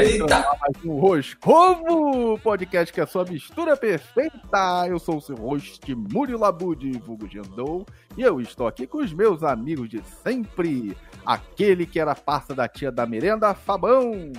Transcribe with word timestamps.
entrando 0.00 0.28
mais 0.28 0.84
um 0.84 0.98
Roscovo, 0.98 2.38
podcast 2.38 2.92
que 2.92 3.00
é 3.00 3.02
a 3.02 3.06
sua 3.06 3.24
mistura 3.24 3.76
perfeita. 3.76 4.86
Eu 4.88 4.98
sou 4.98 5.18
o 5.18 5.20
seu 5.20 5.36
host, 5.36 5.94
Murilo 5.94 6.40
Labud, 6.40 6.90
vulgo 7.04 7.28
Gendou, 7.28 7.84
e 8.16 8.22
eu 8.22 8.40
estou 8.40 8.66
aqui 8.66 8.86
com 8.86 8.98
os 8.98 9.12
meus 9.12 9.42
amigos 9.42 9.90
de 9.90 10.02
sempre. 10.22 10.96
Aquele 11.26 11.84
que 11.84 12.00
era 12.00 12.14
parça 12.14 12.54
da 12.54 12.66
tia 12.66 12.90
da 12.90 13.04
merenda, 13.04 13.54
Fabão. 13.54 14.32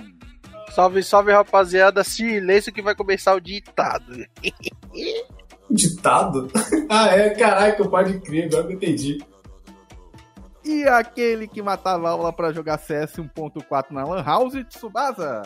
Salve, 0.74 1.02
salve, 1.04 1.30
rapaziada. 1.30 2.02
Silêncio 2.02 2.72
que 2.72 2.82
vai 2.82 2.94
começar 2.94 3.34
o 3.34 3.40
ditado. 3.40 4.26
ditado? 5.70 6.50
ah, 6.90 7.06
é, 7.08 7.30
caraca, 7.30 7.88
pode 7.88 8.18
crer, 8.20 8.46
agora 8.46 8.64
eu 8.64 8.72
entendi. 8.72 9.18
E 10.64 10.84
aquele 10.84 11.46
que 11.46 11.60
matava 11.60 12.08
aula 12.08 12.32
para 12.32 12.52
jogar 12.52 12.78
CS 12.78 13.16
1.4 13.16 13.90
na 13.90 14.04
Lan 14.04 14.22
House, 14.22 14.54
Tsubasa. 14.68 15.42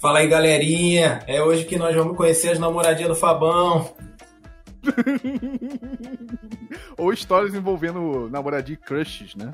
Fala 0.00 0.20
aí, 0.20 0.28
galerinha. 0.28 1.22
É 1.26 1.42
hoje 1.42 1.64
que 1.64 1.78
nós 1.78 1.94
vamos 1.94 2.16
conhecer 2.16 2.50
as 2.50 2.58
namoradinhas 2.58 3.10
do 3.10 3.14
Fabão. 3.14 3.94
Ou 6.96 7.12
histórias 7.12 7.54
envolvendo 7.54 8.28
namoradinha 8.30 8.78
e 8.80 8.86
crushes, 8.86 9.34
né? 9.34 9.52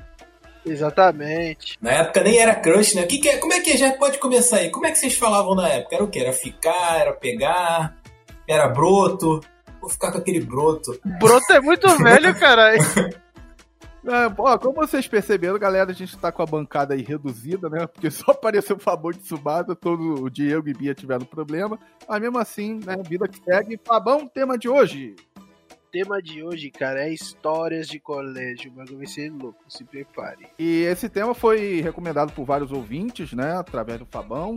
Exatamente. 0.65 1.77
Na 1.81 1.91
época 1.91 2.23
nem 2.23 2.39
era 2.39 2.55
crush, 2.55 2.95
né? 2.95 3.05
Que 3.05 3.19
que 3.19 3.29
é? 3.29 3.39
Como 3.39 3.53
é 3.53 3.61
que 3.61 3.77
já 3.77 3.93
pode 3.95 4.19
começar 4.19 4.59
aí? 4.59 4.71
Como 4.71 4.87
é 4.87 4.93
que 4.93 4.99
vocês 4.99 5.17
falavam 5.17 5.55
na 5.55 5.69
época? 5.69 5.97
Era 5.97 6.05
o 6.05 6.09
que? 6.09 6.21
Era 6.21 6.33
ficar, 6.33 7.01
era 7.01 7.13
pegar, 7.13 7.97
era 8.49 8.69
broto. 8.69 9.41
Vou 9.81 9.91
ficar 9.91 10.13
com 10.13 10.19
aquele 10.19 10.41
broto. 10.41 10.99
Broto 11.19 11.53
é 11.53 11.61
muito 11.61 11.89
velho, 11.99 12.39
caralho. 12.39 12.81
É, 14.05 14.35
ó, 14.37 14.59
como 14.59 14.75
vocês 14.75 15.07
perceberam, 15.07 15.59
galera, 15.59 15.93
a 15.93 15.95
gente 15.95 16.19
tá 16.19 16.33
com 16.33 16.43
a 16.43 16.47
bancada 16.47 16.95
aí 16.95 17.03
reduzida, 17.03 17.69
né? 17.69 17.87
Porque 17.87 18.11
só 18.11 18.33
apareceu 18.33 18.77
o 18.77 18.81
Fabão 18.81 19.13
de 19.13 19.19
Tsubasa, 19.19 19.77
todo 19.77 20.25
o 20.25 20.31
Diego 20.31 20.69
e 20.69 20.75
Bia 20.75 20.95
tiveram 20.95 21.25
problema. 21.25 21.79
Mas 22.09 22.21
mesmo 22.21 22.39
assim, 22.39 22.81
né, 22.85 22.97
vida 23.09 23.29
que 23.29 23.43
segue. 23.43 23.81
Fabão, 23.85 24.27
tema 24.27 24.59
de 24.59 24.69
hoje. 24.69 25.15
tema 25.93 26.21
de 26.21 26.43
hoje, 26.43 26.71
cara, 26.71 27.05
é 27.05 27.13
histórias 27.13 27.87
de 27.87 28.01
colégio. 28.01 28.73
Mas 28.75 28.91
vai 28.91 29.07
ser 29.07 29.31
louco, 29.31 29.63
se 29.69 29.85
prepare. 29.85 30.49
E 30.59 30.83
esse 30.83 31.09
tema 31.09 31.33
foi 31.33 31.81
recomendado 31.81 32.33
por 32.33 32.45
vários 32.45 32.73
ouvintes, 32.73 33.33
né? 33.33 33.57
Através 33.57 34.01
do 34.01 34.07
Fabão. 34.07 34.57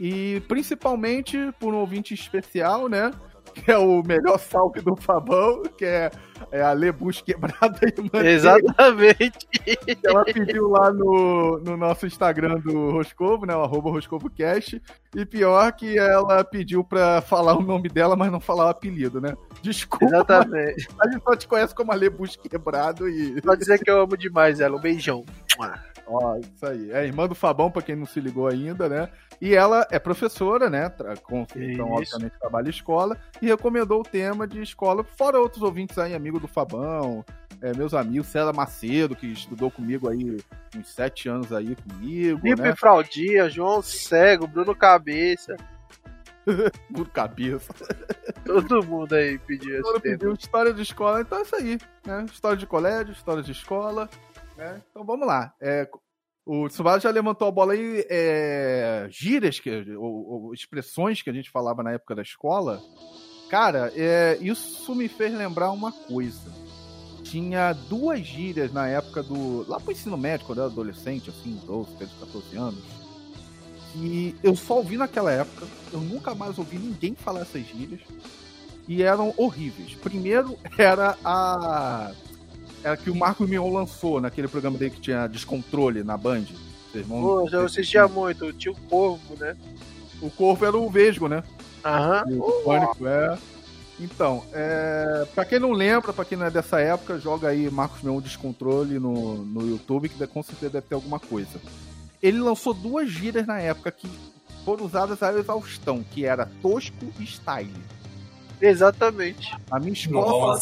E 0.00 0.42
principalmente 0.46 1.36
por 1.58 1.74
um 1.74 1.78
ouvinte 1.78 2.14
especial, 2.14 2.88
né? 2.88 3.10
Que 3.56 3.70
é 3.70 3.78
o 3.78 4.02
melhor 4.02 4.38
salve 4.38 4.80
do 4.82 4.94
Fabão, 4.94 5.62
que 5.76 5.84
é, 5.84 6.10
é 6.52 6.60
a 6.60 6.72
Lebus 6.72 7.22
quebrada 7.22 7.78
e 7.82 8.02
manteiga. 8.02 8.28
Exatamente. 8.28 9.48
Ela 10.04 10.24
pediu 10.24 10.68
lá 10.68 10.92
no, 10.92 11.58
no 11.60 11.76
nosso 11.76 12.06
Instagram 12.06 12.60
do 12.60 12.90
Roscovo, 12.90 13.46
né, 13.46 13.56
o 13.56 13.62
arroba 13.62 13.90
RoscovoCast, 13.90 14.80
e 15.14 15.24
pior 15.24 15.72
que 15.72 15.98
ela 15.98 16.44
pediu 16.44 16.84
pra 16.84 17.22
falar 17.22 17.56
o 17.56 17.62
nome 17.62 17.88
dela, 17.88 18.14
mas 18.14 18.30
não 18.30 18.40
falar 18.40 18.66
o 18.66 18.68
apelido, 18.68 19.20
né? 19.20 19.34
Desculpa. 19.62 20.04
Exatamente. 20.04 20.88
A 21.00 21.08
gente 21.08 21.22
só 21.22 21.34
te 21.34 21.48
conhece 21.48 21.74
como 21.74 21.92
a 21.92 21.94
Lebus 21.94 22.36
quebrado 22.36 23.08
e... 23.08 23.40
Pode 23.40 23.60
dizer 23.60 23.78
que 23.78 23.90
eu 23.90 24.02
amo 24.02 24.16
demais 24.16 24.60
ela, 24.60 24.76
um 24.76 24.80
beijão. 24.80 25.24
Ó, 26.06 26.36
isso 26.36 26.64
aí. 26.64 26.92
É 26.92 27.04
irmã 27.04 27.26
do 27.26 27.34
Fabão, 27.34 27.70
pra 27.70 27.82
quem 27.82 27.96
não 27.96 28.06
se 28.06 28.20
ligou 28.20 28.46
ainda, 28.46 28.88
né? 28.88 29.08
E 29.40 29.54
ela 29.54 29.86
é 29.90 29.98
professora, 29.98 30.70
né? 30.70 30.88
Com, 31.22 31.46
então, 31.56 31.90
obviamente, 31.90 32.38
trabalha 32.38 32.68
em 32.68 32.70
escola. 32.70 33.18
E 33.42 33.46
recomendou 33.46 34.00
o 34.00 34.04
tema 34.04 34.46
de 34.46 34.62
escola, 34.62 35.02
fora 35.02 35.40
outros 35.40 35.62
ouvintes 35.62 35.98
aí, 35.98 36.14
amigo 36.14 36.38
do 36.38 36.46
Fabão, 36.46 37.24
é, 37.60 37.72
meus 37.74 37.94
amigos, 37.94 38.28
César 38.28 38.52
Macedo, 38.52 39.16
que 39.16 39.26
estudou 39.26 39.70
comigo 39.70 40.08
aí 40.08 40.36
uns 40.76 40.88
sete 40.88 41.28
anos 41.28 41.52
aí 41.52 41.74
comigo. 41.76 42.40
Lipe 42.44 42.62
né? 42.62 42.76
Fraldia, 42.76 43.48
João 43.48 43.82
Cego, 43.82 44.46
Bruno 44.46 44.74
Cabeça. 44.74 45.56
Bruno 46.88 47.10
Cabeça. 47.10 47.74
Todo 48.44 48.84
mundo 48.84 49.14
aí 49.14 49.38
pediu 49.38 49.80
esse 49.80 50.00
tema. 50.00 50.00
pediu 50.00 50.32
história 50.32 50.72
de 50.72 50.82
escola, 50.82 51.20
então 51.20 51.38
é 51.38 51.42
isso 51.42 51.56
aí, 51.56 51.78
né? 52.06 52.26
História 52.30 52.56
de 52.56 52.66
colégio, 52.66 53.12
história 53.12 53.42
de 53.42 53.52
escola. 53.52 54.08
Né? 54.56 54.80
Então 54.90 55.04
vamos 55.04 55.26
lá. 55.26 55.52
É, 55.60 55.88
o 56.46 56.68
Tsubasa 56.68 57.00
já 57.00 57.10
levantou 57.10 57.48
a 57.48 57.50
bola 57.50 57.72
aí, 57.72 58.06
é, 58.08 59.08
gírias, 59.10 59.58
que, 59.58 59.68
ou, 59.96 60.44
ou, 60.44 60.54
expressões 60.54 61.20
que 61.20 61.28
a 61.28 61.32
gente 61.32 61.50
falava 61.50 61.82
na 61.82 61.90
época 61.90 62.14
da 62.14 62.22
escola. 62.22 62.80
Cara, 63.50 63.92
é, 63.96 64.38
isso 64.40 64.94
me 64.94 65.08
fez 65.08 65.34
lembrar 65.34 65.72
uma 65.72 65.90
coisa. 65.90 66.52
Tinha 67.24 67.72
duas 67.72 68.20
gírias 68.20 68.72
na 68.72 68.86
época 68.86 69.24
do. 69.24 69.68
Lá 69.68 69.80
pro 69.80 69.90
ensino 69.90 70.16
médio, 70.16 70.46
quando 70.46 70.58
eu 70.58 70.64
era 70.64 70.72
adolescente, 70.72 71.30
assim, 71.30 71.60
12, 71.66 71.96
13, 71.96 72.12
14 72.20 72.56
anos. 72.56 72.84
Que 73.92 74.36
eu 74.40 74.54
só 74.54 74.76
ouvi 74.76 74.96
naquela 74.96 75.32
época. 75.32 75.66
Eu 75.92 76.00
nunca 76.00 76.32
mais 76.32 76.56
ouvi 76.58 76.78
ninguém 76.78 77.16
falar 77.16 77.40
essas 77.40 77.66
gírias. 77.66 78.02
E 78.86 79.02
eram 79.02 79.34
horríveis. 79.36 79.94
Primeiro 79.96 80.56
era 80.78 81.18
a 81.24 82.12
era 82.86 82.96
que 82.96 83.10
o 83.10 83.16
Marco 83.16 83.44
Mion 83.48 83.68
lançou 83.72 84.20
naquele 84.20 84.46
programa 84.46 84.78
dele 84.78 84.92
que 84.92 85.00
tinha 85.00 85.26
descontrole 85.26 86.04
na 86.04 86.16
Band. 86.16 86.44
Vocês 86.92 87.04
vão 87.04 87.20
Pô, 87.20 87.48
já 87.48 87.64
assistia 87.64 88.06
muito, 88.06 88.52
tinha 88.52 88.70
o 88.70 88.76
Corvo, 88.82 89.34
né? 89.40 89.56
O 90.22 90.30
Corvo 90.30 90.64
era 90.64 90.76
o 90.76 90.88
Vesgo, 90.88 91.26
né? 91.26 91.42
Aham. 91.84 92.24
O 92.38 92.52
Pânico, 92.64 93.06
é. 93.08 93.36
Então, 93.98 94.44
é... 94.52 95.26
pra 95.34 95.44
quem 95.44 95.58
não 95.58 95.72
lembra, 95.72 96.12
pra 96.12 96.24
quem 96.24 96.38
não 96.38 96.46
é 96.46 96.50
dessa 96.50 96.78
época, 96.78 97.18
joga 97.18 97.48
aí 97.48 97.68
Marcos 97.68 98.02
Mion 98.02 98.20
Descontrole 98.20 99.00
no, 99.00 99.38
no 99.44 99.68
YouTube, 99.68 100.08
que 100.08 100.26
com 100.28 100.42
certeza 100.44 100.74
deve 100.74 100.86
ter 100.86 100.94
alguma 100.94 101.18
coisa. 101.18 101.60
Ele 102.22 102.38
lançou 102.38 102.72
duas 102.72 103.10
gírias 103.10 103.48
na 103.48 103.58
época 103.58 103.90
que 103.90 104.08
foram 104.64 104.84
usadas 104.84 105.24
a 105.24 105.32
exaustão, 105.32 106.04
que 106.08 106.24
era 106.24 106.48
tosco 106.62 107.12
e 107.18 107.24
style. 107.24 107.72
Exatamente. 108.60 109.52
A 109.70 109.80
minha 109.80 109.92
escola 109.92 110.56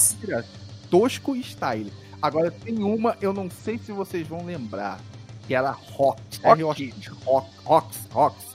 tosco 0.90 1.36
e 1.36 1.42
style. 1.42 1.92
Agora 2.24 2.50
tem 2.50 2.82
uma, 2.82 3.14
eu 3.20 3.34
não 3.34 3.50
sei 3.50 3.76
se 3.76 3.92
vocês 3.92 4.26
vão 4.26 4.46
lembrar, 4.46 4.98
que 5.46 5.54
era 5.54 5.72
Rock. 5.72 6.22
Rock. 6.42 6.94
Rock. 7.62 7.98
Rocks. 8.10 8.46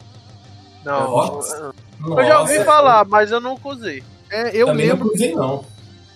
Não, 0.84 1.06
Rocks? 1.06 1.54
eu 1.54 2.24
já 2.26 2.40
ouvi 2.40 2.64
falar, 2.64 3.06
mas 3.06 3.30
eu 3.30 3.40
nunca 3.40 3.70
usei. 3.70 4.04
É, 4.32 4.58
eu 4.58 4.66
Também 4.66 4.88
lembro. 4.88 5.06
Não 5.06 5.14
usei, 5.14 5.36
não. 5.36 5.66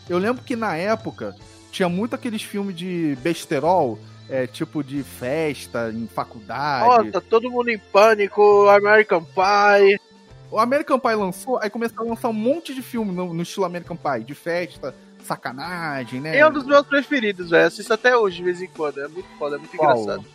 Eu 0.10 0.18
lembro 0.18 0.44
que 0.44 0.56
na 0.56 0.76
época 0.76 1.36
tinha 1.72 1.88
muito 1.88 2.16
aqueles 2.16 2.42
filmes 2.42 2.76
de 2.76 3.16
besterol, 3.22 4.00
é, 4.28 4.48
tipo 4.48 4.84
de 4.84 5.04
festa 5.04 5.92
em 5.94 6.08
faculdade. 6.08 7.06
Nossa, 7.06 7.22
todo 7.22 7.52
mundo 7.52 7.70
em 7.70 7.78
pânico, 7.78 8.68
American 8.68 9.24
Pie. 9.24 10.02
O 10.50 10.58
American 10.58 10.98
Pie 10.98 11.14
lançou, 11.14 11.60
aí 11.62 11.70
começou 11.70 12.04
a 12.04 12.10
lançar 12.10 12.30
um 12.30 12.34
monte 12.34 12.74
de 12.74 12.82
filme 12.82 13.12
no, 13.12 13.32
no 13.32 13.44
estilo 13.44 13.68
American 13.68 13.96
Pie, 13.96 14.24
de 14.24 14.34
festa, 14.34 14.96
sacanagem, 15.24 16.22
né? 16.22 16.38
É 16.38 16.48
um 16.48 16.52
dos 16.52 16.66
meus 16.66 16.86
preferidos, 16.86 17.50
velho. 17.50 17.68
Assisto 17.68 17.94
até 17.94 18.16
hoje, 18.16 18.38
de 18.38 18.44
vez 18.44 18.62
em 18.62 18.68
quando. 18.68 19.00
É 19.02 19.08
muito 19.08 19.30
foda, 19.38 19.56
é 19.56 19.60
muito 19.60 19.76
Qual? 19.76 19.98
engraçado. 19.98 20.26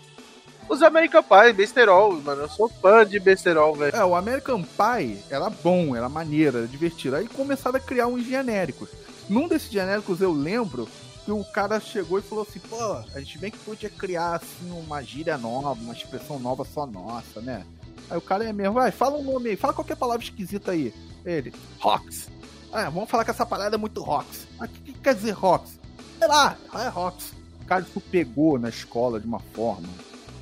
Os 0.68 0.82
American 0.82 1.22
Pie, 1.22 1.52
besterol, 1.54 2.12
mano. 2.20 2.42
Eu 2.42 2.48
sou 2.48 2.68
fã 2.68 3.04
de 3.06 3.18
besterol, 3.18 3.74
velho. 3.74 3.96
É, 3.96 4.04
o 4.04 4.14
American 4.14 4.62
Pie 4.62 5.18
era 5.30 5.48
bom, 5.48 5.96
era 5.96 6.08
maneiro, 6.08 6.58
era 6.58 6.66
divertido. 6.66 7.16
Aí 7.16 7.26
começaram 7.26 7.76
a 7.76 7.80
criar 7.80 8.06
uns 8.06 8.24
genéricos. 8.24 8.90
Num 9.28 9.48
desses 9.48 9.70
genéricos 9.70 10.20
eu 10.20 10.32
lembro 10.32 10.88
que 11.24 11.32
o 11.32 11.44
cara 11.44 11.80
chegou 11.80 12.18
e 12.18 12.22
falou 12.22 12.46
assim: 12.48 12.58
pô, 12.58 12.76
a 13.14 13.18
gente 13.18 13.38
bem 13.38 13.50
que 13.50 13.58
podia 13.58 13.88
criar 13.88 14.36
assim 14.36 14.70
uma 14.70 15.02
gíria 15.02 15.38
nova, 15.38 15.80
uma 15.80 15.94
expressão 15.94 16.38
nova 16.38 16.64
só 16.64 16.86
nossa, 16.86 17.40
né? 17.40 17.64
Aí 18.10 18.16
o 18.16 18.22
cara 18.22 18.44
é 18.44 18.52
mesmo, 18.52 18.74
vai, 18.74 18.90
fala 18.90 19.18
um 19.18 19.22
nome 19.22 19.50
aí, 19.50 19.56
fala 19.56 19.74
qualquer 19.74 19.96
palavra 19.96 20.22
esquisita 20.22 20.72
aí. 20.72 20.92
Ele, 21.24 21.52
Rox. 21.78 22.30
Ah, 22.72 22.90
vamos 22.90 23.08
falar 23.08 23.24
que 23.24 23.30
essa 23.30 23.46
parada 23.46 23.76
é 23.76 23.78
muito 23.78 24.02
Rox. 24.02 24.46
Mas 24.58 24.70
o 24.70 24.72
que, 24.72 24.92
que, 24.92 25.00
quer 25.00 25.14
dizer 25.14 25.32
Rox? 25.32 25.78
Sei 26.18 26.28
lá, 26.28 26.56
é 26.74 26.88
Rox. 26.88 27.32
O 27.62 27.64
cara 27.64 27.82
isso 27.82 28.00
pegou 28.00 28.58
na 28.58 28.68
escola 28.68 29.20
de 29.20 29.26
uma 29.26 29.40
forma. 29.40 29.88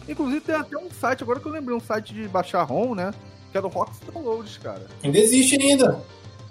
Inclusive 0.09 0.41
tem 0.41 0.55
até 0.55 0.77
um 0.77 0.91
site, 0.91 1.23
agora 1.23 1.41
que 1.41 1.47
eu 1.47 1.53
lembrei, 1.53 1.77
um 1.77 1.81
site 1.81 2.15
de 2.15 2.29
baixar 2.29 2.63
ROM, 2.63 2.95
né? 2.95 3.13
Que 3.51 3.59
era 3.59 3.67
o 3.67 3.71
Rox 3.71 3.99
Downloads, 4.13 4.59
cara. 4.59 4.87
Ainda 5.03 5.19
existe 5.19 5.61
ainda. 5.61 6.01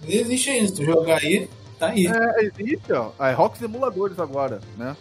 Ainda 0.04 0.16
existe 0.16 0.50
ainda. 0.50 0.68
Se 0.68 0.74
tu 0.74 0.84
jogar 0.84 1.22
aí, 1.22 1.50
tá 1.80 1.88
aí. 1.88 2.08
É, 2.08 2.46
existe, 2.46 2.92
ó. 2.92 3.12
É 3.20 3.32
Rox 3.32 3.62
Emuladores 3.62 4.20
agora, 4.20 4.60
né? 4.78 4.96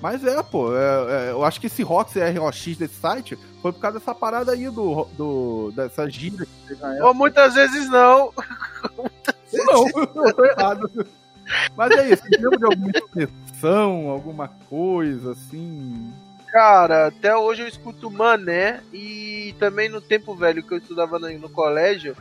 Mas 0.00 0.24
é, 0.24 0.42
pô, 0.42 0.76
é, 0.76 1.28
é, 1.28 1.30
eu 1.30 1.42
acho 1.42 1.60
que 1.60 1.68
esse 1.68 1.82
Rox 1.82 2.12
ROX 2.38 2.76
desse 2.76 3.00
site 3.00 3.38
foi 3.62 3.72
por 3.72 3.80
causa 3.80 3.98
dessa 3.98 4.14
parada 4.14 4.52
aí 4.52 4.68
do, 4.68 5.06
do 5.16 5.72
dessa 5.74 6.08
gíria 6.08 6.46
que 6.46 6.68
teve 6.68 6.80
na 6.82 7.06
Ou 7.06 7.14
muitas 7.14 7.54
vezes 7.54 7.88
não. 7.88 8.32
não, 9.52 9.86
eu 10.24 10.34
tô 10.34 10.44
errado. 10.44 10.90
Mas 11.76 11.90
é 11.92 12.08
isso, 12.12 12.22
lembra 12.30 12.58
de 12.58 12.64
alguma 12.64 12.90
expressão, 12.90 14.08
alguma 14.08 14.48
coisa 14.68 15.32
assim? 15.32 16.12
Cara, 16.48 17.08
até 17.08 17.36
hoje 17.36 17.62
eu 17.62 17.68
escuto 17.68 18.10
mané 18.10 18.80
e 18.92 19.54
também 19.58 19.88
no 19.88 20.00
tempo 20.00 20.34
velho 20.34 20.62
que 20.62 20.72
eu 20.72 20.78
estudava 20.78 21.18
no, 21.18 21.30
no 21.38 21.48
colégio, 21.48 22.16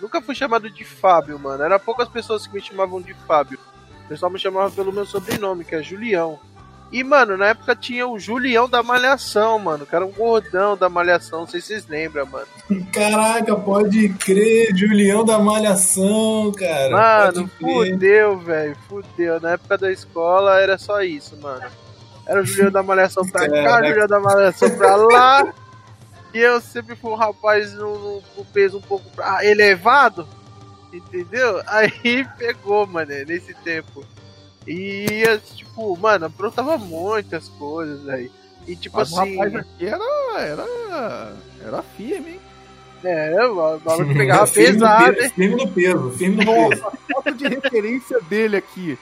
nunca 0.00 0.20
fui 0.20 0.34
chamado 0.34 0.68
de 0.70 0.84
Fábio, 0.84 1.38
mano. 1.38 1.62
Era 1.62 1.78
poucas 1.78 2.08
pessoas 2.08 2.46
que 2.46 2.54
me 2.54 2.60
chamavam 2.60 3.00
de 3.00 3.14
Fábio. 3.14 3.58
O 4.04 4.08
pessoal 4.08 4.30
me 4.30 4.38
chamava 4.38 4.70
pelo 4.70 4.92
meu 4.92 5.06
sobrenome, 5.06 5.64
que 5.64 5.74
é 5.74 5.82
Julião. 5.82 6.38
E, 6.92 7.02
mano, 7.02 7.36
na 7.36 7.48
época 7.48 7.74
tinha 7.74 8.06
o 8.06 8.18
Julião 8.18 8.68
da 8.68 8.82
Malhação, 8.82 9.58
mano, 9.58 9.84
que 9.84 9.94
era 9.94 10.06
um 10.06 10.12
gordão 10.12 10.76
da 10.76 10.88
Malhação, 10.88 11.40
não 11.40 11.46
sei 11.46 11.60
se 11.60 11.68
vocês 11.68 11.86
lembram, 11.88 12.24
mano. 12.26 12.46
Caraca, 12.92 13.56
pode 13.56 14.08
crer, 14.10 14.74
Julião 14.74 15.24
da 15.24 15.38
Malhação, 15.38 16.52
cara. 16.52 16.90
Mano, 16.90 17.50
fudeu, 17.60 18.38
velho, 18.38 18.76
fudeu. 18.88 19.40
Na 19.40 19.52
época 19.52 19.76
da 19.76 19.90
escola 19.90 20.60
era 20.60 20.78
só 20.78 21.02
isso, 21.02 21.36
mano. 21.38 21.64
Era 22.24 22.40
o 22.40 22.44
Julião 22.44 22.70
da 22.70 22.82
Malhação 22.82 23.26
pra 23.26 23.48
Caraca. 23.48 23.68
cá, 23.80 23.88
Julião 23.88 24.06
da 24.06 24.20
Malhação 24.20 24.70
pra 24.70 24.96
lá. 24.96 25.54
E 26.32 26.38
eu 26.38 26.60
sempre 26.60 26.94
fui 26.94 27.10
um 27.10 27.16
rapaz 27.16 27.72
no, 27.72 28.22
no 28.36 28.44
peso 28.44 28.78
um 28.78 28.82
pouco 28.82 29.06
elevado, 29.42 30.28
entendeu? 30.92 31.62
Aí 31.66 32.26
pegou, 32.38 32.86
mano, 32.86 33.12
nesse 33.26 33.54
tempo. 33.54 34.04
E, 34.66 35.22
tipo, 35.54 35.96
mano, 35.96 36.26
aprontava 36.26 36.76
muitas 36.76 37.48
coisas 37.50 38.08
aí. 38.08 38.30
E, 38.66 38.74
tipo 38.74 38.96
Mas 38.96 39.12
assim. 39.12 39.36
O 39.36 39.38
rapaz 39.38 39.54
aqui 39.54 39.86
era. 39.86 40.40
Era. 40.40 41.36
Era 41.64 41.82
firme, 41.82 42.30
hein? 42.30 42.40
É, 43.04 43.46
o 43.46 43.80
maluco 43.84 44.14
pegava 44.14 44.50
pesado, 44.50 45.20
hein? 45.20 45.30
Firme 45.30 45.64
no 45.64 45.70
peso, 45.70 46.10
firme 46.12 46.44
no 46.44 46.68
peso. 46.70 46.86
A 46.86 46.90
foto 46.90 47.34
de 47.34 47.46
referência 47.46 48.20
dele 48.22 48.56
aqui. 48.56 48.98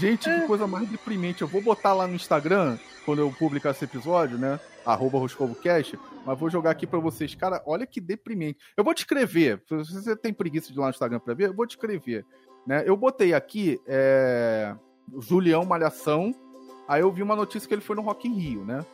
Gente, 0.00 0.24
que 0.24 0.46
coisa 0.46 0.66
mais 0.66 0.88
deprimente. 0.88 1.42
Eu 1.42 1.48
vou 1.48 1.60
botar 1.60 1.92
lá 1.92 2.06
no 2.06 2.14
Instagram, 2.14 2.78
quando 3.04 3.20
eu 3.20 3.30
publicar 3.30 3.70
esse 3.70 3.84
episódio, 3.84 4.38
né? 4.38 4.58
Arroba 4.84 5.18
RoscovoCast, 5.18 5.98
mas 6.26 6.38
vou 6.38 6.50
jogar 6.50 6.70
aqui 6.70 6.86
para 6.86 6.98
vocês. 6.98 7.34
Cara, 7.34 7.62
olha 7.66 7.86
que 7.86 8.00
deprimente. 8.00 8.58
Eu 8.76 8.84
vou 8.84 8.94
descrever. 8.94 9.62
Se 9.66 9.94
você 9.94 10.16
tem 10.16 10.32
preguiça 10.32 10.72
de 10.72 10.78
ir 10.78 10.80
lá 10.80 10.86
no 10.86 10.90
Instagram 10.90 11.20
pra 11.20 11.34
ver, 11.34 11.48
eu 11.48 11.54
vou 11.54 11.66
descrever. 11.66 12.24
Né? 12.66 12.82
Eu 12.86 12.96
botei 12.96 13.34
aqui. 13.34 13.80
É... 13.86 14.74
Julião 15.20 15.64
Malhação. 15.64 16.34
Aí 16.86 17.00
eu 17.00 17.12
vi 17.12 17.22
uma 17.22 17.36
notícia 17.36 17.66
que 17.66 17.74
ele 17.74 17.80
foi 17.80 17.96
no 17.96 18.02
Rock 18.02 18.28
in 18.28 18.34
Rio, 18.34 18.64
né? 18.64 18.84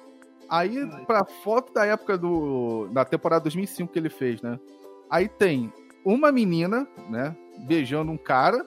Aí, 0.48 0.84
pra 1.06 1.24
foto 1.24 1.72
da 1.72 1.86
época 1.86 2.18
do. 2.18 2.88
da 2.92 3.04
temporada 3.04 3.44
2005 3.44 3.92
que 3.92 3.98
ele 3.98 4.10
fez, 4.10 4.42
né? 4.42 4.58
Aí 5.08 5.28
tem 5.28 5.72
uma 6.04 6.32
menina, 6.32 6.88
né? 7.08 7.36
Beijando 7.60 8.10
um 8.10 8.16
cara, 8.16 8.66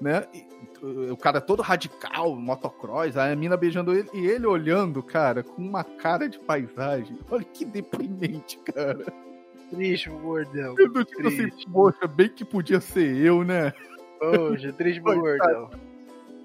né? 0.00 0.26
E, 0.34 0.44
o 1.10 1.16
cara 1.16 1.40
todo 1.40 1.62
radical, 1.62 2.36
motocross, 2.36 3.16
aí 3.16 3.32
a 3.32 3.36
mina 3.36 3.56
beijando 3.56 3.92
ele 3.92 4.08
e 4.12 4.26
ele 4.26 4.46
olhando, 4.46 5.02
cara, 5.02 5.42
com 5.42 5.62
uma 5.62 5.82
cara 5.82 6.28
de 6.28 6.38
paisagem. 6.38 7.18
Olha 7.30 7.44
que 7.44 7.64
deprimente, 7.64 8.58
cara. 8.58 9.06
Triste, 9.70 10.10
gordão. 10.10 10.74
Eu 10.78 10.90
não 10.90 11.04
tipo 11.04 11.26
assim, 11.26 11.48
poxa, 11.72 12.06
bem 12.06 12.28
que 12.28 12.44
podia 12.44 12.80
ser 12.80 13.16
eu, 13.16 13.42
né? 13.42 13.72
Poxa, 14.18 14.72
triste, 14.72 15.00
gordão. 15.00 15.70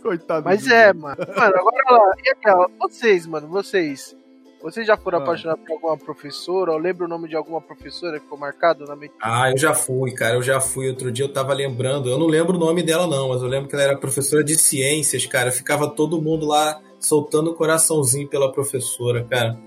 Coitado. 0.01 0.43
Mas 0.43 0.67
é, 0.67 0.91
mano. 0.93 1.17
Mano, 1.17 1.55
agora 1.55 1.83
lá. 1.91 2.15
E 2.23 2.29
aquela, 2.29 2.67
vocês, 2.79 3.27
mano, 3.27 3.47
vocês. 3.47 4.15
Vocês 4.61 4.85
já 4.85 4.95
foram 4.95 5.19
ah. 5.19 5.23
apaixonados 5.23 5.63
por 5.65 5.73
alguma 5.73 5.97
professora? 5.97 6.71
Ou 6.71 6.77
lembra 6.77 7.05
o 7.05 7.07
nome 7.07 7.27
de 7.27 7.35
alguma 7.35 7.59
professora 7.59 8.17
que 8.17 8.23
ficou 8.23 8.37
marcado 8.37 8.85
na 8.85 8.95
mente? 8.95 9.13
Ah, 9.21 9.49
eu 9.49 9.57
já 9.57 9.73
fui, 9.73 10.11
cara. 10.11 10.35
Eu 10.35 10.43
já 10.43 10.59
fui. 10.59 10.87
Outro 10.87 11.11
dia 11.11 11.25
eu 11.25 11.33
tava 11.33 11.53
lembrando. 11.53 12.09
Eu 12.09 12.17
não 12.17 12.27
lembro 12.27 12.55
o 12.55 12.59
nome 12.59 12.83
dela, 12.83 13.07
não, 13.07 13.29
mas 13.29 13.41
eu 13.41 13.47
lembro 13.47 13.67
que 13.67 13.75
ela 13.75 13.83
era 13.83 13.97
professora 13.97 14.43
de 14.43 14.57
ciências, 14.57 15.25
cara. 15.25 15.51
Ficava 15.51 15.89
todo 15.89 16.21
mundo 16.21 16.45
lá 16.45 16.79
soltando 16.99 17.51
o 17.51 17.55
coraçãozinho 17.55 18.27
pela 18.27 18.51
professora, 18.51 19.23
cara. 19.23 19.57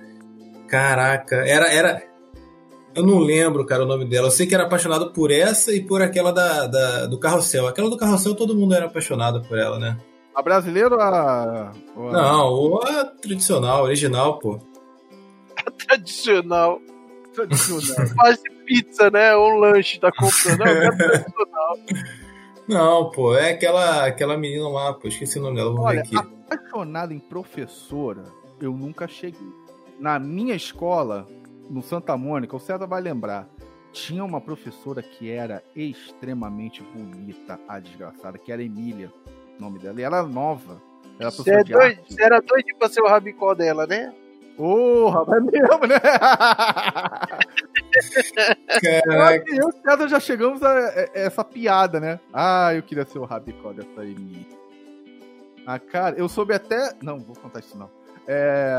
Caraca. 0.68 1.36
Era. 1.36 1.72
era... 1.72 2.02
Eu 2.94 3.04
não 3.04 3.18
lembro, 3.18 3.66
cara, 3.66 3.82
o 3.82 3.86
nome 3.86 4.04
dela. 4.04 4.28
Eu 4.28 4.30
sei 4.30 4.46
que 4.46 4.54
era 4.54 4.64
apaixonado 4.64 5.12
por 5.12 5.32
essa 5.32 5.72
e 5.72 5.80
por 5.80 6.00
aquela 6.00 6.30
da, 6.30 6.68
da 6.68 7.06
do 7.06 7.18
carrossel. 7.18 7.66
Aquela 7.66 7.90
do 7.90 7.96
carrossel 7.96 8.36
todo 8.36 8.54
mundo 8.54 8.72
era 8.72 8.86
apaixonado 8.86 9.42
por 9.42 9.58
ela, 9.58 9.80
né? 9.80 9.98
A 10.34 10.42
brasileira 10.42 10.94
ou 10.94 11.00
a. 11.00 11.72
Ou 11.96 12.08
a... 12.08 12.12
Não, 12.12 12.46
ou 12.52 12.82
a 12.82 13.04
tradicional, 13.04 13.84
original, 13.84 14.38
pô. 14.38 14.58
A 15.56 15.70
tradicional. 15.86 16.80
Tradicional. 17.32 18.08
Faz 18.16 18.42
pizza, 18.66 19.10
né? 19.10 19.34
Ou 19.36 19.52
um 19.52 19.58
lanche 19.58 20.00
tá 20.00 20.10
comprando. 20.10 20.58
Não, 20.58 20.66
é 20.66 20.96
tradicional. 20.96 21.78
Não, 22.66 23.10
pô, 23.10 23.36
é 23.36 23.50
aquela, 23.50 24.06
aquela 24.06 24.36
menina 24.36 24.68
lá, 24.68 24.94
pô, 24.94 25.06
esqueci 25.06 25.38
o 25.38 25.42
nome 25.42 25.56
dela, 25.56 25.70
vou 25.70 25.84
Olha, 25.84 26.02
ver 26.02 26.16
aqui. 26.16 26.16
apaixonado 26.16 27.12
em 27.12 27.18
professora, 27.18 28.24
eu 28.58 28.72
nunca 28.72 29.06
cheguei. 29.06 29.52
Na 30.00 30.18
minha 30.18 30.54
escola, 30.54 31.28
no 31.68 31.82
Santa 31.82 32.16
Mônica, 32.16 32.56
o 32.56 32.60
César 32.60 32.86
vai 32.86 33.02
lembrar, 33.02 33.46
tinha 33.92 34.24
uma 34.24 34.40
professora 34.40 35.02
que 35.02 35.30
era 35.30 35.62
extremamente 35.76 36.82
bonita, 36.82 37.60
a 37.68 37.78
desgraçada, 37.78 38.38
que 38.38 38.50
era 38.50 38.62
Emília 38.62 39.12
nome 39.58 39.78
dela. 39.78 40.00
E 40.00 40.04
ela 40.04 40.18
era 40.18 40.26
nova. 40.26 40.80
Ela 41.18 41.30
você, 41.30 41.50
é 41.50 41.64
doido, 41.64 42.00
você 42.08 42.22
era 42.22 42.40
doido 42.40 42.66
pra 42.78 42.88
ser 42.88 43.00
o 43.00 43.08
rabicó 43.08 43.54
dela, 43.54 43.86
né? 43.86 44.12
Porra, 44.56 45.36
é 45.36 45.40
mesmo, 45.40 45.86
né? 45.86 45.98
Caraca. 48.82 49.44
Eu 49.48 49.56
e 49.56 49.64
o 49.64 49.72
César 49.72 50.08
já 50.08 50.20
chegamos 50.20 50.62
a, 50.62 50.70
a, 50.70 51.08
essa 51.14 51.44
piada, 51.44 51.98
né? 51.98 52.20
Ah, 52.32 52.72
eu 52.74 52.82
queria 52.82 53.04
ser 53.04 53.18
o 53.18 53.24
rabicó 53.24 53.72
dessa 53.72 54.00
aí. 54.00 54.46
Ah, 55.66 55.78
cara, 55.78 56.16
eu 56.16 56.28
soube 56.28 56.54
até. 56.54 56.92
Não, 57.02 57.18
vou 57.18 57.34
contar 57.36 57.60
isso 57.60 57.76
não. 57.76 57.90
É. 58.28 58.76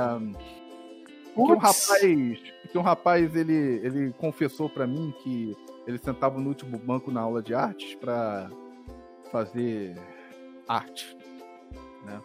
Que 1.33 1.41
um 1.41 1.57
rapaz, 1.57 2.39
que 2.71 2.77
um 2.77 2.81
rapaz 2.81 3.35
ele, 3.35 3.81
ele 3.83 4.13
confessou 4.17 4.69
para 4.69 4.87
mim 4.87 5.13
que 5.21 5.57
ele 5.85 5.97
sentava 5.97 6.39
no 6.39 6.47
último 6.47 6.77
banco 6.77 7.11
na 7.11 7.19
aula 7.19 7.43
de 7.43 7.53
artes 7.53 7.95
para 7.95 8.49
fazer 9.29 9.97
arte. 10.67 11.17
Né? 12.05 12.21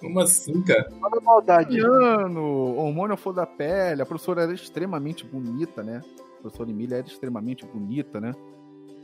Como 0.00 0.20
assim, 0.20 0.62
cara? 0.62 0.88
Olha 1.00 1.18
a 1.18 1.20
maldade. 1.20 1.80
Ano, 1.80 2.76
hormônio 2.76 3.16
flor 3.16 3.34
da 3.34 3.46
pele. 3.46 4.02
A 4.02 4.06
professora 4.06 4.42
era 4.42 4.52
extremamente 4.52 5.24
bonita, 5.24 5.82
né? 5.82 6.02
A 6.38 6.42
professora 6.42 6.70
Emília 6.70 6.96
era 6.96 7.06
extremamente 7.06 7.64
bonita, 7.64 8.20
né? 8.20 8.34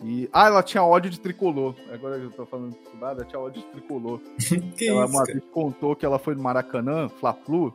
E. 0.04 0.28
Ah, 0.32 0.46
ela 0.48 0.62
tinha 0.62 0.82
ódio 0.82 1.10
de 1.10 1.18
tricolor. 1.18 1.74
Agora 1.92 2.16
eu 2.16 2.30
tô 2.30 2.44
falando 2.44 2.72
de 2.72 2.78
ela 3.00 3.24
tinha 3.24 3.40
ódio 3.40 3.62
de 3.62 3.68
tricolor. 3.68 4.20
que 4.76 4.88
ela 4.88 5.04
isso, 5.04 5.14
uma 5.14 5.24
cara? 5.24 5.38
vez 5.38 5.50
contou 5.50 5.96
que 5.96 6.04
ela 6.04 6.18
foi 6.18 6.34
no 6.34 6.42
Maracanã, 6.42 7.08
Fla-Flu. 7.08 7.74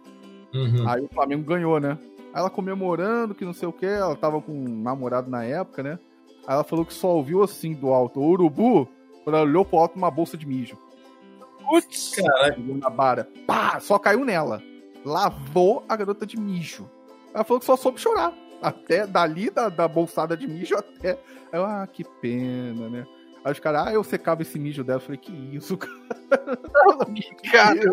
Uhum. 0.53 0.87
Aí 0.87 1.03
o 1.03 1.09
Flamengo 1.09 1.43
ganhou, 1.43 1.79
né? 1.79 1.97
Aí 2.33 2.39
ela 2.39 2.49
comemorando 2.49 3.33
que 3.33 3.45
não 3.45 3.53
sei 3.53 3.67
o 3.67 3.73
que, 3.73 3.85
ela 3.85 4.15
tava 4.15 4.41
com 4.41 4.51
um 4.51 4.81
namorado 4.81 5.29
na 5.29 5.43
época, 5.43 5.81
né? 5.81 5.99
Aí 6.45 6.53
ela 6.53 6.63
falou 6.63 6.85
que 6.85 6.93
só 6.93 7.15
ouviu 7.15 7.43
assim 7.43 7.73
do 7.73 7.89
alto, 7.89 8.21
urubu 8.21 8.87
quando 9.27 9.35
ela 9.35 9.45
olhou 9.45 9.65
pro 9.65 9.79
alto, 9.79 9.97
uma 9.97 10.09
bolsa 10.09 10.37
de 10.37 10.47
mijo. 10.47 10.77
Putz, 11.67 12.15
caralho. 12.15 12.77
Na 12.77 12.89
bara. 12.89 13.27
Pá, 13.45 13.77
só 13.77 13.99
caiu 13.99 14.23
nela. 14.23 14.63
Lavou 15.03 15.83
a 15.89 15.97
garota 15.97 16.25
de 16.25 16.39
mijo. 16.39 16.89
Ela 17.33 17.43
falou 17.43 17.59
que 17.59 17.65
só 17.65 17.75
soube 17.75 17.99
chorar. 17.99 18.33
Até 18.61 19.05
dali, 19.05 19.49
da, 19.49 19.67
da 19.67 19.85
bolsada 19.85 20.37
de 20.37 20.47
mijo 20.47 20.77
até. 20.77 21.19
Eu, 21.51 21.65
ah, 21.65 21.85
que 21.85 22.05
pena, 22.05 22.87
né? 22.87 23.05
Aí 23.43 23.51
os 23.51 23.59
caras, 23.59 23.87
ah, 23.87 23.93
eu 23.93 24.01
secava 24.01 24.43
esse 24.43 24.57
mijo 24.57 24.81
dela. 24.81 25.01
Eu 25.01 25.03
falei, 25.03 25.17
que 25.17 25.33
isso, 25.53 25.75
cara? 25.77 25.99
cara. 27.51 27.91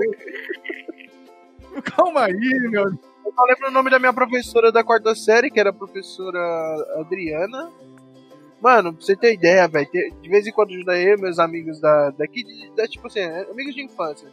Calma 1.83 2.27
aí, 2.27 2.69
meu. 2.71 2.85
Eu 2.85 3.33
só 3.35 3.43
lembro 3.49 3.71
o 3.71 3.73
nome 3.73 3.91
da 3.91 3.99
minha 3.99 4.13
professora 4.13 4.71
da 4.71 4.85
quarta 4.85 5.17
série, 5.17 5.51
que 5.51 5.59
era 5.59 5.71
a 5.71 5.73
professora 5.73 6.39
Adriana. 7.01 7.73
Mano, 8.65 8.95
pra 8.95 9.05
você 9.05 9.15
ter 9.15 9.35
ideia, 9.35 9.69
velho, 9.69 9.87
de 9.93 10.27
vez 10.27 10.47
em 10.47 10.51
quando 10.51 10.71
ajuda 10.71 10.99
eu 10.99 11.19
e 11.19 11.21
meus 11.21 11.39
amigos 11.39 11.79
da, 11.79 12.09
daqui, 12.09 12.43
da, 12.75 12.89
tipo 12.89 13.07
assim, 13.07 13.21
amigos 13.21 13.75
de 13.75 13.83
infância, 13.85 14.27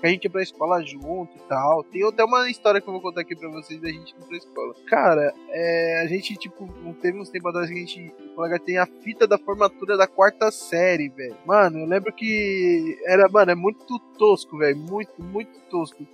que 0.00 0.04
a 0.04 0.08
gente 0.08 0.24
ia 0.24 0.30
pra 0.30 0.42
escola 0.42 0.82
junto 0.82 1.36
e 1.36 1.40
tal. 1.48 1.84
Tem 1.84 2.02
até 2.04 2.24
uma 2.24 2.50
história 2.50 2.80
que 2.80 2.88
eu 2.88 2.92
vou 2.92 3.00
contar 3.00 3.20
aqui 3.20 3.36
pra 3.36 3.48
vocês 3.48 3.80
da 3.80 3.88
gente 3.88 4.10
ir 4.10 4.26
pra 4.26 4.36
escola. 4.36 4.74
Cara, 4.88 5.32
é, 5.50 6.00
a 6.02 6.06
gente, 6.08 6.34
tipo, 6.34 6.68
teve 7.00 7.20
uns 7.20 7.30
tempos 7.30 7.50
atrás 7.50 7.68
que 7.70 7.76
a 7.76 7.78
gente, 7.78 8.12
o 8.32 8.34
colega 8.34 8.58
tem 8.58 8.76
a 8.76 8.86
fita 8.86 9.24
da 9.24 9.38
formatura 9.38 9.96
da 9.96 10.08
quarta 10.08 10.50
série, 10.50 11.08
velho. 11.08 11.36
Mano, 11.46 11.78
eu 11.78 11.86
lembro 11.86 12.12
que 12.12 12.98
era, 13.06 13.28
mano, 13.28 13.52
é 13.52 13.54
muito 13.54 14.00
tosco, 14.18 14.58
velho, 14.58 14.76
muito, 14.76 15.22
muito 15.22 15.60
tosco. 15.70 16.04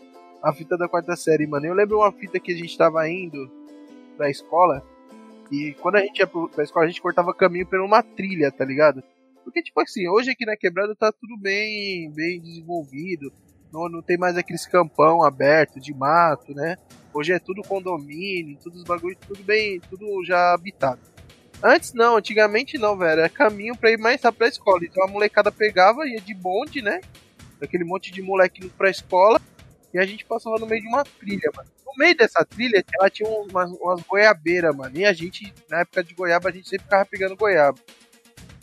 A 0.42 0.52
fita 0.52 0.76
da 0.76 0.88
quarta 0.88 1.16
série, 1.16 1.46
mano. 1.46 1.64
Eu 1.64 1.72
lembro 1.72 2.00
uma 2.00 2.12
fita 2.12 2.38
que 2.38 2.52
a 2.52 2.56
gente 2.56 2.76
tava 2.76 3.08
indo 3.08 3.50
pra 4.18 4.28
escola 4.28 4.91
e 5.50 5.75
quando 5.80 5.96
a 5.96 6.00
gente 6.00 6.18
ia 6.18 6.26
pra 6.26 6.64
escola, 6.64 6.84
a 6.84 6.88
gente 6.88 7.02
cortava 7.02 7.34
caminho 7.34 7.66
por 7.66 7.80
uma 7.80 8.02
trilha, 8.02 8.50
tá 8.50 8.64
ligado? 8.64 9.02
Porque, 9.44 9.62
tipo 9.62 9.80
assim, 9.80 10.08
hoje 10.08 10.30
aqui 10.30 10.46
na 10.46 10.56
quebrada 10.56 10.94
tá 10.94 11.12
tudo 11.12 11.37
bem, 11.37 12.11
bem 12.11 12.40
desenvolvido. 12.40 13.32
Não, 13.72 13.88
não 13.88 14.02
tem 14.02 14.18
mais 14.18 14.37
aqueles 14.37 14.66
campão 14.66 15.22
aberto 15.22 15.80
de 15.80 15.94
mato, 15.94 16.54
né? 16.54 16.76
Hoje 17.12 17.32
é 17.32 17.38
tudo 17.38 17.62
condomínio, 17.62 18.58
tudo 18.62 18.76
os 18.76 18.84
bagulhos, 18.84 19.18
tudo 19.26 19.42
bem, 19.42 19.80
tudo 19.80 20.25
já 20.25 20.54
habitado. 20.54 21.00
Antes 21.62 21.92
não, 21.92 22.16
antigamente 22.16 22.76
não, 22.76 22.96
velho. 22.96 23.20
Era 23.20 23.28
caminho 23.28 23.76
pra 23.76 23.90
ir 23.90 23.99
mais 23.99 24.20
rápido 24.22 24.38
pra 24.38 24.49
escola. 24.49 24.84
Então 24.84 25.04
a 25.04 25.08
molecada 25.08 25.52
pegava, 25.52 26.06
ia 26.06 26.20
de 26.20 26.34
bonde, 26.34 26.82
né? 26.82 27.00
Aquele 27.61 27.84
monte 27.84 28.11
de 28.11 28.20
moleque 28.20 28.64
indo 28.64 28.70
pra 28.70 28.90
escola. 28.90 29.40
E 29.92 29.99
a 29.99 30.06
gente 30.06 30.25
passava 30.25 30.56
no 30.58 30.66
meio 30.66 30.82
de 30.82 30.88
uma 30.88 31.04
trilha, 31.04 31.50
mano 31.54 31.68
no 31.92 31.99
meio 31.99 32.16
dessa 32.16 32.44
trilha, 32.44 32.82
ela 32.99 33.11
tinha 33.11 33.28
umas, 33.28 33.70
umas 33.72 34.00
goiabeiras, 34.02 34.75
mano. 34.75 34.96
E 34.96 35.04
a 35.04 35.12
gente, 35.12 35.52
na 35.68 35.80
época 35.80 36.02
de 36.02 36.14
goiaba, 36.14 36.49
a 36.49 36.52
gente 36.52 36.68
sempre 36.68 36.84
ficava 36.84 37.04
pegando 37.04 37.37
goiaba. 37.37 37.78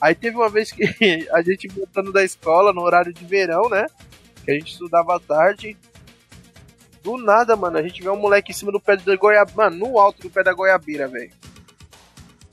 Aí 0.02 0.16
teve 0.16 0.36
uma 0.36 0.50
vez 0.50 0.72
que 0.72 0.84
a 1.32 1.42
gente 1.42 1.68
voltando 1.68 2.12
da 2.12 2.24
escola, 2.24 2.74
no 2.74 2.82
horário 2.82 3.14
de 3.14 3.24
verão, 3.26 3.70
né? 3.70 3.86
Que 4.44 4.52
a 4.52 4.54
gente 4.56 4.72
estudava 4.72 5.16
à 5.16 5.20
tarde. 5.20 5.78
Do 7.04 7.18
nada, 7.18 7.56
mano, 7.56 7.78
a 7.78 7.82
gente 7.82 8.02
vê 8.02 8.10
um 8.10 8.20
moleque 8.20 8.52
em 8.52 8.56
cima 8.56 8.72
do 8.72 8.80
pé 8.80 8.98
da 8.98 9.16
goiaba. 9.16 9.52
Mano, 9.56 9.78
no 9.78 10.00
alto 10.00 10.22
do 10.22 10.30
pé 10.30 10.44
da 10.44 10.54
goiabeira, 10.54 11.08
velho. 11.08 11.32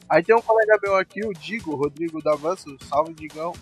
Aí 0.08 0.22
tem 0.22 0.36
um 0.36 0.42
colega 0.42 0.78
meu 0.82 0.96
aqui, 0.96 1.24
o 1.24 1.32
Digo, 1.32 1.74
Rodrigo 1.74 2.22
Davanço, 2.22 2.76
salve 2.88 3.12
Digão. 3.14 3.52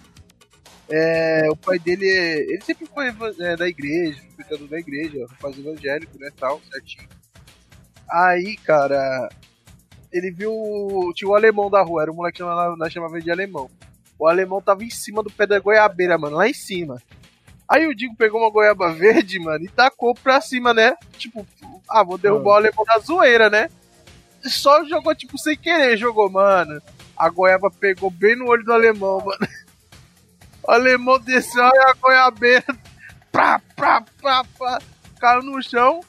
É, 0.88 1.49
o 1.50 1.57
pai 1.57 1.79
dele, 1.79 2.07
ele 2.07 2.61
sempre 2.62 2.87
foi 2.87 3.07
é, 3.41 3.57
da 3.57 3.67
igreja, 3.67 4.21
ficando 4.37 4.67
da 4.69 4.79
igreja, 4.79 5.26
faz 5.41 5.59
evangélico, 5.59 6.19
né, 6.19 6.31
tal, 6.38 6.61
certinho. 6.71 7.09
Aí, 8.11 8.57
cara, 8.59 9.29
ele 10.12 10.31
viu, 10.31 10.53
tinha 11.14 11.29
o 11.29 11.35
alemão 11.35 11.71
da 11.71 11.83
rua, 11.83 12.03
era 12.03 12.12
um 12.12 12.14
moleque 12.14 12.38
que 12.38 12.76
nós 12.76 12.93
chamava 12.93 13.21
de 13.21 13.31
alemão. 13.31 13.71
O 14.19 14.29
alemão 14.29 14.61
tava 14.61 14.85
em 14.85 14.91
cima 14.91 15.23
do 15.23 15.31
pé 15.31 15.47
da 15.47 15.59
goiabeira, 15.59 16.19
mano, 16.19 16.37
lá 16.37 16.49
em 16.49 16.55
cima. 16.55 17.03
Aí 17.69 17.87
o 17.87 17.95
Digo 17.95 18.14
pegou 18.14 18.41
uma 18.41 18.50
goiaba 18.50 18.93
verde, 18.93 19.41
mano, 19.41 19.64
e 19.64 19.69
tacou 19.69 20.14
pra 20.14 20.41
cima, 20.41 20.75
né? 20.75 20.95
Tipo, 21.17 21.47
ah, 21.88 22.05
vou 22.05 22.19
derrubar 22.19 22.50
o 22.50 22.57
alemão 22.57 22.85
da 22.85 22.99
zoeira, 22.99 23.49
né? 23.49 23.69
Só 24.43 24.85
jogou, 24.85 25.14
tipo, 25.14 25.38
sem 25.38 25.57
querer, 25.57 25.97
jogou, 25.97 26.31
mano. 26.31 26.81
A 27.17 27.29
goiaba 27.31 27.71
pegou 27.71 28.11
bem 28.11 28.37
no 28.37 28.49
olho 28.49 28.64
do 28.64 28.73
alemão, 28.73 29.19
mano. 29.25 29.49
O 30.66 30.71
alemão 30.71 31.18
desceu 31.18 31.62
e 31.62 31.78
a 31.78 31.94
goiabeira. 31.94 32.64
Pra, 33.30 33.61
pra, 33.76 34.02
pra, 34.21 34.44
caiu 35.21 35.42
no 35.42 35.62
chão. 35.62 36.00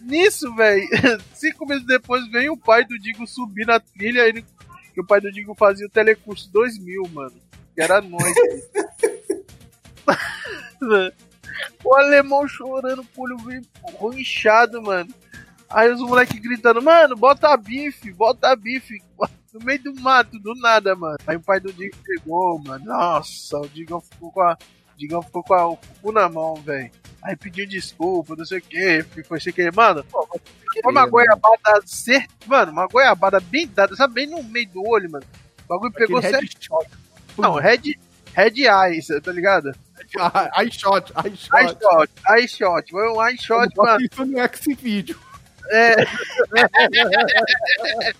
Nisso, 0.00 0.54
velho, 0.54 0.88
cinco 1.34 1.66
meses 1.66 1.84
depois 1.86 2.26
vem 2.30 2.48
o 2.48 2.56
pai 2.56 2.84
do 2.84 2.98
Digo 2.98 3.26
subir 3.26 3.66
na 3.66 3.78
trilha. 3.78 4.26
Ele, 4.26 4.44
que 4.94 5.00
o 5.00 5.06
pai 5.06 5.20
do 5.20 5.30
Digo 5.30 5.54
fazia 5.54 5.86
o 5.86 5.90
telecurso 5.90 6.50
2000, 6.52 7.02
mano. 7.12 7.36
Que 7.74 7.82
era 7.82 8.00
nós. 8.00 8.34
o 11.84 11.94
alemão 11.94 12.48
chorando, 12.48 13.06
o 13.16 13.22
olho 13.22 13.36
meio 13.42 13.62
inchado, 14.14 14.82
mano. 14.82 15.12
Aí 15.68 15.92
os 15.92 16.00
moleques 16.00 16.40
gritando, 16.40 16.82
mano, 16.82 17.14
bota 17.14 17.56
bife, 17.56 18.10
bota 18.12 18.56
bife. 18.56 19.00
No 19.52 19.60
meio 19.64 19.82
do 19.82 19.94
mato, 20.00 20.38
do 20.38 20.54
nada, 20.54 20.94
mano. 20.94 21.18
Aí 21.26 21.36
o 21.36 21.40
pai 21.40 21.58
do 21.58 21.72
Digo 21.72 21.96
pegou, 22.04 22.58
mano. 22.58 22.84
Nossa, 22.84 23.58
o 23.58 23.68
Digão 23.68 24.00
ficou 24.00 24.30
com 24.30 24.42
a. 24.42 24.56
Digão 24.96 25.22
ficou 25.22 25.42
com 25.42 25.54
a, 25.54 25.68
o 25.68 25.76
cu 25.76 26.12
na 26.12 26.28
mão, 26.28 26.54
velho. 26.56 26.90
Aí 27.22 27.36
pediu 27.36 27.66
desculpa, 27.66 28.34
não 28.36 28.44
sei 28.44 28.58
o 28.58 28.62
que, 28.62 29.02
foi 29.24 29.40
sem 29.40 29.52
querer. 29.52 29.74
Mano, 29.74 30.04
pô, 30.04 30.26
foi 30.26 30.92
uma 30.92 31.06
goiabada 31.06 31.82
ser... 31.84 32.26
Mano, 32.46 32.72
uma 32.72 32.86
goiabada 32.86 33.40
bem 33.40 33.66
dada, 33.66 33.94
sabe, 33.94 34.14
bem 34.14 34.26
no 34.26 34.42
meio 34.42 34.68
do 34.68 34.86
olho, 34.86 35.10
mano. 35.10 35.24
O 35.64 35.68
bagulho 35.68 35.92
pegou 35.92 36.22
certo. 36.22 36.56
Não, 37.36 37.54
Red, 37.54 37.98
Red 38.32 38.66
Eyes, 38.66 39.08
tá 39.22 39.32
ligado? 39.32 39.74
Eye 40.58 40.70
shot, 40.70 41.12
eye 41.14 41.36
shot. 41.36 41.56
Eye 41.56 41.68
shot, 41.68 42.12
eye 42.28 42.48
shot. 42.48 42.90
Foi 42.90 43.10
um 43.10 43.22
eye 43.22 43.36
shot, 43.36 43.68
mano. 43.76 44.00
Isso 44.02 44.24
no 44.24 44.38
X-Video. 44.38 45.18
É. 45.72 45.94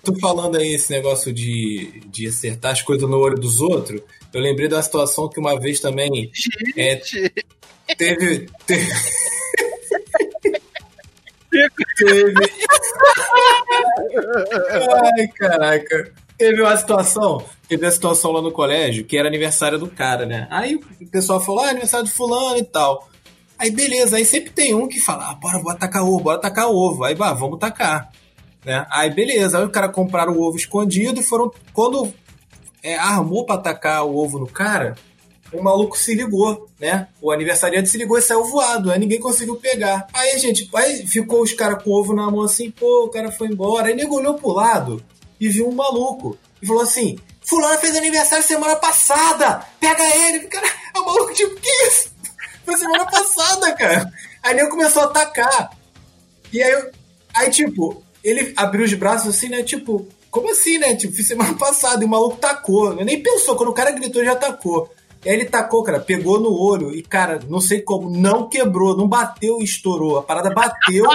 Tô 0.05 0.15
falando 0.21 0.57
aí 0.57 0.75
esse 0.75 0.93
negócio 0.93 1.33
de, 1.33 2.01
de 2.07 2.29
acertar 2.29 2.73
as 2.73 2.83
coisas 2.83 3.09
no 3.09 3.19
olho 3.19 3.37
dos 3.37 3.61
outros. 3.61 4.01
Eu 4.33 4.41
lembrei 4.41 4.69
da 4.69 4.81
situação 4.81 5.29
que 5.29 5.41
uma 5.41 5.59
vez 5.59 5.81
também. 5.81 6.31
É, 6.77 7.01
teve. 7.97 8.49
Teve. 8.67 8.93
teve. 11.97 12.35
Ai, 15.03 15.29
caraca. 15.29 16.13
Teve 16.39 16.63
uma 16.63 16.75
situação, 16.75 17.45
teve 17.69 17.85
a 17.85 17.91
situação 17.91 18.33
lá 18.33 18.41
no 18.41 18.51
colégio 18.51 19.05
que 19.05 19.19
era 19.19 19.29
aniversário 19.29 19.79
do 19.79 19.89
cara, 19.89 20.25
né? 20.25 20.49
Aí 20.51 20.77
o 20.77 21.07
pessoal 21.11 21.39
falou, 21.39 21.63
ah, 21.63 21.69
aniversário 21.69 22.07
do 22.07 22.13
fulano 22.13 22.57
e 22.57 22.65
tal. 22.65 23.11
Aí 23.61 23.71
beleza, 23.71 24.17
aí 24.17 24.25
sempre 24.25 24.49
tem 24.49 24.75
um 24.75 24.89
que 24.89 24.99
fala, 24.99 25.33
ah, 25.33 25.35
bora, 25.35 25.59
bora 25.59 25.77
tacar 25.77 26.03
ovo, 26.03 26.21
bora 26.21 26.41
tacar 26.41 26.71
ovo. 26.71 27.05
Aí, 27.05 27.15
bah, 27.15 27.35
vamos 27.35 27.59
tacar. 27.59 28.11
Né? 28.65 28.87
Aí 28.91 29.11
beleza, 29.11 29.59
aí 29.59 29.65
o 29.67 29.71
cara 29.71 29.91
compraram 29.91 30.33
o 30.33 30.41
ovo 30.41 30.57
escondido 30.57 31.21
e 31.21 31.23
foram. 31.23 31.53
Quando 31.75 32.11
é, 32.83 32.97
armou 32.97 33.45
pra 33.45 33.57
atacar 33.57 34.07
o 34.07 34.17
ovo 34.17 34.39
no 34.39 34.47
cara, 34.47 34.95
o 35.53 35.63
maluco 35.63 35.99
se 35.99 36.15
ligou, 36.15 36.69
né? 36.81 37.09
O 37.21 37.31
aniversariante 37.31 37.91
se 37.91 37.99
ligou 37.99 38.17
e 38.17 38.23
saiu 38.23 38.45
voado, 38.45 38.91
aí 38.91 38.99
ninguém 38.99 39.21
conseguiu 39.21 39.57
pegar. 39.57 40.07
Aí, 40.15 40.39
gente, 40.39 40.67
aí 40.75 41.07
ficou 41.07 41.43
os 41.43 41.53
caras 41.53 41.83
com 41.83 41.91
o 41.91 42.01
ovo 42.01 42.15
na 42.15 42.31
mão 42.31 42.45
assim, 42.45 42.71
pô, 42.71 43.05
o 43.05 43.11
cara 43.11 43.31
foi 43.31 43.49
embora. 43.49 43.89
Aí 43.89 43.95
nego 43.95 44.17
olhou 44.17 44.37
pro 44.37 44.53
lado 44.53 45.05
e 45.39 45.51
viu 45.51 45.69
um 45.69 45.75
maluco 45.75 46.35
e 46.63 46.67
falou 46.67 46.83
assim: 46.83 47.19
Fulano 47.43 47.79
fez 47.79 47.95
aniversário 47.95 48.43
semana 48.43 48.77
passada, 48.77 49.67
pega 49.79 50.03
ele. 50.17 50.47
Cara, 50.47 50.67
o 50.97 51.05
maluco, 51.05 51.35
tipo, 51.35 51.57
que 51.57 51.69
isso? 51.89 52.10
Foi 52.71 52.79
semana 52.79 53.05
passada, 53.05 53.73
cara. 53.73 54.13
Aí 54.45 54.57
ele 54.57 54.69
começou 54.69 55.03
a 55.03 55.07
atacar. 55.07 55.71
E 56.53 56.63
aí, 56.63 56.91
aí, 57.35 57.51
tipo, 57.51 58.01
ele 58.23 58.53
abriu 58.57 58.85
os 58.85 58.95
braços 58.95 59.35
assim, 59.35 59.49
né? 59.49 59.65
Tipo, 59.65 60.07
como 60.31 60.53
assim, 60.53 60.79
né? 60.79 60.95
Tipo, 60.95 61.13
fiz 61.13 61.27
semana 61.27 61.55
passada 61.55 62.05
e 62.05 62.07
o 62.07 62.09
maluco 62.09 62.37
tacou. 62.37 62.93
Eu 62.97 63.05
nem 63.05 63.21
pensou, 63.21 63.57
quando 63.57 63.71
o 63.71 63.75
cara 63.75 63.91
gritou, 63.91 64.25
já 64.25 64.37
tacou. 64.37 64.89
E 65.25 65.29
aí 65.29 65.35
ele 65.35 65.47
tacou, 65.47 65.83
cara, 65.83 65.99
pegou 65.99 66.39
no 66.39 66.57
olho 66.57 66.95
e, 66.95 67.03
cara, 67.03 67.41
não 67.49 67.61
sei 67.61 67.83
como, 67.83 68.09
não 68.09 68.49
quebrou, 68.49 68.97
não 68.97 69.09
bateu 69.09 69.61
e 69.61 69.65
estourou. 69.65 70.19
A 70.19 70.23
parada 70.23 70.51
bateu, 70.51 71.07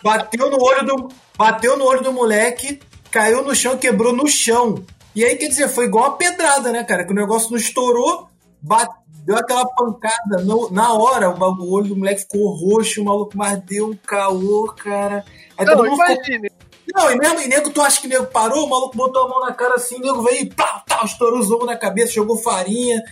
bateu 0.00 0.48
no 0.48 0.62
olho 0.62 0.86
do. 0.86 1.08
Bateu 1.36 1.76
no 1.76 1.86
olho 1.86 2.04
do 2.04 2.12
moleque, 2.12 2.78
caiu 3.10 3.42
no 3.42 3.52
chão, 3.52 3.76
quebrou 3.76 4.12
no 4.12 4.28
chão. 4.28 4.84
E 5.12 5.24
aí, 5.24 5.36
quer 5.36 5.48
dizer, 5.48 5.68
foi 5.68 5.86
igual 5.86 6.04
a 6.04 6.10
pedrada, 6.12 6.70
né, 6.70 6.84
cara? 6.84 7.04
Que 7.04 7.10
o 7.10 7.16
negócio 7.16 7.50
não 7.50 7.58
estourou, 7.58 8.28
bateu 8.62 9.07
deu 9.24 9.36
aquela 9.36 9.66
pancada 9.66 10.42
no, 10.44 10.70
na 10.70 10.92
hora, 10.92 11.30
o, 11.30 11.34
o, 11.34 11.72
olho 11.72 11.88
do 11.88 11.96
moleque 11.96 12.22
ficou 12.22 12.50
roxo, 12.50 13.00
o 13.00 13.04
maluco 13.04 13.36
mais 13.36 13.60
deu 13.62 13.90
um 13.90 13.96
caô, 13.96 14.72
cara. 14.76 15.24
Aí 15.56 15.66
não, 15.66 15.76
todo 15.76 15.90
mundo 15.90 16.02
imagine. 16.04 16.50
Ficou... 16.50 16.68
Não, 16.94 17.12
e 17.12 17.16
mesmo, 17.16 17.40
e 17.40 17.48
nego, 17.48 17.70
tu 17.70 17.82
acha 17.82 18.00
que 18.00 18.06
o 18.06 18.10
nego 18.10 18.26
parou, 18.26 18.66
o 18.66 18.70
maluco 18.70 18.96
botou 18.96 19.26
a 19.26 19.28
mão 19.28 19.40
na 19.40 19.52
cara 19.52 19.74
assim, 19.74 19.96
o 19.96 20.00
nego 20.00 20.22
veio 20.22 20.42
e 20.42 20.46
pá, 20.46 20.82
tá, 20.86 21.02
estourou 21.04 21.38
os 21.38 21.50
ombros 21.50 21.66
na 21.66 21.76
cabeça, 21.76 22.12
jogou 22.12 22.36
farinha. 22.36 23.02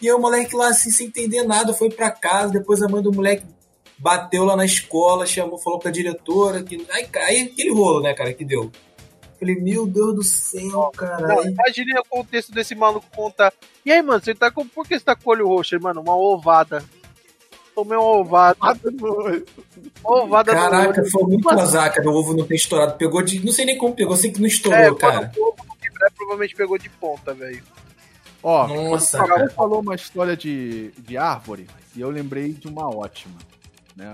E 0.00 0.08
aí 0.08 0.14
o 0.14 0.18
moleque 0.18 0.56
lá 0.56 0.68
assim, 0.68 0.90
sem 0.90 1.08
entender 1.08 1.42
nada, 1.42 1.74
foi 1.74 1.90
para 1.90 2.10
casa, 2.10 2.52
depois 2.52 2.82
a 2.82 2.88
mãe 2.88 3.02
do 3.02 3.12
moleque 3.12 3.44
bateu 3.98 4.44
lá 4.44 4.56
na 4.56 4.64
escola, 4.64 5.26
chamou, 5.26 5.58
falou 5.58 5.78
pra 5.78 5.90
diretora, 5.90 6.62
que. 6.62 6.86
Aí, 6.90 7.08
aí 7.14 7.42
aquele 7.52 7.72
rolo, 7.72 8.00
né, 8.00 8.14
cara, 8.14 8.32
que 8.32 8.44
deu. 8.44 8.70
Falei, 9.38 9.54
meu 9.60 9.86
Deus 9.86 10.14
do 10.16 10.22
céu, 10.24 10.90
cara. 10.96 11.48
Imagine 11.48 11.98
o 12.00 12.04
contexto 12.08 12.52
desse 12.52 12.74
maluco 12.74 13.06
contar. 13.14 13.52
E 13.86 13.92
aí, 13.92 14.02
mano, 14.02 14.22
você 14.22 14.34
tá 14.34 14.50
com. 14.50 14.66
Por 14.66 14.86
que 14.86 14.98
você 14.98 15.04
tá 15.04 15.14
com 15.14 15.30
o 15.30 15.32
olho 15.32 15.46
roxo, 15.46 15.80
mano? 15.80 16.00
Uma 16.00 16.16
ovada. 16.16 16.84
Tomei 17.72 17.96
uma 17.96 18.16
ovada. 18.16 18.58
Uma 20.04 20.24
ovada 20.24 20.52
Caraca, 20.52 21.04
foi 21.08 21.22
muito 21.22 21.48
azar, 21.50 21.94
cara. 21.94 22.10
O 22.10 22.14
ovo 22.14 22.34
não 22.34 22.44
tem 22.44 22.56
estourado. 22.56 22.96
Pegou 22.98 23.22
de. 23.22 23.44
Não 23.44 23.52
sei 23.52 23.64
nem 23.64 23.78
como 23.78 23.94
pegou, 23.94 24.16
sei 24.16 24.32
que 24.32 24.40
não 24.40 24.48
estourou, 24.48 24.78
é, 24.78 24.94
cara. 24.96 25.30
O 25.36 25.48
ovo 25.48 25.76
quebrar, 25.80 26.10
provavelmente 26.10 26.56
pegou 26.56 26.76
de 26.76 26.90
ponta, 26.90 27.32
velho. 27.32 27.62
Ó, 28.42 28.66
Nossa, 28.66 29.18
você 29.18 29.50
falou 29.50 29.80
uma 29.80 29.94
história 29.94 30.36
de, 30.36 30.90
de 30.98 31.16
árvore 31.16 31.66
e 31.94 32.00
eu 32.00 32.10
lembrei 32.10 32.52
de 32.52 32.68
uma 32.68 32.88
ótima, 32.88 33.36
né? 33.96 34.12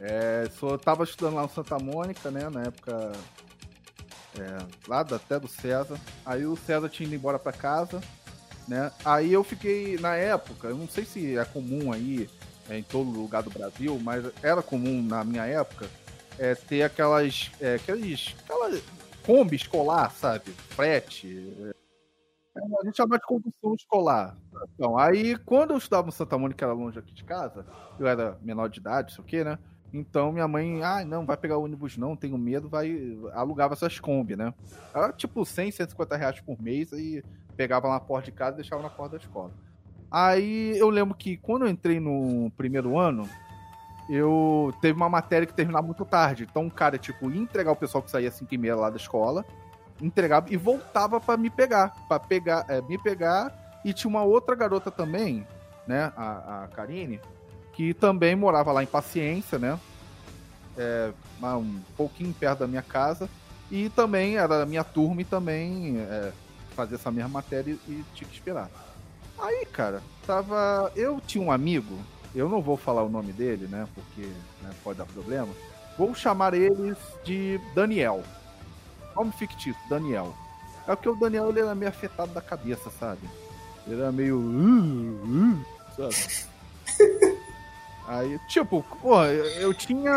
É, 0.00 0.48
só 0.58 0.78
tava 0.78 1.04
estudando 1.04 1.34
lá 1.34 1.42
no 1.42 1.48
Santa 1.50 1.78
Mônica, 1.78 2.30
né? 2.30 2.48
Na 2.50 2.62
época 2.62 3.12
é, 4.40 4.88
lá 4.88 5.00
até 5.00 5.38
do 5.38 5.48
César. 5.48 5.98
Aí 6.24 6.46
o 6.46 6.56
César 6.56 6.88
tinha 6.88 7.06
ido 7.06 7.16
embora 7.16 7.38
para 7.38 7.52
casa, 7.52 8.00
né? 8.66 8.92
Aí 9.04 9.32
eu 9.32 9.42
fiquei, 9.42 9.98
na 9.98 10.14
época, 10.14 10.68
eu 10.68 10.76
não 10.76 10.88
sei 10.88 11.04
se 11.04 11.36
é 11.36 11.44
comum 11.44 11.92
aí 11.92 12.28
é, 12.68 12.78
em 12.78 12.82
todo 12.82 13.10
lugar 13.10 13.42
do 13.42 13.50
Brasil, 13.50 13.98
mas 14.02 14.24
era 14.42 14.62
comum 14.62 15.02
na 15.02 15.24
minha 15.24 15.44
época 15.46 15.88
é, 16.38 16.54
ter 16.54 16.82
aquelas, 16.82 17.50
é, 17.60 17.74
aqueles, 17.74 18.36
aquela 18.44 18.70
Kombi 19.24 19.56
escolar, 19.56 20.10
sabe? 20.12 20.52
Frete. 20.70 21.54
É, 21.60 22.60
a 22.80 22.84
gente 22.84 22.96
chama 22.96 23.18
de 23.18 23.26
condução 23.26 23.74
escolar. 23.74 24.36
Então, 24.74 24.96
aí 24.96 25.36
quando 25.36 25.72
eu 25.72 25.78
estudava 25.78 26.06
no 26.06 26.12
Santa 26.12 26.38
Mônica, 26.38 26.58
que 26.58 26.64
era 26.64 26.72
longe 26.72 26.98
aqui 26.98 27.12
de 27.12 27.24
casa, 27.24 27.66
eu 27.98 28.06
era 28.06 28.38
menor 28.40 28.68
de 28.68 28.80
idade, 28.80 29.12
sei 29.12 29.22
o 29.22 29.26
que, 29.26 29.44
né? 29.44 29.58
Então 29.92 30.32
minha 30.32 30.46
mãe, 30.46 30.82
ah, 30.82 31.04
não, 31.04 31.24
vai 31.24 31.36
pegar 31.36 31.56
ônibus 31.56 31.96
não, 31.96 32.16
tenho 32.16 32.36
medo, 32.36 32.68
vai. 32.68 33.18
Alugava 33.32 33.74
essas 33.74 33.98
Kombi, 33.98 34.36
né? 34.36 34.52
Era 34.94 35.12
tipo 35.12 35.44
100, 35.44 35.72
150 35.72 36.16
reais 36.16 36.40
por 36.40 36.60
mês 36.60 36.92
e 36.92 37.24
pegava 37.56 37.88
na 37.88 37.98
porta 37.98 38.26
de 38.26 38.32
casa 38.32 38.52
e 38.52 38.56
deixava 38.56 38.82
na 38.82 38.90
porta 38.90 39.16
da 39.16 39.24
escola. 39.24 39.50
Aí 40.10 40.78
eu 40.78 40.88
lembro 40.88 41.14
que 41.14 41.36
quando 41.36 41.64
eu 41.64 41.68
entrei 41.68 42.00
no 42.00 42.50
primeiro 42.56 42.98
ano, 42.98 43.28
eu 44.08 44.72
teve 44.80 44.96
uma 44.96 45.08
matéria 45.08 45.46
que 45.46 45.54
terminava 45.54 45.86
muito 45.86 46.04
tarde. 46.04 46.46
Então 46.48 46.66
o 46.66 46.70
cara, 46.70 46.98
tipo, 46.98 47.30
ia 47.30 47.40
entregar 47.40 47.72
o 47.72 47.76
pessoal 47.76 48.02
que 48.02 48.10
saía 48.10 48.30
5 48.30 48.54
e 48.54 48.58
meia 48.58 48.76
lá 48.76 48.90
da 48.90 48.96
escola, 48.96 49.44
entregava 50.00 50.46
e 50.50 50.56
voltava 50.56 51.20
para 51.20 51.36
me 51.36 51.50
pegar. 51.50 51.94
para 52.08 52.20
pegar, 52.20 52.64
é, 52.68 52.80
me 52.82 52.98
pegar. 52.98 53.52
E 53.84 53.92
tinha 53.92 54.08
uma 54.08 54.22
outra 54.22 54.54
garota 54.54 54.90
também, 54.90 55.46
né? 55.86 56.12
A, 56.16 56.64
a 56.64 56.68
Karine 56.68 57.20
que 57.78 57.94
também 57.94 58.34
morava 58.34 58.72
lá 58.72 58.82
em 58.82 58.86
Paciência, 58.86 59.56
né? 59.56 59.78
É, 60.76 61.12
um 61.40 61.80
pouquinho 61.96 62.34
perto 62.34 62.58
da 62.58 62.66
minha 62.66 62.82
casa. 62.82 63.30
E 63.70 63.88
também 63.90 64.36
era 64.36 64.66
minha 64.66 64.82
turma 64.82 65.22
e 65.22 65.24
também 65.24 65.96
é, 65.98 66.32
fazia 66.74 66.96
essa 66.96 67.12
mesma 67.12 67.28
matéria 67.28 67.78
e 67.86 68.04
tinha 68.14 68.28
que 68.28 68.34
esperar. 68.34 68.68
Aí, 69.38 69.64
cara, 69.66 70.02
tava. 70.26 70.90
Eu 70.96 71.20
tinha 71.24 71.44
um 71.44 71.52
amigo, 71.52 71.96
eu 72.34 72.48
não 72.48 72.60
vou 72.60 72.76
falar 72.76 73.04
o 73.04 73.08
nome 73.08 73.32
dele, 73.32 73.68
né? 73.68 73.86
Porque 73.94 74.26
né, 74.60 74.70
pode 74.82 74.98
dar 74.98 75.06
problema. 75.06 75.52
Vou 75.96 76.12
chamar 76.16 76.54
eles 76.54 76.98
de 77.22 77.60
Daniel. 77.76 78.24
Nome 79.14 79.30
fictício, 79.30 79.80
Daniel. 79.88 80.34
É 80.84 80.96
porque 80.96 81.10
o 81.10 81.14
Daniel 81.14 81.50
ele 81.50 81.60
era 81.60 81.76
meio 81.76 81.90
afetado 81.90 82.32
da 82.32 82.40
cabeça, 82.40 82.90
sabe? 82.98 83.20
Ele 83.86 84.00
era 84.00 84.10
meio. 84.10 84.36
Uh, 84.36 85.22
uh, 85.24 85.64
sabe? 85.94 86.48
Aí, 88.08 88.40
tipo, 88.48 88.82
pô, 89.02 89.22
eu, 89.24 89.74
tinha. 89.74 90.16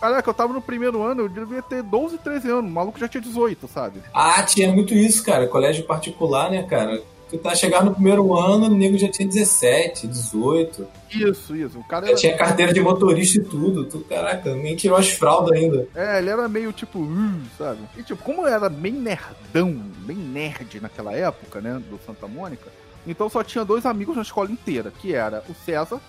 Caraca, 0.00 0.30
eu 0.30 0.34
tava 0.34 0.52
no 0.52 0.62
primeiro 0.62 1.02
ano, 1.02 1.22
eu 1.22 1.28
devia 1.28 1.60
ter 1.60 1.82
12, 1.82 2.18
13 2.18 2.50
anos. 2.50 2.70
O 2.70 2.74
maluco 2.74 3.00
já 3.00 3.08
tinha 3.08 3.20
18, 3.20 3.66
sabe? 3.66 4.00
Ah, 4.14 4.40
tinha 4.44 4.72
muito 4.72 4.94
isso, 4.94 5.24
cara. 5.24 5.48
Colégio 5.48 5.84
particular, 5.84 6.48
né, 6.50 6.62
cara? 6.62 7.02
Tu 7.28 7.36
tá 7.36 7.54
chegando 7.54 7.86
no 7.86 7.94
primeiro 7.94 8.34
ano, 8.34 8.66
o 8.66 8.70
nego 8.70 8.96
já 8.96 9.08
tinha 9.08 9.26
17, 9.26 10.06
18. 10.06 10.86
Isso, 11.10 11.54
isso. 11.54 11.78
O 11.80 11.84
cara 11.84 12.06
Já 12.06 12.12
era... 12.12 12.20
tinha 12.20 12.36
carteira 12.36 12.72
de 12.72 12.80
motorista 12.80 13.38
e 13.38 13.44
tudo. 13.44 13.84
Tu, 13.84 13.98
caraca, 14.00 14.54
nem 14.54 14.76
tirou 14.76 14.96
as 14.96 15.10
fraldas 15.10 15.52
ainda. 15.52 15.86
É, 15.94 16.18
ele 16.18 16.30
era 16.30 16.48
meio 16.48 16.72
tipo, 16.72 17.00
uh, 17.00 17.40
sabe? 17.58 17.80
E 17.98 18.02
tipo, 18.04 18.22
como 18.22 18.42
eu 18.42 18.46
era 18.46 18.68
bem 18.68 18.92
nerdão, 18.92 19.72
bem 20.06 20.16
nerd 20.16 20.80
naquela 20.80 21.12
época, 21.12 21.60
né, 21.60 21.82
do 21.90 21.98
Santa 22.06 22.26
Mônica, 22.26 22.70
então 23.06 23.28
só 23.28 23.42
tinha 23.42 23.64
dois 23.64 23.84
amigos 23.84 24.16
na 24.16 24.22
escola 24.22 24.50
inteira, 24.50 24.90
que 24.90 25.14
era 25.14 25.42
o 25.48 25.54
César 25.66 26.00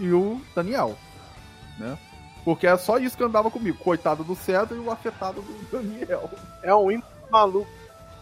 e 0.00 0.12
o 0.12 0.40
Daniel, 0.54 0.96
né? 1.78 1.96
Porque 2.44 2.66
é 2.66 2.76
só 2.76 2.98
isso 2.98 3.16
que 3.16 3.22
andava 3.22 3.50
comigo, 3.50 3.78
coitado 3.78 4.24
do 4.24 4.34
César 4.34 4.74
e 4.74 4.78
o 4.78 4.90
afetado 4.90 5.42
do 5.42 5.70
Daniel. 5.70 6.30
É 6.62 6.74
um 6.74 6.90
ímpio 6.90 7.08
maluco. 7.30 7.68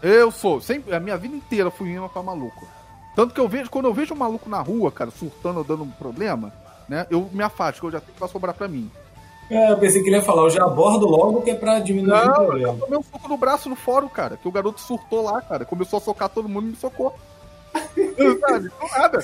Eu 0.01 0.29
sou, 0.29 0.61
sempre, 0.61 0.93
a 0.93 0.99
minha 0.99 1.17
vida 1.17 1.35
inteira 1.35 1.71
fui 1.71 1.89
indo 1.89 2.07
pra 2.09 2.21
maluco. 2.21 2.67
Tanto 3.15 3.33
que 3.33 3.39
eu 3.39 3.47
vejo, 3.47 3.69
quando 3.69 3.85
eu 3.85 3.93
vejo 3.93 4.13
um 4.13 4.17
maluco 4.17 4.49
na 4.49 4.61
rua, 4.61 4.91
cara, 4.91 5.09
surtando 5.11 5.57
ou 5.57 5.63
dando 5.63 5.83
um 5.83 5.91
problema, 5.91 6.53
né, 6.87 7.07
eu 7.09 7.29
me 7.31 7.43
afasto, 7.43 7.79
que 7.81 7.87
eu 7.87 7.91
já 7.91 7.99
tenho 7.99 8.17
que 8.17 8.27
sobrar 8.27 8.53
pra 8.53 8.67
mim. 8.67 8.91
É, 9.49 9.71
eu 9.71 9.77
pensei 9.77 10.03
que 10.03 10.09
ele 10.09 10.17
ia 10.17 10.21
falar, 10.21 10.43
eu 10.43 10.49
já 10.49 10.63
abordo 10.63 11.07
logo 11.07 11.41
que 11.41 11.49
é 11.49 11.55
pra 11.55 11.79
diminuir 11.79 12.11
o 12.13 12.15
Não, 12.15 12.25
eu 12.27 12.45
problema. 12.45 12.77
tomei 12.77 12.99
um 12.99 13.03
soco 13.03 13.27
no 13.27 13.35
braço 13.35 13.67
no 13.67 13.75
fórum, 13.75 14.07
cara. 14.07 14.37
Que 14.37 14.47
o 14.47 14.51
garoto 14.51 14.79
surtou 14.79 15.23
lá, 15.23 15.41
cara. 15.41 15.65
Começou 15.65 15.97
a 15.97 16.01
socar 16.01 16.29
todo 16.29 16.47
mundo 16.47 16.67
e 16.67 16.69
me 16.71 16.75
socou. 16.75 17.15
Sabe? 18.39 18.69
Do 18.69 18.87
nada. 18.97 19.19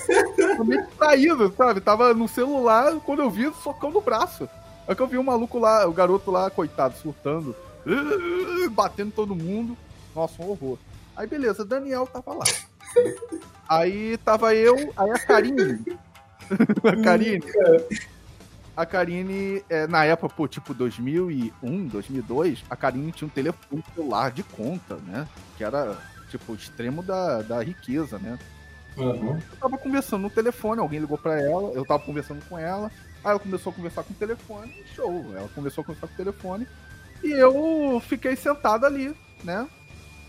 Tô 0.57 0.63
meio 0.63 0.85
distraído, 0.85 1.53
sabe? 1.57 1.81
Tava 1.81 2.13
no 2.13 2.27
celular, 2.27 2.93
quando 3.05 3.21
eu 3.21 3.29
vi, 3.29 3.51
socão 3.63 3.91
no 3.91 4.01
braço. 4.01 4.47
É 4.87 4.93
que 4.93 5.01
eu 5.01 5.07
vi 5.07 5.17
um 5.17 5.23
maluco 5.23 5.57
lá, 5.57 5.87
o 5.87 5.93
garoto 5.93 6.29
lá, 6.29 6.49
coitado, 6.49 6.95
surtando. 6.97 7.55
Batendo 8.71 9.11
todo 9.11 9.35
mundo. 9.35 9.77
Nossa, 10.15 10.41
um 10.41 10.49
horror. 10.49 10.77
Aí 11.15 11.27
beleza, 11.27 11.65
Daniel 11.65 12.07
tava 12.07 12.33
lá. 12.33 12.45
Aí 13.67 14.17
tava 14.17 14.53
eu, 14.53 14.75
aí 14.95 15.11
a 15.11 15.19
Karine. 15.19 15.79
a 16.83 17.03
Karine. 17.03 17.43
A 18.75 18.85
Karine, 18.85 19.63
é, 19.69 19.87
na 19.87 20.03
época, 20.03 20.35
pô, 20.35 20.47
tipo 20.47 20.73
2001, 20.73 21.87
2002, 21.87 22.63
a 22.69 22.75
Karine 22.75 23.11
tinha 23.11 23.27
um 23.27 23.31
telefone 23.31 23.83
celular 23.93 24.31
de 24.31 24.43
conta, 24.43 24.95
né? 25.07 25.27
Que 25.57 25.63
era, 25.63 25.97
tipo, 26.29 26.51
o 26.51 26.55
extremo 26.55 27.03
da, 27.03 27.41
da 27.41 27.63
riqueza, 27.63 28.19
né? 28.19 28.37
Uhum. 28.97 29.37
Eu 29.37 29.57
tava 29.59 29.77
conversando 29.77 30.21
no 30.21 30.29
telefone, 30.29 30.79
alguém 30.79 30.99
ligou 30.99 31.17
pra 31.17 31.39
ela, 31.39 31.71
eu 31.73 31.85
tava 31.85 32.03
conversando 32.03 32.43
com 32.47 32.57
ela, 32.57 32.89
aí 33.23 33.31
ela 33.31 33.39
começou 33.39 33.71
a 33.71 33.75
conversar 33.75 34.03
com 34.03 34.13
o 34.13 34.17
telefone, 34.17 34.83
show. 34.95 35.25
Ela 35.35 35.49
começou 35.49 35.81
a 35.81 35.85
conversar 35.85 36.07
com 36.07 36.13
o 36.13 36.17
telefone, 36.17 36.67
e 37.23 37.31
eu 37.31 38.01
fiquei 38.01 38.35
sentado 38.35 38.85
ali, 38.85 39.15
né? 39.43 39.67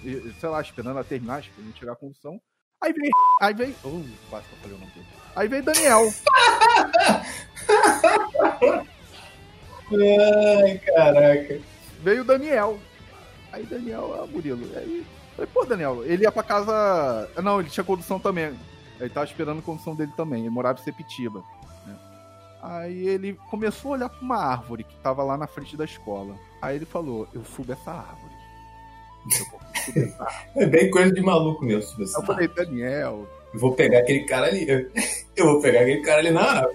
E, 0.02 0.32
sei 0.40 0.48
lá, 0.48 0.60
esperando 0.60 0.90
ela 0.90 1.04
terminar, 1.04 1.40
esperando 1.40 1.72
tirar 1.74 1.92
a 1.92 1.96
condução. 1.96 2.40
Aí 2.82 2.92
veio. 2.92 3.12
Aí 3.40 3.54
veio. 3.54 3.74
Oh, 3.84 4.02
quase 4.28 4.46
que 4.46 4.54
eu 4.54 4.58
falei 4.58 4.76
o 4.76 4.80
nome 4.80 4.92
dele. 4.92 5.06
Aí 5.34 5.48
veio 5.48 5.62
Daniel. 5.62 6.12
Ai, 9.92 10.78
caraca. 10.78 11.60
veio 12.02 12.22
o 12.22 12.24
Daniel. 12.24 12.78
Aí 13.52 13.64
Daniel, 13.64 14.20
ah, 14.22 14.26
Murilo. 14.26 14.68
Aí, 14.76 15.06
falei, 15.36 15.50
pô, 15.52 15.64
Daniel, 15.64 16.04
ele 16.04 16.22
ia 16.24 16.32
pra 16.32 16.42
casa. 16.42 17.28
Não, 17.42 17.60
ele 17.60 17.70
tinha 17.70 17.84
condução 17.84 18.18
também. 18.18 18.54
Ele 18.98 19.10
tava 19.10 19.26
esperando 19.26 19.58
a 19.58 19.62
condução 19.62 19.94
dele 19.94 20.12
também. 20.16 20.40
Ele 20.40 20.50
morava 20.50 20.80
em 20.80 20.84
Sepitiba. 20.84 21.42
né? 21.86 21.94
Aí 22.62 23.06
ele 23.06 23.34
começou 23.50 23.92
a 23.92 23.96
olhar 23.96 24.08
pra 24.08 24.20
uma 24.22 24.38
árvore 24.38 24.84
que 24.84 24.96
tava 24.96 25.22
lá 25.22 25.36
na 25.36 25.46
frente 25.46 25.76
da 25.76 25.84
escola. 25.84 26.34
Aí 26.60 26.76
ele 26.76 26.86
falou: 26.86 27.28
Eu 27.32 27.44
subo 27.44 27.72
essa 27.72 27.92
árvore. 27.92 28.34
Eu 29.26 29.30
subir 29.84 30.08
essa 30.08 30.22
árvore. 30.22 30.46
É 30.56 30.66
bem 30.66 30.90
coisa 30.90 31.12
de 31.12 31.20
maluco 31.20 31.64
mesmo. 31.64 32.02
Assim. 32.02 32.14
Eu 32.16 32.22
falei, 32.22 32.48
Daniel. 32.48 33.28
Eu 33.52 33.60
vou 33.60 33.74
pegar 33.74 34.00
aquele 34.00 34.24
cara 34.24 34.46
ali. 34.46 34.66
Eu 35.36 35.46
vou 35.46 35.60
pegar 35.60 35.80
aquele 35.80 36.00
cara 36.00 36.20
ali 36.20 36.30
na 36.30 36.42
árvore. 36.42 36.74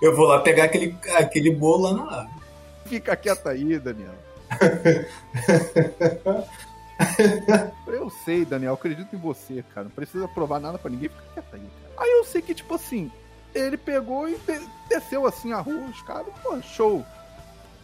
Eu 0.00 0.16
vou 0.16 0.26
lá 0.26 0.40
pegar 0.40 0.64
aquele, 0.64 0.96
aquele 1.14 1.50
bolo 1.50 1.84
lá 1.84 1.92
na 1.94 2.16
árvore. 2.18 2.42
Fica 2.86 3.16
quieto 3.16 3.48
aí, 3.48 3.78
Daniel. 3.78 4.14
eu 7.86 8.10
sei, 8.10 8.44
Daniel, 8.44 8.74
acredito 8.74 9.14
em 9.14 9.18
você, 9.18 9.64
cara. 9.74 9.84
Não 9.84 9.90
precisa 9.90 10.26
provar 10.28 10.60
nada 10.60 10.78
pra 10.78 10.90
ninguém, 10.90 11.08
fica 11.08 11.22
quieto 11.34 11.54
aí. 11.54 11.62
Aí 11.98 12.10
eu 12.10 12.24
sei 12.24 12.42
que, 12.42 12.54
tipo 12.54 12.74
assim, 12.74 13.10
ele 13.54 13.76
pegou 13.76 14.28
e 14.28 14.36
de- 14.36 14.68
desceu 14.88 15.26
assim 15.26 15.52
a 15.52 15.60
rua, 15.60 15.88
os 15.90 16.02
caras, 16.02 16.32
pô, 16.42 16.60
show. 16.62 17.04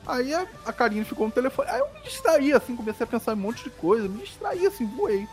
Aí 0.07 0.33
a, 0.33 0.47
a 0.65 0.73
Karine 0.73 1.05
ficou 1.05 1.27
no 1.27 1.33
telefone. 1.33 1.69
Aí 1.71 1.81
eu 1.81 1.93
me 1.93 2.01
distraí, 2.03 2.53
assim, 2.53 2.75
comecei 2.77 3.05
a 3.05 3.07
pensar 3.07 3.33
em 3.33 3.35
um 3.35 3.39
monte 3.43 3.65
de 3.65 3.71
coisa, 3.71 4.09
me 4.09 4.23
distraí, 4.23 4.67
assim, 4.67 4.87
voei. 4.87 5.29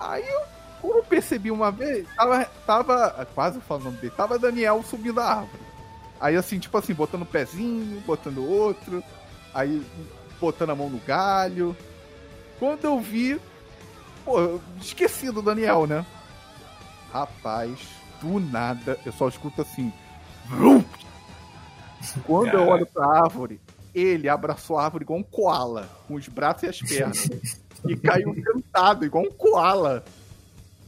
Aí 0.00 0.26
eu, 0.26 0.40
quando 0.80 0.96
eu 0.98 1.04
percebi 1.04 1.50
uma 1.50 1.70
vez, 1.70 2.06
tava, 2.16 2.44
tava 2.66 3.28
quase 3.34 3.60
falando 3.60 3.88
o 3.88 4.00
dele, 4.00 4.12
tava 4.16 4.38
Daniel 4.38 4.82
subindo 4.82 5.20
a 5.20 5.24
árvore. 5.24 5.62
Aí 6.20 6.36
assim, 6.36 6.58
tipo 6.58 6.76
assim, 6.78 6.94
botando 6.94 7.22
um 7.22 7.26
pezinho, 7.26 8.00
botando 8.06 8.48
outro, 8.48 9.02
aí 9.52 9.84
botando 10.40 10.70
a 10.70 10.74
mão 10.74 10.88
no 10.88 10.98
galho. 11.00 11.76
Quando 12.58 12.84
eu 12.84 13.00
vi, 13.00 13.40
pô, 14.24 14.38
eu 14.40 14.60
esqueci 14.80 15.30
do 15.30 15.42
Daniel, 15.42 15.86
né? 15.86 16.04
Rapaz, 17.12 17.78
do 18.20 18.40
nada, 18.40 18.98
eu 19.04 19.12
só 19.12 19.28
escuto 19.28 19.62
assim. 19.62 19.92
vrum. 20.46 20.84
Quando 22.26 22.48
eu 22.54 22.66
olho 22.68 22.86
pra 22.86 23.06
árvore, 23.22 23.60
ele 23.94 24.28
abraçou 24.28 24.78
a 24.78 24.84
árvore 24.84 25.04
igual 25.04 25.18
um 25.18 25.22
koala, 25.22 25.88
com 26.06 26.14
os 26.14 26.28
braços 26.28 26.62
e 26.64 26.66
as 26.68 26.80
pernas. 26.80 27.28
e 27.86 27.96
caiu 27.96 28.34
sentado, 28.34 29.04
igual 29.04 29.24
um 29.24 29.30
koala. 29.30 30.04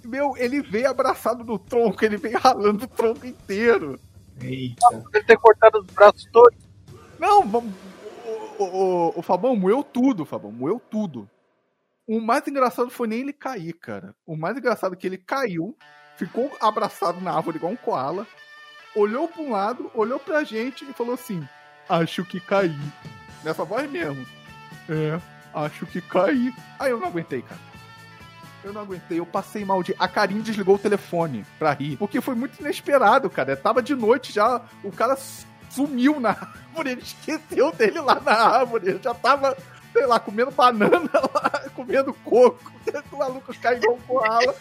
Meu, 0.04 0.36
ele 0.36 0.60
veio 0.62 0.88
abraçado 0.88 1.42
no 1.44 1.58
tronco, 1.58 2.04
ele 2.04 2.16
veio 2.16 2.38
ralando 2.38 2.84
o 2.84 2.88
tronco 2.88 3.26
inteiro. 3.26 3.98
Eita. 4.40 5.04
Deve 5.10 5.24
ter 5.26 5.36
cortado 5.38 5.78
os 5.80 5.86
braços 5.86 6.24
todos. 6.32 6.58
Não, 7.18 7.46
vamos- 7.46 7.72
o, 8.58 8.62
o, 8.62 8.66
o, 8.66 9.12
o 9.18 9.22
Fabão 9.22 9.56
moeu 9.56 9.82
tudo, 9.82 10.24
Fabão, 10.26 10.52
moeu 10.52 10.80
tudo. 10.90 11.28
O 12.06 12.20
mais 12.20 12.46
engraçado 12.46 12.88
foi 12.90 13.08
nem 13.08 13.20
ele 13.20 13.32
cair, 13.32 13.72
cara. 13.72 14.14
O 14.24 14.36
mais 14.36 14.56
engraçado 14.56 14.94
é 14.94 14.96
que 14.96 15.06
ele 15.06 15.18
caiu, 15.18 15.76
ficou 16.16 16.56
abraçado 16.60 17.20
na 17.20 17.32
árvore 17.32 17.56
igual 17.56 17.72
um 17.72 17.76
koala, 17.76 18.26
olhou 18.94 19.28
pra 19.28 19.42
um 19.42 19.50
lado, 19.50 19.90
olhou 19.94 20.18
pra 20.18 20.44
gente 20.44 20.84
e 20.88 20.92
falou 20.92 21.14
assim: 21.14 21.46
Acho 21.88 22.24
que 22.24 22.40
caí. 22.40 22.76
Nessa 23.44 23.64
voz 23.64 23.88
mesmo. 23.90 24.26
É, 24.88 25.20
acho 25.54 25.86
que 25.86 26.00
caí. 26.00 26.52
Aí 26.78 26.90
eu 26.90 26.98
não 26.98 27.08
aguentei, 27.08 27.42
cara. 27.42 27.60
Eu 28.64 28.72
não 28.72 28.80
aguentei, 28.80 29.20
eu 29.20 29.26
passei 29.26 29.64
mal 29.64 29.82
de. 29.82 29.94
A 29.98 30.08
Karine 30.08 30.42
desligou 30.42 30.74
o 30.74 30.78
telefone 30.78 31.44
pra 31.58 31.72
rir. 31.72 31.96
Porque 31.96 32.20
foi 32.20 32.34
muito 32.34 32.58
inesperado, 32.60 33.30
cara. 33.30 33.56
Tava 33.56 33.80
de 33.80 33.94
noite 33.94 34.32
já, 34.32 34.60
o 34.82 34.90
cara 34.90 35.16
sumiu 35.70 36.18
na 36.18 36.30
árvore, 36.30 36.90
ele 36.90 37.02
esqueceu 37.02 37.70
dele 37.72 38.00
lá 38.00 38.20
na 38.20 38.32
árvore. 38.32 38.88
Ele 38.88 39.00
já 39.00 39.14
tava, 39.14 39.56
sei 39.92 40.06
lá, 40.06 40.18
comendo 40.18 40.50
banana 40.50 41.10
lá, 41.32 41.65
comendo 41.76 42.14
coco. 42.24 42.72
O 43.12 43.18
maluco 43.18 43.52
caiu 43.60 43.78
igual 43.78 43.96
um 43.96 44.00
koala. 44.00 44.54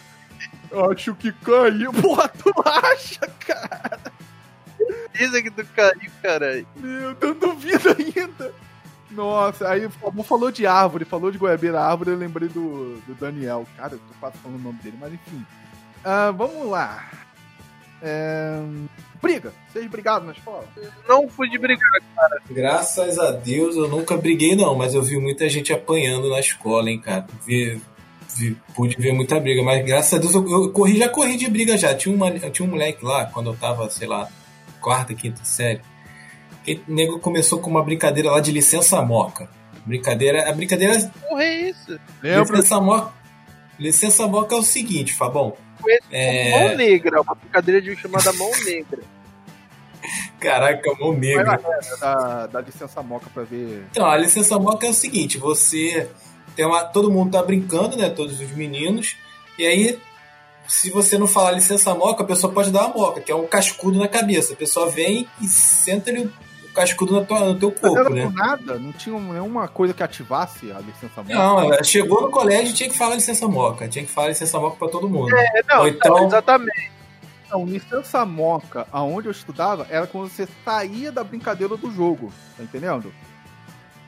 Acho 0.92 1.14
que 1.14 1.32
caiu. 1.32 1.92
Porra, 1.92 2.28
tu 2.28 2.52
acha, 2.64 3.26
cara? 3.46 4.00
Dizem 5.14 5.44
que 5.44 5.50
tu 5.50 5.64
caiu, 5.74 6.10
caralho. 6.22 6.66
Meu, 6.76 7.16
eu 7.20 7.34
duvido 7.34 7.88
ainda. 7.90 8.52
Nossa, 9.10 9.68
aí 9.68 9.86
o 9.86 10.22
falou 10.22 10.50
de 10.50 10.66
árvore, 10.66 11.04
falou 11.04 11.30
de 11.30 11.38
goiabeira 11.38 11.80
árvore, 11.80 12.10
eu 12.10 12.16
lembrei 12.16 12.48
do, 12.48 13.00
do 13.06 13.14
Daniel. 13.14 13.66
Cara, 13.76 13.94
eu 13.94 13.98
tô 13.98 14.14
quase 14.20 14.36
falando 14.38 14.58
o 14.58 14.62
nome 14.62 14.78
dele, 14.80 14.98
mas 15.00 15.14
enfim. 15.14 15.46
Ah, 16.04 16.30
vamos 16.32 16.68
lá. 16.68 17.08
É... 18.02 18.58
Briga. 19.22 19.52
Vocês 19.72 19.86
brigaram 19.90 20.26
na 20.26 20.32
escola? 20.32 20.64
Não 21.08 21.28
fui 21.28 21.48
de 21.48 21.58
brigar. 21.58 21.88
Graças 22.50 23.18
a 23.18 23.30
Deus 23.32 23.76
eu 23.76 23.88
nunca 23.88 24.16
briguei, 24.16 24.54
não, 24.54 24.74
mas 24.74 24.94
eu 24.94 25.02
vi 25.02 25.18
muita 25.18 25.48
gente 25.48 25.72
apanhando 25.72 26.28
na 26.30 26.38
escola, 26.38 26.90
hein, 26.90 27.00
cara. 27.00 27.26
Vi, 27.46 27.80
vi- 28.36 28.56
pude 28.74 28.96
ver 28.98 29.12
muita 29.12 29.40
briga, 29.40 29.62
mas 29.62 29.84
graças 29.84 30.14
a 30.14 30.18
Deus 30.18 30.34
eu, 30.34 30.48
eu 30.48 30.70
corri, 30.70 30.98
já 30.98 31.08
corri 31.08 31.36
de 31.36 31.48
briga 31.48 31.76
já. 31.76 31.94
Tinha, 31.94 32.14
uma, 32.14 32.30
tinha 32.50 32.66
um 32.66 32.70
moleque 32.70 33.04
lá, 33.04 33.26
quando 33.26 33.50
eu 33.50 33.56
tava, 33.56 33.88
sei 33.90 34.06
lá, 34.06 34.28
quarta, 34.80 35.14
quinta 35.14 35.44
série. 35.44 35.80
Que 36.64 36.80
o 36.86 36.94
nego 36.94 37.18
começou 37.18 37.58
com 37.60 37.70
uma 37.70 37.82
brincadeira 37.82 38.30
lá 38.30 38.40
de 38.40 38.52
licença 38.52 39.00
moca. 39.02 39.48
Brincadeira. 39.84 40.48
A 40.48 40.52
brincadeira. 40.52 40.98
Porra, 41.28 41.42
é 41.44 41.70
isso? 41.70 41.98
Lembra? 42.22 42.56
Licença 42.56 42.80
moca. 42.80 43.12
Licença 43.78 44.26
moca 44.26 44.54
é 44.54 44.58
o 44.58 44.62
seguinte, 44.62 45.12
Fabão. 45.14 45.56
Conheço 45.86 46.02
É. 46.10 46.50
Mão 46.50 46.76
negra, 46.76 47.22
uma 47.22 47.34
brincadeira 47.34 47.80
de 47.80 47.96
chamada 47.96 48.32
mão 48.32 48.50
negra. 48.64 49.02
Caraca, 50.40 50.94
mão 50.98 51.12
negra. 51.12 51.60
lá, 51.62 51.78
é, 51.78 51.96
da, 52.00 52.46
da 52.46 52.60
licença 52.60 53.02
moca 53.02 53.30
pra 53.32 53.44
ver. 53.44 53.84
Então, 53.90 54.06
a 54.06 54.16
licença 54.16 54.58
moca 54.58 54.86
é 54.86 54.90
o 54.90 54.94
seguinte, 54.94 55.38
você 55.38 56.08
tem 56.54 56.66
uma, 56.66 56.84
todo 56.84 57.10
mundo 57.10 57.32
tá 57.32 57.42
brincando, 57.42 57.96
né, 57.96 58.08
todos 58.08 58.40
os 58.40 58.50
meninos, 58.52 59.16
e 59.58 59.66
aí 59.66 59.98
se 60.66 60.90
você 60.90 61.16
não 61.16 61.28
falar 61.28 61.52
licença 61.52 61.94
moca, 61.94 62.24
a 62.24 62.26
pessoa 62.26 62.52
pode 62.52 62.70
dar 62.70 62.86
uma 62.86 62.94
moca, 62.94 63.20
que 63.20 63.30
é 63.30 63.34
um 63.34 63.46
cascudo 63.46 63.98
na 63.98 64.08
cabeça. 64.08 64.52
A 64.52 64.56
pessoa 64.56 64.90
vem 64.90 65.28
e 65.40 65.46
senta 65.46 66.10
ali 66.10 66.24
o 66.24 66.32
cascudo 66.76 67.14
no 67.14 67.24
teu, 67.24 67.40
no 67.40 67.58
teu 67.58 67.72
corpo, 67.72 67.98
era 67.98 68.10
né? 68.10 68.22
por 68.24 68.32
nada, 68.32 68.78
não 68.78 68.92
tinha 68.92 69.18
nenhuma 69.18 69.66
coisa 69.66 69.94
que 69.94 70.02
ativasse 70.02 70.70
a 70.70 70.78
licença 70.78 71.22
moca. 71.22 71.34
Não, 71.34 71.84
chegou 71.84 72.20
no 72.22 72.30
colégio 72.30 72.74
tinha 72.74 72.88
que 72.88 72.96
falar 72.96 73.14
licença 73.14 73.48
moca, 73.48 73.88
tinha 73.88 74.04
que 74.04 74.10
falar 74.10 74.28
licença 74.28 74.60
moca 74.60 74.76
pra 74.76 74.88
todo 74.88 75.08
mundo. 75.08 75.34
É, 75.34 75.62
não, 75.68 75.80
Ou 75.80 75.88
então- 75.88 76.26
exatamente. 76.26 76.92
Não, 77.50 77.64
licença 77.64 78.26
moca, 78.26 78.86
aonde 78.92 79.28
eu 79.28 79.32
estudava, 79.32 79.86
era 79.88 80.06
quando 80.06 80.28
você 80.28 80.48
saía 80.64 81.10
da 81.12 81.22
brincadeira 81.24 81.76
do 81.76 81.90
jogo, 81.90 82.32
tá 82.56 82.62
entendendo? 82.62 83.12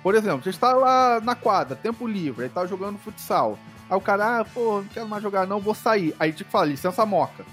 Por 0.02 0.14
exemplo, 0.14 0.42
você 0.42 0.50
está 0.50 0.72
lá 0.74 1.20
na 1.20 1.34
quadra, 1.34 1.76
tempo 1.76 2.06
livre, 2.06 2.44
aí 2.44 2.50
tá 2.50 2.66
jogando 2.66 2.98
futsal. 2.98 3.58
Aí 3.88 3.96
o 3.96 4.00
cara, 4.00 4.40
ah, 4.40 4.44
pô, 4.44 4.78
não 4.78 4.88
quero 4.88 5.08
mais 5.08 5.22
jogar 5.22 5.46
não, 5.46 5.60
vou 5.60 5.74
sair. 5.74 6.14
Aí 6.18 6.32
tinha 6.32 6.44
que 6.44 6.52
falar, 6.52 6.66
licença 6.66 7.06
moca. 7.06 7.44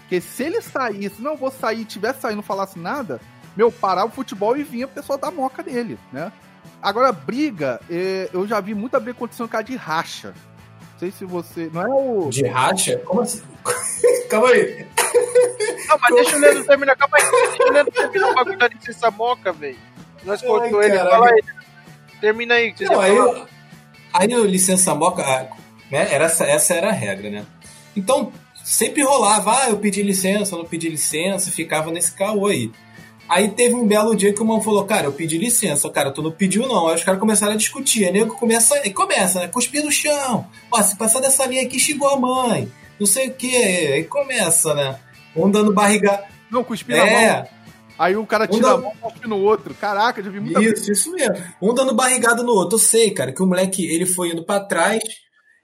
Porque 0.00 0.20
se 0.20 0.44
ele 0.44 0.62
saísse, 0.62 1.20
não, 1.20 1.36
vou 1.36 1.50
sair, 1.50 1.84
tivesse 1.84 2.20
saindo 2.22 2.36
não 2.36 2.42
falasse 2.42 2.78
nada, 2.78 3.20
meu, 3.58 3.72
parava 3.72 4.06
o 4.06 4.10
futebol 4.12 4.56
e 4.56 4.62
vinha 4.62 4.84
a 4.84 4.88
pessoa 4.88 5.18
dar 5.18 5.32
moca 5.32 5.64
nele, 5.64 5.98
né? 6.12 6.30
Agora, 6.80 7.10
briga, 7.10 7.80
eh, 7.90 8.30
eu 8.32 8.46
já 8.46 8.60
vi 8.60 8.72
muita 8.72 9.00
briga 9.00 9.16
acontecendo 9.16 9.48
causa 9.48 9.64
de 9.64 9.74
racha. 9.74 10.28
Não 10.92 10.98
sei 11.00 11.10
se 11.10 11.24
você. 11.24 11.68
Não 11.72 11.82
é 11.82 11.88
o. 11.88 12.30
De 12.30 12.46
racha? 12.46 12.98
Como 12.98 13.20
assim? 13.20 13.42
Calma 14.30 14.50
aí. 14.50 14.86
Não, 15.88 15.98
mas 16.00 16.14
deixa 16.14 16.36
o 16.36 16.38
Leandro 16.38 16.64
terminar. 16.64 16.94
Calma 16.96 17.16
aí, 17.18 17.24
deixa 17.48 17.62
o 17.64 17.72
Leandro 17.72 17.92
terminar 17.92 18.28
o 18.30 18.34
bagulho 18.36 18.58
da 18.58 18.68
licença 18.68 19.10
moca, 19.10 19.52
velho. 19.52 19.76
Nós 20.22 20.40
cortou 20.40 20.80
ele. 20.80 20.96
Fala 20.96 21.28
aí. 21.28 21.42
Termina 22.20 22.54
aí. 22.54 22.72
Não, 22.82 23.00
aí, 23.00 23.16
eu- 23.16 23.46
aí 24.12 24.34
o 24.36 24.44
licença 24.44 24.94
moca, 24.94 25.22
ah, 25.22 25.48
né, 25.90 26.12
era 26.14 26.26
essa, 26.26 26.44
essa 26.44 26.74
era 26.74 26.90
a 26.90 26.92
regra, 26.92 27.28
né? 27.28 27.44
Então, 27.96 28.32
sempre 28.62 29.02
rolava, 29.02 29.64
ah, 29.64 29.70
eu 29.70 29.78
pedi 29.78 30.02
licença, 30.02 30.54
eu 30.54 30.58
não 30.60 30.64
pedi 30.64 30.88
licença, 30.88 31.50
ficava 31.50 31.90
nesse 31.90 32.12
caô 32.12 32.46
aí. 32.46 32.70
Aí 33.28 33.48
teve 33.50 33.74
um 33.74 33.86
belo 33.86 34.14
dia 34.16 34.32
que 34.32 34.40
o 34.42 34.44
mano 34.44 34.62
falou, 34.62 34.84
cara, 34.84 35.06
eu 35.06 35.12
pedi 35.12 35.36
licença, 35.36 35.88
cara, 35.90 36.10
tu 36.10 36.22
não 36.22 36.30
pediu 36.32 36.66
não. 36.66 36.88
Aí 36.88 36.94
os 36.96 37.04
caras 37.04 37.20
começaram 37.20 37.52
a 37.52 37.56
discutir, 37.56 38.04
aí 38.06 38.12
nego 38.12 38.34
começa, 38.36 38.74
e 38.86 38.90
começa, 38.92 39.40
né, 39.40 39.48
cuspir 39.48 39.84
no 39.84 39.92
chão. 39.92 40.46
Ó, 40.70 40.82
se 40.82 40.96
passar 40.96 41.20
dessa 41.20 41.44
linha 41.46 41.62
aqui, 41.62 41.78
xingou 41.78 42.08
a 42.08 42.16
mãe, 42.18 42.72
não 42.98 43.06
sei 43.06 43.28
o 43.28 43.34
que, 43.34 43.54
aí 43.54 44.04
começa, 44.04 44.72
né? 44.74 44.98
Um 45.36 45.50
dando 45.50 45.72
barriga... 45.74 46.24
Não, 46.50 46.64
cuspir 46.64 46.96
na 46.96 47.04
mão. 47.04 47.12
É, 47.14 47.48
Aí 47.98 48.16
o 48.16 48.24
cara 48.24 48.44
Um 48.44 48.48
tira 48.48 48.62
dá- 48.62 48.74
a 48.74 48.78
mão 48.78 48.92
e 48.94 48.98
cospe 48.98 49.28
no 49.28 49.38
outro. 49.38 49.74
Caraca, 49.74 50.22
já 50.22 50.30
vi 50.30 50.38
muita. 50.40 50.62
Isso, 50.62 50.90
isso 50.92 51.10
mesmo. 51.12 51.34
Um 51.60 51.74
dando 51.74 51.92
barrigada 51.94 52.42
no 52.44 52.52
outro. 52.52 52.76
Eu 52.76 52.80
sei, 52.80 53.10
cara, 53.10 53.32
que 53.32 53.42
o 53.42 53.46
moleque 53.46 53.84
ele 53.84 54.06
foi 54.06 54.30
indo 54.30 54.44
pra 54.44 54.60
trás. 54.60 55.02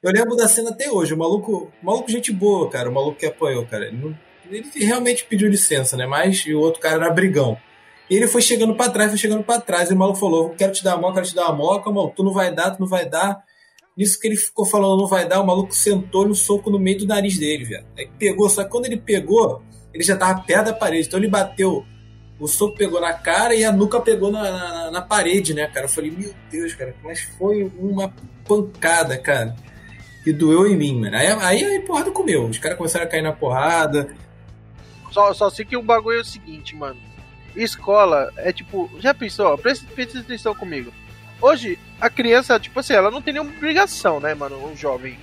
Eu 0.02 0.10
lembro 0.12 0.34
da 0.36 0.48
cena 0.48 0.70
até 0.70 0.90
hoje. 0.90 1.14
O 1.14 1.16
maluco, 1.16 1.70
o 1.80 1.86
maluco 1.86 2.10
gente 2.10 2.32
boa, 2.32 2.68
cara. 2.68 2.90
O 2.90 2.92
maluco 2.92 3.16
que 3.18 3.26
apoiou, 3.26 3.64
cara. 3.66 3.86
Ele, 3.86 3.96
não- 3.98 4.18
ele 4.50 4.68
realmente 4.76 5.24
pediu 5.24 5.48
licença, 5.48 5.96
né? 5.96 6.06
Mas 6.06 6.44
o 6.46 6.58
outro 6.58 6.80
cara 6.80 6.96
era 6.96 7.12
brigão. 7.12 7.56
E 8.08 8.16
ele 8.16 8.26
foi 8.26 8.42
chegando 8.42 8.74
pra 8.74 8.90
trás, 8.90 9.10
foi 9.10 9.18
chegando 9.18 9.42
pra 9.42 9.60
trás. 9.60 9.90
E 9.90 9.94
o 9.94 9.96
maluco 9.96 10.18
falou: 10.18 10.50
Quero 10.50 10.72
te 10.72 10.84
dar 10.84 10.94
a 10.94 10.96
moca, 10.96 11.14
quero 11.14 11.26
te 11.26 11.34
dar 11.34 11.46
a 11.46 11.52
moca, 11.52 11.90
maluco. 11.90 12.16
Tu 12.16 12.22
não 12.22 12.32
vai 12.32 12.54
dar, 12.54 12.70
tu 12.72 12.80
não 12.80 12.86
vai 12.86 13.08
dar. 13.08 13.42
Nisso 13.96 14.18
que 14.18 14.26
ele 14.26 14.36
ficou 14.36 14.66
falando, 14.66 15.00
não 15.00 15.06
vai 15.06 15.26
dar, 15.26 15.40
o 15.40 15.46
maluco 15.46 15.72
sentou 15.72 16.26
no 16.26 16.34
soco 16.34 16.68
no 16.68 16.80
meio 16.80 16.98
do 16.98 17.06
nariz 17.06 17.38
dele, 17.38 17.64
velho. 17.64 17.86
Aí 17.96 18.08
pegou, 18.18 18.48
só 18.48 18.64
que 18.64 18.70
quando 18.70 18.86
ele 18.86 18.96
pegou, 18.96 19.62
ele 19.92 20.02
já 20.02 20.16
tava 20.16 20.42
perto 20.42 20.66
da 20.66 20.72
parede. 20.72 21.06
Então 21.06 21.20
ele 21.20 21.28
bateu 21.28 21.84
o 22.38 22.48
soco 22.48 22.76
pegou 22.76 23.00
na 23.00 23.12
cara 23.12 23.54
e 23.54 23.64
a 23.64 23.72
nuca 23.72 24.00
pegou 24.00 24.30
na, 24.30 24.42
na, 24.42 24.90
na 24.90 25.02
parede, 25.02 25.54
né, 25.54 25.66
cara? 25.68 25.86
Eu 25.86 25.90
falei, 25.90 26.10
meu 26.10 26.34
Deus, 26.50 26.74
cara, 26.74 26.94
mas 27.02 27.20
foi 27.20 27.70
uma 27.78 28.12
pancada, 28.46 29.16
cara. 29.16 29.54
E 30.26 30.32
doeu 30.32 30.66
em 30.66 30.76
mim, 30.76 31.00
mano. 31.00 31.16
Aí, 31.16 31.26
aí, 31.26 31.64
aí 31.64 31.80
porrada 31.80 32.10
comeu. 32.10 32.46
Os 32.46 32.58
caras 32.58 32.76
começaram 32.76 33.04
a 33.04 33.08
cair 33.08 33.22
na 33.22 33.32
porrada. 33.32 34.14
Só, 35.14 35.32
só 35.32 35.48
sei 35.48 35.64
que 35.64 35.76
o 35.76 35.82
bagulho 35.82 36.18
é 36.18 36.22
o 36.22 36.24
seguinte, 36.24 36.74
mano. 36.74 37.00
Escola 37.54 38.32
é 38.36 38.52
tipo. 38.52 38.90
Já 38.98 39.14
pensou? 39.14 39.56
Presta, 39.56 39.86
presta 39.94 40.18
atenção 40.18 40.56
comigo. 40.56 40.92
Hoje, 41.40 41.78
a 42.00 42.10
criança, 42.10 42.58
tipo 42.58 42.80
assim, 42.80 42.94
ela 42.94 43.12
não 43.12 43.22
tem 43.22 43.32
nenhuma 43.32 43.52
obrigação, 43.52 44.18
né, 44.18 44.34
mano? 44.34 44.56
Um 44.66 44.76
jovem. 44.76 45.16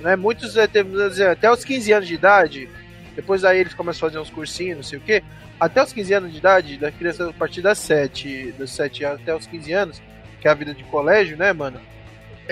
Né? 0.00 0.16
Muitos 0.16 0.54
dizer, 0.54 1.28
até 1.28 1.48
os 1.48 1.64
15 1.64 1.92
anos 1.92 2.08
de 2.08 2.14
idade. 2.14 2.68
Depois 3.14 3.44
aí 3.44 3.60
eles 3.60 3.72
começam 3.72 4.08
a 4.08 4.10
fazer 4.10 4.20
uns 4.20 4.30
cursinhos, 4.30 4.76
não 4.76 4.82
sei 4.82 4.98
o 4.98 5.02
quê. 5.02 5.22
Até 5.60 5.80
os 5.80 5.92
15 5.92 6.12
anos 6.14 6.32
de 6.32 6.38
idade, 6.38 6.76
da 6.76 6.90
criança 6.90 7.28
a 7.28 7.32
partir 7.32 7.62
das 7.62 7.78
7, 7.78 8.52
dos 8.58 8.72
7 8.72 9.04
anos 9.04 9.20
até 9.20 9.34
os 9.34 9.46
15 9.46 9.72
anos, 9.72 10.02
que 10.40 10.48
é 10.48 10.50
a 10.50 10.54
vida 10.54 10.74
de 10.74 10.82
colégio, 10.84 11.36
né, 11.36 11.52
mano? 11.52 11.80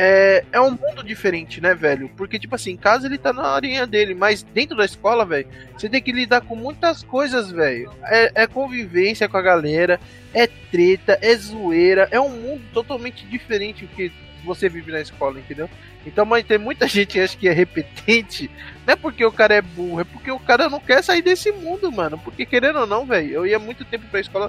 É, 0.00 0.44
é 0.52 0.60
um 0.60 0.70
mundo 0.70 1.02
diferente, 1.02 1.60
né, 1.60 1.74
velho? 1.74 2.08
Porque, 2.16 2.38
tipo 2.38 2.54
assim, 2.54 2.70
em 2.70 2.76
casa 2.76 3.08
ele 3.08 3.18
tá 3.18 3.32
na 3.32 3.48
arinha 3.48 3.84
dele, 3.84 4.14
mas 4.14 4.44
dentro 4.44 4.76
da 4.76 4.84
escola, 4.84 5.24
velho, 5.24 5.48
você 5.76 5.88
tem 5.88 6.00
que 6.00 6.12
lidar 6.12 6.40
com 6.42 6.54
muitas 6.54 7.02
coisas, 7.02 7.50
velho. 7.50 7.92
É, 8.04 8.42
é 8.42 8.46
convivência 8.46 9.28
com 9.28 9.36
a 9.36 9.42
galera, 9.42 9.98
é 10.32 10.46
treta, 10.46 11.18
é 11.20 11.34
zoeira, 11.34 12.06
é 12.12 12.20
um 12.20 12.28
mundo 12.28 12.62
totalmente 12.72 13.26
diferente 13.26 13.86
do 13.86 13.96
que 13.96 14.12
você 14.44 14.68
vive 14.68 14.92
na 14.92 15.00
escola, 15.00 15.40
entendeu? 15.40 15.68
Então, 16.06 16.24
mas 16.24 16.46
tem 16.46 16.58
muita 16.58 16.86
gente 16.88 17.14
que 17.14 17.20
acha 17.20 17.36
que 17.36 17.48
é 17.48 17.52
repetente, 17.52 18.48
não 18.86 18.92
é 18.92 18.96
porque 18.96 19.24
o 19.24 19.32
cara 19.32 19.54
é 19.54 19.60
burro, 19.60 20.00
é 20.00 20.04
porque 20.04 20.30
o 20.30 20.38
cara 20.38 20.68
não 20.68 20.78
quer 20.78 21.02
sair 21.02 21.22
desse 21.22 21.50
mundo, 21.50 21.90
mano. 21.90 22.16
Porque 22.18 22.46
querendo 22.46 22.78
ou 22.78 22.86
não, 22.86 23.04
velho, 23.04 23.32
eu 23.32 23.46
ia 23.48 23.58
muito 23.58 23.84
tempo 23.84 24.06
pra 24.12 24.20
escola, 24.20 24.48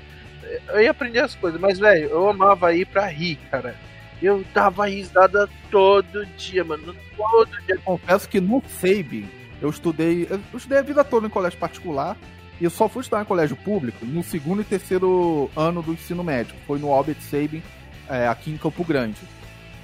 eu 0.67 0.79
ia 0.79 0.91
aprender 0.91 1.21
as 1.21 1.33
coisas, 1.33 1.59
mas, 1.59 1.79
velho, 1.79 2.07
eu 2.07 2.29
amava 2.29 2.71
ir 2.75 2.85
pra 2.85 3.07
rir, 3.07 3.39
cara. 3.49 3.88
Eu 4.21 4.43
dava 4.53 4.87
risada 4.87 5.49
todo 5.71 6.25
dia, 6.37 6.63
mano. 6.63 6.95
Todo 7.15 7.61
dia. 7.65 7.77
Confesso 7.83 8.27
que 8.27 8.41
no 8.41 8.61
FEIB, 8.61 9.27
eu 9.61 9.69
estudei. 9.69 10.27
Eu 10.29 10.41
estudei 10.53 10.79
a 10.79 10.83
vida 10.83 11.03
toda 11.03 11.27
em 11.27 11.29
colégio 11.29 11.59
particular. 11.59 12.17
E 12.59 12.65
eu 12.65 12.69
só 12.69 12.89
fui 12.89 13.01
estudar 13.01 13.21
em 13.21 13.25
colégio 13.25 13.55
público 13.55 14.05
no 14.05 14.21
segundo 14.21 14.61
e 14.61 14.65
terceiro 14.65 15.49
ano 15.55 15.81
do 15.81 15.93
ensino 15.93 16.23
médio. 16.23 16.55
Foi 16.67 16.77
no 16.77 16.91
Albert 16.91 17.21
Sabin, 17.21 17.63
é, 18.09 18.27
aqui 18.27 18.51
em 18.51 18.57
Campo 18.57 18.83
Grande. 18.83 19.21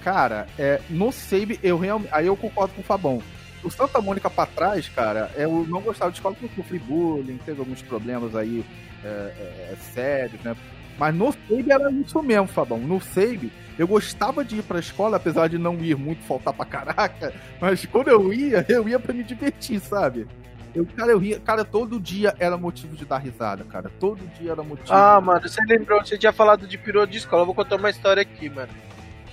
Cara, 0.03 0.45
é, 0.59 0.81
no 0.89 1.11
Sabin, 1.11 1.57
eu 1.63 1.77
realmente. 1.77 2.09
Aí 2.11 2.27
eu 2.27 2.35
concordo 2.35 2.73
com 2.73 2.81
o 2.81 2.83
Fabão. 2.83 3.21
O 3.63 3.71
Santa 3.71 3.99
Mônica 4.01 4.29
pra 4.29 4.45
trás, 4.45 4.87
cara, 4.89 5.31
eu 5.35 5.65
não 5.67 5.81
gostava 5.81 6.11
de 6.11 6.17
escola 6.17 6.35
porque 6.35 6.59
eu 6.59 6.63
sofri 6.63 6.77
bullying, 6.77 7.37
teve 7.37 7.59
alguns 7.59 7.81
problemas 7.81 8.35
aí 8.35 8.63
é, 9.03 9.07
é, 9.07 9.75
sérios, 9.93 10.39
né? 10.43 10.55
Mas 10.99 11.15
no 11.15 11.33
Seib 11.47 11.71
era 11.71 11.91
isso 11.91 12.21
mesmo, 12.21 12.47
Fabão. 12.47 12.77
No 12.77 13.01
Seib, 13.01 13.51
eu 13.77 13.87
gostava 13.87 14.43
de 14.43 14.57
ir 14.57 14.63
pra 14.63 14.79
escola, 14.79 15.17
apesar 15.17 15.47
de 15.49 15.57
não 15.57 15.75
ir 15.79 15.95
muito, 15.97 16.23
faltar 16.23 16.53
pra 16.53 16.65
caraca. 16.65 17.33
Mas 17.59 17.85
quando 17.85 18.07
eu 18.09 18.31
ia, 18.33 18.65
eu 18.69 18.87
ia 18.87 18.99
pra 18.99 19.13
me 19.13 19.23
divertir, 19.23 19.79
sabe? 19.79 20.27
Eu, 20.73 20.85
cara, 20.85 21.11
eu 21.13 21.17
ria. 21.17 21.39
Cara, 21.39 21.63
todo 21.63 21.99
dia 22.01 22.35
era 22.37 22.57
motivo 22.57 22.95
de 22.97 23.05
dar 23.05 23.17
risada, 23.19 23.63
cara. 23.63 23.89
Todo 23.99 24.19
dia 24.37 24.51
era 24.51 24.61
motivo. 24.61 24.93
Ah, 24.93 25.21
mano, 25.21 25.47
você 25.47 25.61
lembrou, 25.65 26.03
você 26.05 26.17
tinha 26.17 26.33
falado 26.33 26.67
de 26.67 26.77
pirou 26.77 27.05
de 27.05 27.17
escola. 27.17 27.43
Eu 27.43 27.45
vou 27.45 27.55
contar 27.55 27.77
uma 27.77 27.89
história 27.89 28.21
aqui, 28.21 28.49
mano. 28.49 28.67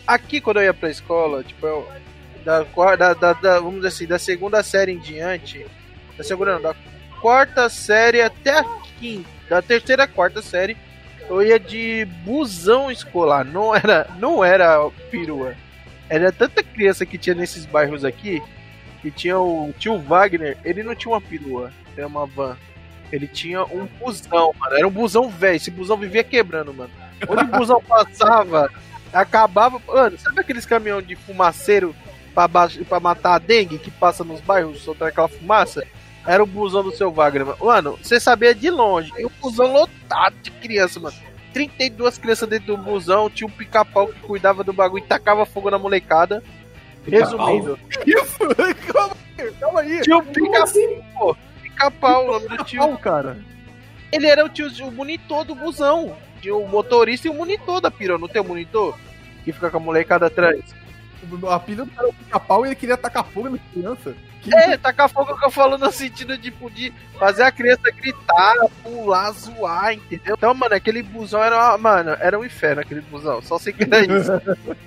Aqui, 0.06 0.40
quando 0.40 0.58
eu 0.58 0.64
ia 0.64 0.74
pra 0.74 0.88
escola, 0.90 1.42
tipo, 1.42 1.66
eu. 1.66 1.88
Da, 2.44 2.62
da, 2.96 3.14
da, 3.14 3.32
da- 3.32 3.54
vamos 3.60 3.76
dizer 3.76 3.88
assim, 3.88 4.06
da 4.06 4.18
segunda 4.18 4.62
série 4.62 4.92
em 4.92 4.98
diante. 4.98 5.66
Da 6.16 6.22
segunda 6.24 6.54
não, 6.54 6.62
da 6.62 6.74
quarta 7.20 7.68
série 7.68 8.20
até 8.20 8.58
a 8.60 8.64
quinta. 8.98 9.28
Da 9.48 9.60
terceira 9.62 10.06
quarta 10.06 10.40
série, 10.42 10.76
eu 11.28 11.42
ia 11.42 11.58
de 11.58 12.06
busão 12.24 12.90
escolar. 12.90 13.44
Não 13.44 13.74
era, 13.74 14.06
não 14.18 14.44
era 14.44 14.78
perua. 15.10 15.54
Era 16.08 16.30
tanta 16.30 16.62
criança 16.62 17.06
que 17.06 17.18
tinha 17.18 17.34
nesses 17.34 17.64
bairros 17.64 18.04
aqui. 18.04 18.42
Que 19.00 19.10
tinha 19.10 19.38
o 19.38 19.72
tio 19.78 19.98
Wagner, 19.98 20.56
ele 20.64 20.82
não 20.82 20.94
tinha 20.94 21.12
uma 21.12 21.20
perua, 21.20 21.72
era 21.96 22.06
uma 22.06 22.26
van. 22.26 22.56
Ele 23.10 23.26
tinha 23.26 23.62
um 23.64 23.86
busão, 23.98 24.54
mano. 24.58 24.76
Era 24.76 24.86
um 24.86 24.90
busão 24.90 25.28
velho. 25.28 25.56
Esse 25.56 25.70
busão 25.70 25.96
vivia 25.96 26.24
quebrando, 26.24 26.72
mano. 26.72 26.90
Onde 27.28 27.44
o 27.44 27.58
busão 27.58 27.82
passava, 27.86 28.70
acabava. 29.12 29.80
Mano, 29.86 30.18
sabe 30.18 30.40
aqueles 30.40 30.64
caminhão 30.64 31.02
de 31.02 31.14
fumaceiro 31.14 31.94
pra, 32.34 32.48
baixo, 32.48 32.82
pra 32.84 33.00
matar 33.00 33.34
a 33.34 33.38
dengue 33.38 33.78
que 33.78 33.90
passa 33.90 34.24
nos 34.24 34.40
bairros 34.40 34.80
soltando 34.82 35.08
aquela 35.08 35.28
fumaça? 35.28 35.86
Era 36.26 36.42
o 36.42 36.46
busão 36.46 36.82
do 36.82 36.92
seu 36.92 37.10
Wagner, 37.10 37.46
mano. 37.46 37.58
Mano, 37.60 37.98
você 38.00 38.20
sabia 38.20 38.54
de 38.54 38.70
longe. 38.70 39.12
E 39.18 39.24
o 39.24 39.32
busão 39.40 39.72
lotado 39.72 40.36
de 40.42 40.50
criança, 40.50 41.00
mano. 41.00 41.16
32 41.52 42.18
crianças 42.18 42.48
dentro 42.48 42.76
do 42.76 42.82
busão. 42.82 43.28
Tinha 43.28 43.46
um 43.46 43.50
pica-pau 43.50 44.08
que 44.08 44.20
cuidava 44.20 44.62
do 44.62 44.72
bagulho 44.72 45.04
e 45.04 45.06
tacava 45.06 45.44
fogo 45.44 45.70
na 45.70 45.78
molecada. 45.78 46.42
Resumindo, 47.06 47.78
calma 48.92 49.16
aí, 49.38 49.52
calma 49.54 49.80
aí. 49.80 50.00
tinha 50.02 50.16
um 50.16 50.24
pica-pau. 50.24 51.36
Pica-pau, 51.60 52.28
o 52.28 52.32
nome 52.32 52.48
do 52.56 52.64
tio. 52.64 52.98
Cara. 52.98 53.38
Ele 54.12 54.26
era 54.26 54.44
o 54.44 54.48
tio, 54.48 54.68
o 54.86 54.92
monitor 54.92 55.44
do 55.44 55.54
busão. 55.54 56.16
Tinha 56.40 56.54
o 56.54 56.68
motorista 56.68 57.26
e 57.26 57.30
o 57.30 57.34
monitor 57.34 57.80
da 57.80 57.90
pirou. 57.90 58.18
Não 58.18 58.28
tem 58.28 58.40
o 58.40 58.44
monitor? 58.44 58.96
Que 59.44 59.52
fica 59.52 59.70
com 59.70 59.78
a 59.78 59.80
molecada 59.80 60.26
atrás. 60.26 60.62
A 61.50 61.58
pilha 61.58 61.84
do 61.84 61.90
cara 61.90 62.12
pica-pau 62.12 62.64
e 62.64 62.68
ele 62.68 62.76
queria 62.76 62.96
tacar 62.96 63.24
fogo 63.24 63.48
na 63.48 63.58
criança. 63.72 64.14
É, 64.50 64.76
tacar 64.76 65.08
fogo 65.08 65.36
que 65.38 65.44
eu 65.44 65.50
falo 65.50 65.78
no 65.78 65.92
sentido 65.92 66.36
de, 66.36 66.50
de 66.50 66.92
fazer 67.18 67.44
a 67.44 67.52
criança 67.52 67.90
gritar, 67.92 68.54
pular, 68.82 69.30
zoar, 69.32 69.92
entendeu? 69.92 70.34
Então, 70.36 70.52
mano, 70.52 70.74
aquele 70.74 71.02
busão 71.02 71.42
era 71.42 71.76
mano, 71.78 72.16
era 72.18 72.38
um 72.38 72.44
inferno 72.44 72.80
aquele 72.80 73.02
busão, 73.02 73.40
só 73.40 73.58
sei 73.58 73.72
que 73.72 73.84
era 73.84 74.00
isso. 74.00 74.32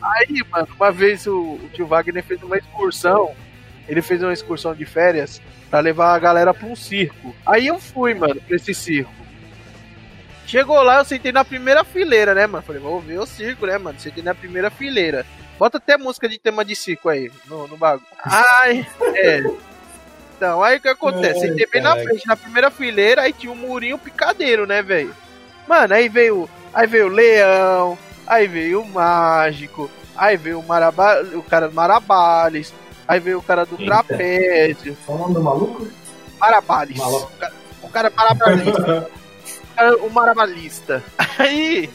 Aí, 0.02 0.44
mano, 0.52 0.68
uma 0.76 0.92
vez 0.92 1.26
o, 1.26 1.54
o 1.54 1.70
tio 1.72 1.88
Wagner 1.88 2.24
fez 2.24 2.44
uma 2.44 2.58
excursão, 2.58 3.34
ele 3.88 4.02
fez 4.02 4.22
uma 4.22 4.34
excursão 4.34 4.76
de 4.76 4.86
férias 4.86 5.42
pra 5.70 5.80
levar 5.80 6.14
a 6.14 6.20
galera 6.20 6.54
pra 6.54 6.68
um 6.68 6.76
circo. 6.76 7.34
Aí 7.46 7.68
eu 7.68 7.80
fui, 7.80 8.14
mano, 8.14 8.42
pra 8.42 8.56
esse 8.56 8.74
circo. 8.74 9.14
Chegou 10.46 10.82
lá, 10.84 11.00
eu 11.00 11.06
sentei 11.06 11.32
na 11.32 11.44
primeira 11.44 11.84
fileira, 11.84 12.36
né, 12.36 12.46
mano? 12.46 12.64
Falei, 12.64 12.82
vou 12.82 13.00
ver 13.00 13.20
o 13.20 13.26
circo, 13.26 13.66
né, 13.66 13.78
mano? 13.78 14.00
Sentei 14.00 14.24
na 14.24 14.36
primeira 14.36 14.70
fileira. 14.70 15.26
Bota 15.58 15.78
até 15.78 15.98
música 15.98 16.28
de 16.28 16.38
tema 16.38 16.66
de 16.66 16.76
circo 16.76 17.08
aí, 17.10 17.32
no, 17.48 17.68
no 17.68 17.78
bagulho. 17.78 18.06
Ai, 18.24 18.86
é. 19.16 19.44
Então, 20.36 20.62
aí 20.62 20.78
o 20.78 20.82
que 20.82 20.90
acontece? 20.90 21.40
Ai, 21.40 21.48
Sentei 21.48 21.66
bem 21.66 21.82
na 21.82 21.96
frente, 21.96 22.28
na 22.28 22.36
primeira 22.36 22.70
fileira, 22.70 23.22
aí 23.22 23.32
tinha 23.32 23.52
um 23.52 23.56
murinho 23.56 23.98
picadeiro, 23.98 24.68
né, 24.68 24.82
velho? 24.82 25.16
Mano, 25.68 25.94
aí 25.94 26.10
veio. 26.10 26.50
Aí 26.74 26.86
veio 26.88 27.06
o 27.06 27.10
leão, 27.10 27.98
aí 28.28 28.48
veio 28.48 28.82
o 28.82 28.88
mágico, 28.88 29.90
aí 30.16 30.36
veio 30.36 30.60
o, 30.60 30.64
maraba, 30.68 31.22
o 31.34 31.42
cara 31.42 31.70
do 31.70 31.74
Marabales, 31.74 32.74
aí 33.08 33.18
veio 33.18 33.40
o 33.40 33.44
cara 33.44 33.66
do 33.66 33.80
Eita. 33.80 33.86
trapézio. 33.86 34.98
Qual 35.06 35.18
o 35.18 35.22
nome 35.22 35.34
do 35.36 35.42
maluco? 35.42 35.88
Marabales. 36.38 36.98
Maluco. 36.98 37.32
O 37.32 37.38
cara, 37.38 37.54
o 37.82 37.90
cara 37.90 38.12
marabalista. 38.14 39.10
o 40.02 40.10
marabalista. 40.12 41.04
Aí. 41.40 41.90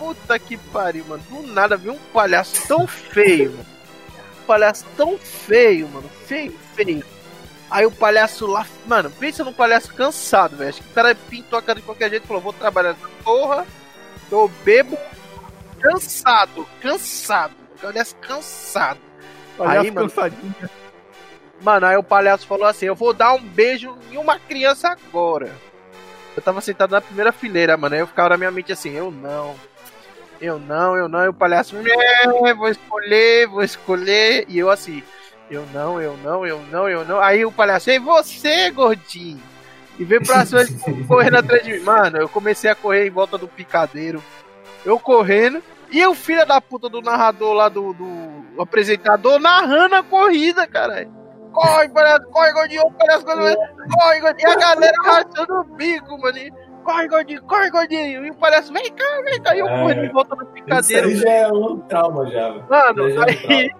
Puta 0.00 0.38
que 0.38 0.56
pariu, 0.56 1.04
mano. 1.04 1.22
Do 1.28 1.42
nada 1.42 1.76
veio 1.76 1.92
um 1.92 1.98
palhaço 2.10 2.66
tão 2.66 2.86
feio, 2.86 3.50
mano. 3.50 3.66
Um 4.42 4.46
palhaço 4.46 4.86
tão 4.96 5.18
feio, 5.18 5.86
mano. 5.88 6.08
Feio, 6.26 6.58
feio. 6.74 7.04
Aí 7.70 7.84
o 7.84 7.90
palhaço 7.90 8.46
lá. 8.46 8.66
Mano, 8.86 9.10
pensa 9.10 9.44
num 9.44 9.52
palhaço 9.52 9.92
cansado, 9.92 10.56
velho. 10.56 10.70
Acho 10.70 10.82
que 10.82 10.90
o 10.90 10.94
cara 10.94 11.14
pintou 11.14 11.58
a 11.58 11.62
cara 11.62 11.80
de 11.80 11.84
qualquer 11.84 12.08
jeito 12.08 12.24
e 12.24 12.26
falou: 12.26 12.40
vou 12.40 12.54
trabalhar 12.54 12.94
nessa 12.94 13.08
porra. 13.22 13.66
Tô 14.30 14.48
bebo. 14.64 14.96
Cansado, 15.78 16.66
cansado. 16.80 17.54
Palhaço 17.82 18.16
cansado. 18.16 19.00
Palhaço 19.58 19.86
Aí, 19.86 19.90
mano. 19.90 20.12
Mano, 21.60 21.86
aí 21.86 21.96
o 21.98 22.02
palhaço 22.02 22.46
falou 22.46 22.66
assim: 22.66 22.86
Eu 22.86 22.94
vou 22.94 23.12
dar 23.12 23.34
um 23.34 23.42
beijo 23.42 23.98
em 24.10 24.16
uma 24.16 24.38
criança 24.38 24.88
agora. 24.88 25.54
Eu 26.34 26.42
tava 26.42 26.62
sentado 26.62 26.92
na 26.92 27.02
primeira 27.02 27.32
fileira, 27.32 27.76
mano. 27.76 27.94
Aí 27.94 28.00
eu 28.00 28.06
ficava 28.06 28.30
na 28.30 28.38
minha 28.38 28.50
mente 28.50 28.72
assim: 28.72 28.92
Eu 28.92 29.10
não. 29.10 29.54
Eu 30.40 30.58
não, 30.58 30.96
eu 30.96 31.08
não. 31.08 31.24
E 31.24 31.28
o 31.28 31.34
palhaço, 31.34 31.76
"É, 31.76 32.54
vou 32.54 32.68
escolher, 32.68 33.46
vou 33.46 33.62
escolher. 33.62 34.46
E 34.48 34.58
eu 34.58 34.70
assim: 34.70 35.02
Eu 35.50 35.66
não, 35.74 36.00
eu 36.00 36.16
não, 36.18 36.46
eu 36.46 36.60
não, 36.70 36.88
eu 36.88 37.04
não. 37.04 37.20
Aí 37.20 37.44
o 37.44 37.50
palhaço, 37.52 37.90
e 37.90 37.98
você, 37.98 38.70
gordinho? 38.70 39.42
E 39.98 40.04
veio 40.04 40.24
pra 40.24 40.46
cima 40.46 40.62
correndo 41.06 41.36
atrás 41.38 41.62
de 41.62 41.72
mim. 41.72 41.80
Mano, 41.80 42.16
eu 42.18 42.28
comecei 42.28 42.70
a 42.70 42.74
correr 42.74 43.06
em 43.06 43.10
volta 43.10 43.36
do 43.36 43.48
picadeiro. 43.48 44.22
Eu 44.84 44.98
correndo. 44.98 45.62
E 45.90 46.06
o 46.06 46.14
filho 46.14 46.46
da 46.46 46.60
puta 46.60 46.88
do 46.88 47.02
narrador 47.02 47.52
lá, 47.52 47.68
do, 47.68 47.92
do 47.92 48.62
apresentador, 48.62 49.40
narrando 49.40 49.96
a 49.96 50.02
corrida, 50.02 50.66
caralho. 50.66 51.12
Corre, 51.52 51.88
palhaço, 51.88 52.26
corre, 52.30 52.52
gordinho, 52.52 52.90
palhaço, 52.92 53.24
corre, 53.26 54.20
gordinho. 54.20 54.48
E 54.48 54.52
a 54.52 54.56
galera 54.56 54.96
rachando 55.02 55.52
o 55.52 55.64
bico, 55.64 56.16
mano. 56.16 56.38
Corre, 56.84 57.08
gordinho, 57.08 57.42
corre, 57.42 57.70
gordinho. 57.70 58.26
E 58.26 58.30
o 58.30 58.34
palhaço, 58.34 58.72
vem 58.72 58.90
cá, 58.92 59.04
vem 59.24 59.40
cá. 59.42 59.54
E 59.54 59.58
eu 59.60 59.68
É. 59.68 59.80
correndo 59.80 60.04
em 60.04 60.12
volta 60.12 60.34
do 60.36 60.42
Isso 60.44 60.52
picadeiro. 60.52 61.08
aí 61.08 61.16
já 61.16 61.30
é 61.30 61.48
um 61.52 61.78
trauma 61.80 62.26
já. 62.30 62.48
velho. 62.50 62.64
Mano, 62.68 63.10
já 63.10 63.20
é 63.20 63.24
um 63.24 63.50
aí, 63.50 63.70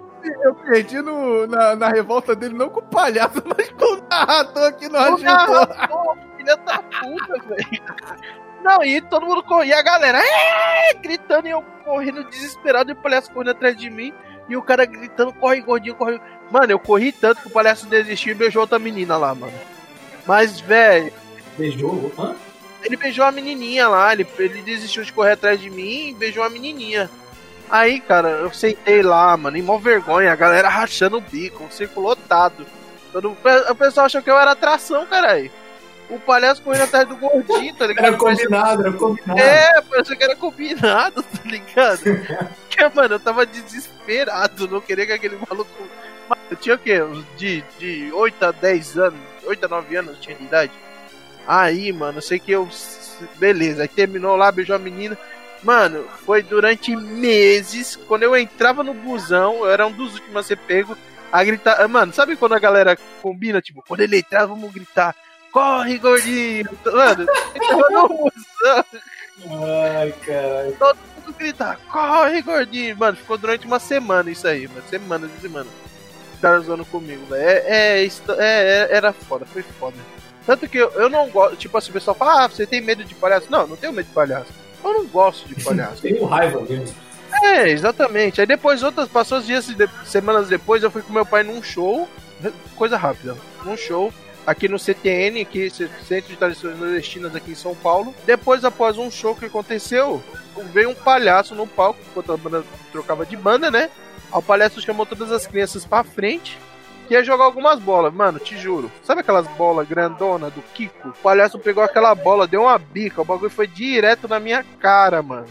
Eu 0.44 0.54
perdi 0.54 1.00
no, 1.00 1.46
na, 1.46 1.74
na 1.76 1.88
revolta 1.88 2.36
dele, 2.36 2.54
não 2.54 2.68
com 2.68 2.80
o 2.80 2.82
palhaço, 2.82 3.42
mas 3.56 3.70
com 3.70 3.94
o 3.96 4.02
narrador 4.10 4.72
que 4.74 4.88
não 4.88 5.00
o 5.00 5.02
ajudou. 5.14 5.24
narrador, 5.24 6.16
filha 6.36 6.56
da 6.58 6.78
puta, 6.82 7.42
velho. 7.48 7.82
Não, 8.62 8.84
e 8.84 9.00
todo 9.00 9.24
mundo 9.24 9.42
corria, 9.42 9.78
a 9.78 9.82
galera 9.82 10.18
"É!" 10.22 10.92
gritando 10.94 11.48
e 11.48 11.50
eu 11.50 11.62
correndo 11.86 12.22
desesperado 12.24 12.90
e 12.90 12.92
o 12.92 12.96
palhaço 12.96 13.32
correndo 13.32 13.52
atrás 13.52 13.74
de 13.74 13.88
mim. 13.88 14.12
E 14.46 14.56
o 14.56 14.62
cara 14.62 14.84
gritando, 14.84 15.32
corre, 15.32 15.60
gordinho, 15.62 15.94
corre. 15.94 16.20
Mano, 16.50 16.70
eu 16.72 16.78
corri 16.78 17.12
tanto 17.12 17.40
que 17.40 17.46
o 17.46 17.50
palhaço 17.50 17.86
desistiu 17.86 18.32
e 18.32 18.34
beijou 18.34 18.60
outra 18.62 18.78
menina 18.78 19.16
lá, 19.16 19.34
mano. 19.34 19.52
Mas, 20.26 20.60
velho, 20.60 21.12
Beijou? 21.56 22.12
Hã? 22.18 22.34
Ele 22.82 22.96
beijou 22.96 23.24
a 23.24 23.32
menininha 23.32 23.88
lá, 23.88 24.12
ele, 24.12 24.26
ele 24.38 24.62
desistiu 24.62 25.02
de 25.02 25.12
correr 25.12 25.32
atrás 25.32 25.60
de 25.60 25.70
mim 25.70 26.08
e 26.08 26.14
beijou 26.14 26.42
a 26.42 26.50
menininha. 26.50 27.10
Aí, 27.70 28.00
cara, 28.00 28.30
eu 28.30 28.52
sentei 28.52 29.00
lá, 29.00 29.36
mano, 29.36 29.56
em 29.56 29.62
mó 29.62 29.78
vergonha, 29.78 30.32
a 30.32 30.36
galera 30.36 30.68
rachando 30.70 31.18
o 31.18 31.20
bico, 31.20 31.64
um 31.64 31.70
circo 31.70 32.00
lotado. 32.00 32.66
Todo, 33.12 33.36
o 33.68 33.74
pessoal 33.74 34.06
achou 34.06 34.22
que 34.22 34.30
eu 34.30 34.38
era 34.38 34.52
atração, 34.52 35.06
caralho. 35.06 35.50
O 36.08 36.18
palhaço 36.18 36.62
correndo 36.62 36.82
atrás 36.82 37.06
do 37.06 37.16
gordinho, 37.16 37.72
tá 37.74 37.86
ligado? 37.86 38.06
Era 38.06 38.16
combinado, 38.16 38.82
era 38.82 38.92
combinado. 38.92 39.40
É, 39.40 39.80
parecia 39.82 40.16
que 40.16 40.24
era 40.24 40.36
combinado, 40.36 41.22
tá 41.22 41.40
ligado? 41.44 42.00
Porque, 42.68 42.88
mano, 42.92 43.14
eu 43.14 43.20
tava 43.20 43.46
desesperado, 43.46 44.66
não 44.66 44.80
queria 44.80 45.06
que 45.06 45.12
aquele 45.12 45.36
maluco. 45.48 45.70
Mano, 46.28 46.42
eu 46.50 46.56
tinha 46.56 46.74
o 46.74 46.78
quê? 46.78 47.00
Uns 47.00 47.24
De, 47.36 47.62
de 47.78 48.10
8 48.12 48.44
a 48.44 48.50
10 48.50 48.98
anos, 48.98 49.20
8 49.44 49.64
a 49.64 49.68
9 49.68 49.96
anos 49.96 50.14
eu 50.14 50.20
tinha 50.20 50.36
de 50.36 50.44
idade. 50.44 50.72
Aí, 51.52 51.92
mano, 51.92 52.22
sei 52.22 52.38
que 52.38 52.52
eu. 52.52 52.68
Beleza, 53.40 53.82
aí 53.82 53.88
terminou 53.88 54.36
lá, 54.36 54.52
beijou 54.52 54.76
a 54.76 54.78
menina. 54.78 55.18
Mano, 55.64 56.06
foi 56.24 56.44
durante 56.44 56.94
meses. 56.94 57.96
Quando 58.06 58.22
eu 58.22 58.36
entrava 58.36 58.84
no 58.84 58.94
busão, 58.94 59.56
eu 59.64 59.68
era 59.68 59.84
um 59.84 59.90
dos 59.90 60.14
últimos 60.14 60.36
a 60.36 60.42
ser 60.44 60.56
pego. 60.58 60.96
A 61.32 61.42
gritar. 61.42 61.88
Mano, 61.88 62.12
sabe 62.12 62.36
quando 62.36 62.54
a 62.54 62.58
galera 62.60 62.96
combina? 63.20 63.60
Tipo, 63.60 63.82
quando 63.82 64.00
ele 64.00 64.18
entrar, 64.18 64.46
vamos 64.46 64.72
gritar. 64.72 65.12
Corre, 65.50 65.98
gordinho! 65.98 66.68
Mano, 66.86 67.26
eu 67.56 67.68
tava 67.68 67.90
no 67.90 68.08
busão 68.08 68.84
Ai, 70.00 70.14
caralho. 70.24 70.76
mundo 71.16 71.34
gritar, 71.36 71.80
corre, 71.90 72.42
gordinho. 72.42 72.96
Mano, 72.96 73.16
ficou 73.16 73.36
durante 73.36 73.66
uma 73.66 73.80
semana 73.80 74.30
isso 74.30 74.46
aí, 74.46 74.68
mano. 74.68 74.84
Semanas 74.88 75.30
e 75.36 75.40
semanas. 75.40 75.72
Os 76.34 76.40
caras 76.40 76.66
zoando 76.66 76.84
comigo, 76.84 77.26
velho. 77.26 77.42
É, 77.42 78.04
é, 78.04 78.06
é, 78.06 78.08
é- 78.38 78.88
era 78.92 79.12
foda, 79.12 79.44
foi 79.46 79.62
foda. 79.62 79.96
Tanto 80.50 80.68
que 80.68 80.78
eu, 80.78 80.90
eu 80.94 81.08
não 81.08 81.28
gosto, 81.30 81.54
tipo 81.54 81.78
assim, 81.78 81.90
o 81.90 81.92
pessoal 81.92 82.16
fala, 82.16 82.42
ah, 82.44 82.48
você 82.48 82.66
tem 82.66 82.80
medo 82.80 83.04
de 83.04 83.14
palhaço? 83.14 83.46
Não, 83.48 83.68
não 83.68 83.76
tenho 83.76 83.92
medo 83.92 84.06
de 84.08 84.12
palhaço. 84.12 84.50
Eu 84.82 84.92
não 84.94 85.06
gosto 85.06 85.46
de 85.46 85.54
palhaço. 85.62 86.02
Tenho 86.02 86.24
raiva 86.24 86.60
mesmo. 86.62 86.92
é, 87.44 87.68
exatamente. 87.70 88.40
Aí 88.40 88.46
depois, 88.48 88.82
outras, 88.82 89.06
passou 89.08 89.38
os 89.38 89.46
dias, 89.46 89.68
de- 89.68 89.88
semanas 90.04 90.48
depois, 90.48 90.82
eu 90.82 90.90
fui 90.90 91.02
com 91.02 91.12
meu 91.12 91.24
pai 91.24 91.44
num 91.44 91.62
show, 91.62 92.08
coisa 92.74 92.96
rápida, 92.96 93.36
num 93.64 93.76
show, 93.76 94.12
aqui 94.44 94.66
no 94.68 94.76
CTN, 94.76 95.40
aqui, 95.40 95.70
Centro 95.70 96.30
de 96.30 96.36
Tradições 96.36 96.76
Nordestinas 96.76 97.36
aqui 97.36 97.52
em 97.52 97.54
São 97.54 97.76
Paulo. 97.76 98.12
Depois, 98.26 98.64
após 98.64 98.98
um 98.98 99.08
show 99.08 99.36
que 99.36 99.44
aconteceu, 99.44 100.20
veio 100.72 100.90
um 100.90 100.94
palhaço 100.96 101.54
no 101.54 101.64
palco, 101.64 102.00
enquanto 102.10 102.32
a 102.32 102.36
banda 102.36 102.64
trocava 102.90 103.24
de 103.24 103.36
banda, 103.36 103.70
né? 103.70 103.88
Aí 104.32 104.38
o 104.38 104.42
palhaço 104.42 104.80
chamou 104.80 105.06
todas 105.06 105.30
as 105.30 105.46
crianças 105.46 105.84
pra 105.84 106.02
frente, 106.02 106.58
ia 107.10 107.22
jogar 107.24 107.44
algumas 107.44 107.78
bolas. 107.78 108.12
Mano, 108.12 108.38
te 108.38 108.56
juro. 108.56 108.90
Sabe 109.02 109.20
aquelas 109.20 109.46
bolas 109.48 109.88
grandona 109.88 110.50
do 110.50 110.62
Kiko? 110.74 111.08
O 111.08 111.12
palhaço 111.12 111.58
pegou 111.58 111.82
aquela 111.82 112.14
bola, 112.14 112.46
deu 112.46 112.62
uma 112.62 112.78
bica, 112.78 113.20
o 113.22 113.24
bagulho 113.24 113.50
foi 113.50 113.66
direto 113.66 114.28
na 114.28 114.38
minha 114.40 114.64
cara, 114.78 115.22
mano. 115.22 115.46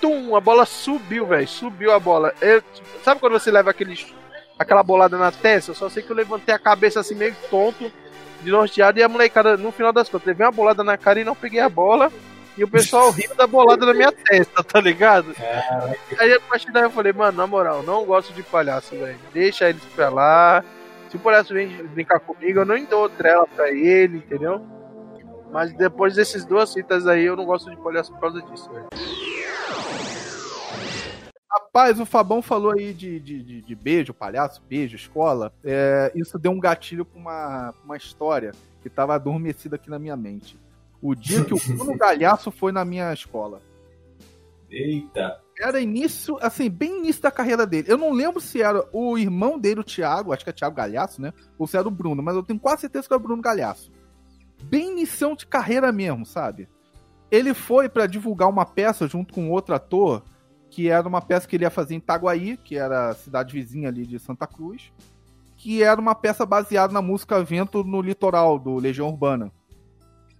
Tum, 0.00 0.36
a 0.36 0.40
bola 0.40 0.66
subiu, 0.66 1.26
velho. 1.26 1.48
Subiu 1.48 1.92
a 1.92 1.98
bola. 1.98 2.32
Eu- 2.40 2.62
sabe 3.02 3.20
quando 3.20 3.32
você 3.34 3.50
leva 3.50 3.70
aquele, 3.70 3.98
aquela 4.58 4.82
bolada 4.82 5.16
na 5.16 5.30
testa? 5.32 5.70
Eu 5.70 5.74
só 5.74 5.88
sei 5.88 6.02
que 6.02 6.10
eu 6.10 6.16
levantei 6.16 6.54
a 6.54 6.58
cabeça 6.58 7.00
assim 7.00 7.14
meio 7.14 7.34
tonto, 7.50 7.90
de 8.42 8.50
norteado, 8.50 8.98
e 8.98 9.02
a 9.02 9.08
molecada, 9.08 9.56
no 9.56 9.72
final 9.72 9.92
das 9.92 10.08
contas, 10.08 10.26
levei 10.26 10.44
uma 10.44 10.52
bolada 10.52 10.84
na 10.84 10.98
cara 10.98 11.18
e 11.20 11.24
não 11.24 11.34
peguei 11.34 11.60
a 11.60 11.68
bola. 11.68 12.12
E 12.56 12.62
o 12.62 12.68
pessoal 12.68 13.10
riu 13.10 13.34
da 13.34 13.46
bolada 13.46 13.84
na 13.84 13.92
minha 13.92 14.12
testa, 14.12 14.62
tá 14.62 14.80
ligado? 14.80 15.34
Aí 16.18 16.32
a 16.32 16.40
partir 16.40 16.70
daí 16.70 16.84
eu 16.84 16.90
falei, 16.90 17.12
mano, 17.12 17.36
na 17.36 17.46
moral, 17.46 17.82
não 17.82 18.04
gosto 18.04 18.32
de 18.32 18.42
palhaço, 18.42 18.94
velho. 18.94 19.18
Deixa 19.32 19.68
eles 19.68 19.82
pra 19.94 20.08
lá. 20.08 20.64
Se 21.08 21.16
o 21.16 21.20
palhaço 21.20 21.52
vem 21.52 21.68
brincar 21.88 22.20
comigo, 22.20 22.60
eu 22.60 22.64
não 22.64 22.84
dou 22.84 23.08
trela 23.08 23.46
pra 23.46 23.70
ele, 23.70 24.18
entendeu? 24.18 24.64
Mas 25.50 25.72
depois 25.72 26.14
desses 26.14 26.44
duas 26.44 26.72
fitas 26.72 27.06
aí, 27.06 27.24
eu 27.24 27.36
não 27.36 27.44
gosto 27.44 27.70
de 27.70 27.76
palhaço 27.76 28.12
por 28.12 28.20
causa 28.20 28.42
disso, 28.42 28.70
velho. 28.72 28.88
Rapaz, 31.50 32.00
o 32.00 32.06
Fabão 32.06 32.42
falou 32.42 32.72
aí 32.72 32.92
de, 32.92 33.20
de, 33.20 33.42
de, 33.42 33.60
de 33.62 33.74
beijo, 33.76 34.12
palhaço, 34.12 34.60
beijo, 34.68 34.96
escola. 34.96 35.52
É, 35.64 36.10
isso 36.14 36.38
deu 36.38 36.50
um 36.50 36.58
gatilho 36.58 37.04
pra 37.04 37.20
uma, 37.20 37.72
pra 37.72 37.84
uma 37.84 37.96
história 37.96 38.52
que 38.82 38.90
tava 38.90 39.14
adormecida 39.14 39.76
aqui 39.76 39.88
na 39.88 39.98
minha 39.98 40.16
mente. 40.16 40.58
O 41.04 41.14
dia 41.14 41.44
que 41.44 41.52
o 41.52 41.58
Bruno 41.58 41.94
Galhaço 41.98 42.50
foi 42.50 42.72
na 42.72 42.82
minha 42.82 43.12
escola. 43.12 43.60
Eita. 44.70 45.38
Era 45.60 45.78
início, 45.78 46.38
assim, 46.40 46.70
bem 46.70 47.00
início 47.00 47.20
da 47.20 47.30
carreira 47.30 47.66
dele. 47.66 47.92
Eu 47.92 47.98
não 47.98 48.10
lembro 48.10 48.40
se 48.40 48.62
era 48.62 48.88
o 48.90 49.18
irmão 49.18 49.58
dele, 49.58 49.80
o 49.80 49.84
Thiago, 49.84 50.32
acho 50.32 50.42
que 50.42 50.48
é 50.48 50.52
Thiago 50.54 50.74
Galhaço, 50.74 51.20
né? 51.20 51.34
Ou 51.58 51.66
se 51.66 51.76
era 51.76 51.86
o 51.86 51.90
Bruno, 51.90 52.22
mas 52.22 52.34
eu 52.34 52.42
tenho 52.42 52.58
quase 52.58 52.80
certeza 52.80 53.06
que 53.06 53.12
era 53.12 53.20
o 53.20 53.22
Bruno 53.22 53.42
Galhaço. 53.42 53.92
Bem 54.62 54.92
inicião 54.92 55.36
de 55.36 55.46
carreira 55.46 55.92
mesmo, 55.92 56.24
sabe? 56.24 56.70
Ele 57.30 57.52
foi 57.52 57.86
pra 57.86 58.06
divulgar 58.06 58.48
uma 58.48 58.64
peça 58.64 59.06
junto 59.06 59.34
com 59.34 59.50
outro 59.50 59.74
ator, 59.74 60.22
que 60.70 60.88
era 60.88 61.06
uma 61.06 61.20
peça 61.20 61.46
que 61.46 61.54
ele 61.54 61.64
ia 61.64 61.70
fazer 61.70 61.94
em 61.94 61.98
Itaguaí, 61.98 62.56
que 62.56 62.78
era 62.78 63.10
a 63.10 63.14
cidade 63.14 63.52
vizinha 63.52 63.90
ali 63.90 64.06
de 64.06 64.18
Santa 64.18 64.46
Cruz, 64.46 64.90
que 65.54 65.82
era 65.82 66.00
uma 66.00 66.14
peça 66.14 66.46
baseada 66.46 66.94
na 66.94 67.02
música 67.02 67.44
Vento 67.44 67.84
no 67.84 68.00
Litoral, 68.00 68.58
do 68.58 68.76
Legião 68.76 69.08
Urbana. 69.08 69.52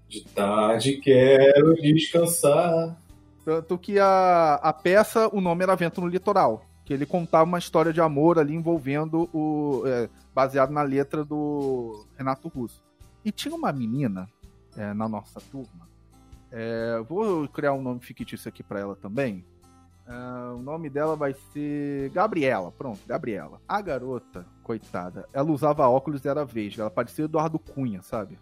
De 0.09 0.25
tarde 0.25 0.97
quero 0.99 1.75
descansar. 1.75 2.97
Tanto 3.45 3.77
que 3.77 3.99
a, 3.99 4.55
a 4.55 4.73
peça, 4.73 5.29
o 5.35 5.41
nome 5.41 5.63
era 5.63 5.75
Vento 5.75 6.01
no 6.01 6.09
Litoral. 6.09 6.65
Que 6.85 6.93
ele 6.93 7.07
contava 7.07 7.45
uma 7.45 7.59
história 7.59 7.93
de 7.93 8.01
amor 8.01 8.39
ali 8.39 8.55
envolvendo 8.55 9.29
o. 9.33 9.83
É, 9.87 10.09
baseado 10.35 10.71
na 10.71 10.83
letra 10.83 11.25
do 11.25 12.05
Renato 12.17 12.49
Russo. 12.49 12.83
E 13.25 13.31
tinha 13.31 13.55
uma 13.55 13.73
menina 13.73 14.29
é, 14.77 14.93
na 14.93 15.09
nossa 15.09 15.41
turma. 15.41 15.89
É, 16.51 17.01
vou 17.09 17.49
criar 17.49 17.73
um 17.73 17.83
nome 17.83 18.01
fictício 18.01 18.49
aqui 18.49 18.63
para 18.63 18.81
ela 18.81 18.97
também. 18.97 19.45
É, 20.07 20.53
o 20.53 20.59
nome 20.59 20.91
dela 20.91 21.17
vai 21.17 21.35
ser 21.53 22.11
Gabriela. 22.11 22.71
Pronto, 22.73 23.01
Gabriela. 23.07 23.61
A 23.67 23.81
garota, 23.81 24.47
coitada, 24.63 25.27
ela 25.33 25.51
usava 25.51 25.89
óculos 25.89 26.25
e 26.25 26.29
era 26.29 26.45
vesga. 26.45 26.83
Ela 26.83 26.91
parecia 26.91 27.25
Eduardo 27.25 27.59
Cunha, 27.59 28.03
sabe? 28.03 28.39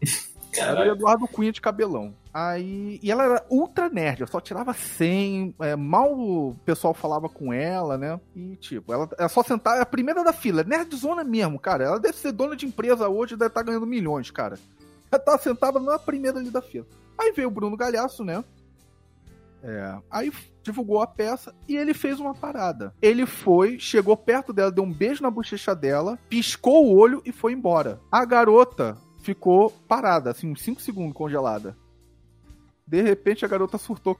Era 0.60 0.80
o 0.80 0.92
Eduardo 0.92 1.28
Cunha 1.28 1.52
de 1.52 1.60
cabelão. 1.60 2.14
Aí, 2.32 3.00
e 3.02 3.10
ela 3.10 3.24
era 3.24 3.46
ultra 3.48 3.88
nerd, 3.88 4.20
ela 4.20 4.30
só 4.30 4.40
tirava 4.40 4.74
100, 4.74 5.54
é, 5.60 5.74
mal 5.74 6.12
o 6.12 6.54
pessoal 6.64 6.92
falava 6.92 7.28
com 7.28 7.52
ela, 7.52 7.96
né? 7.96 8.20
E 8.34 8.56
tipo, 8.56 8.92
ela, 8.92 9.08
ela 9.18 9.28
só 9.28 9.42
sentava, 9.42 9.78
é 9.78 9.82
a 9.82 9.86
primeira 9.86 10.22
da 10.22 10.32
fila, 10.32 10.62
nerdzona 10.62 11.24
mesmo, 11.24 11.58
cara. 11.58 11.84
Ela 11.84 11.98
deve 11.98 12.16
ser 12.18 12.32
dona 12.32 12.54
de 12.54 12.66
empresa 12.66 13.08
hoje, 13.08 13.36
deve 13.36 13.48
estar 13.48 13.60
tá 13.60 13.66
ganhando 13.66 13.86
milhões, 13.86 14.30
cara. 14.30 14.58
Ela 15.10 15.22
tava 15.22 15.38
sentada 15.38 15.80
na 15.80 15.98
primeira 15.98 16.38
ali 16.38 16.50
da 16.50 16.60
fila. 16.60 16.86
Aí 17.18 17.32
veio 17.32 17.48
o 17.48 17.50
Bruno 17.50 17.76
Galhaço, 17.76 18.22
né? 18.24 18.44
É, 19.62 19.98
aí 20.10 20.30
divulgou 20.62 21.00
a 21.00 21.06
peça 21.06 21.54
e 21.68 21.76
ele 21.76 21.94
fez 21.94 22.20
uma 22.20 22.34
parada. 22.34 22.94
Ele 23.00 23.24
foi, 23.24 23.78
chegou 23.78 24.16
perto 24.16 24.52
dela, 24.52 24.70
deu 24.70 24.84
um 24.84 24.92
beijo 24.92 25.22
na 25.22 25.30
bochecha 25.30 25.74
dela, 25.74 26.18
piscou 26.28 26.86
o 26.86 26.96
olho 26.96 27.22
e 27.24 27.32
foi 27.32 27.52
embora. 27.52 28.00
A 28.10 28.24
garota 28.24 28.96
ficou 29.26 29.70
parada, 29.88 30.30
assim, 30.30 30.50
uns 30.50 30.62
5 30.62 30.80
segundos 30.80 31.12
congelada. 31.12 31.76
De 32.86 33.02
repente 33.02 33.44
a 33.44 33.48
garota 33.48 33.76
surtou. 33.76 34.18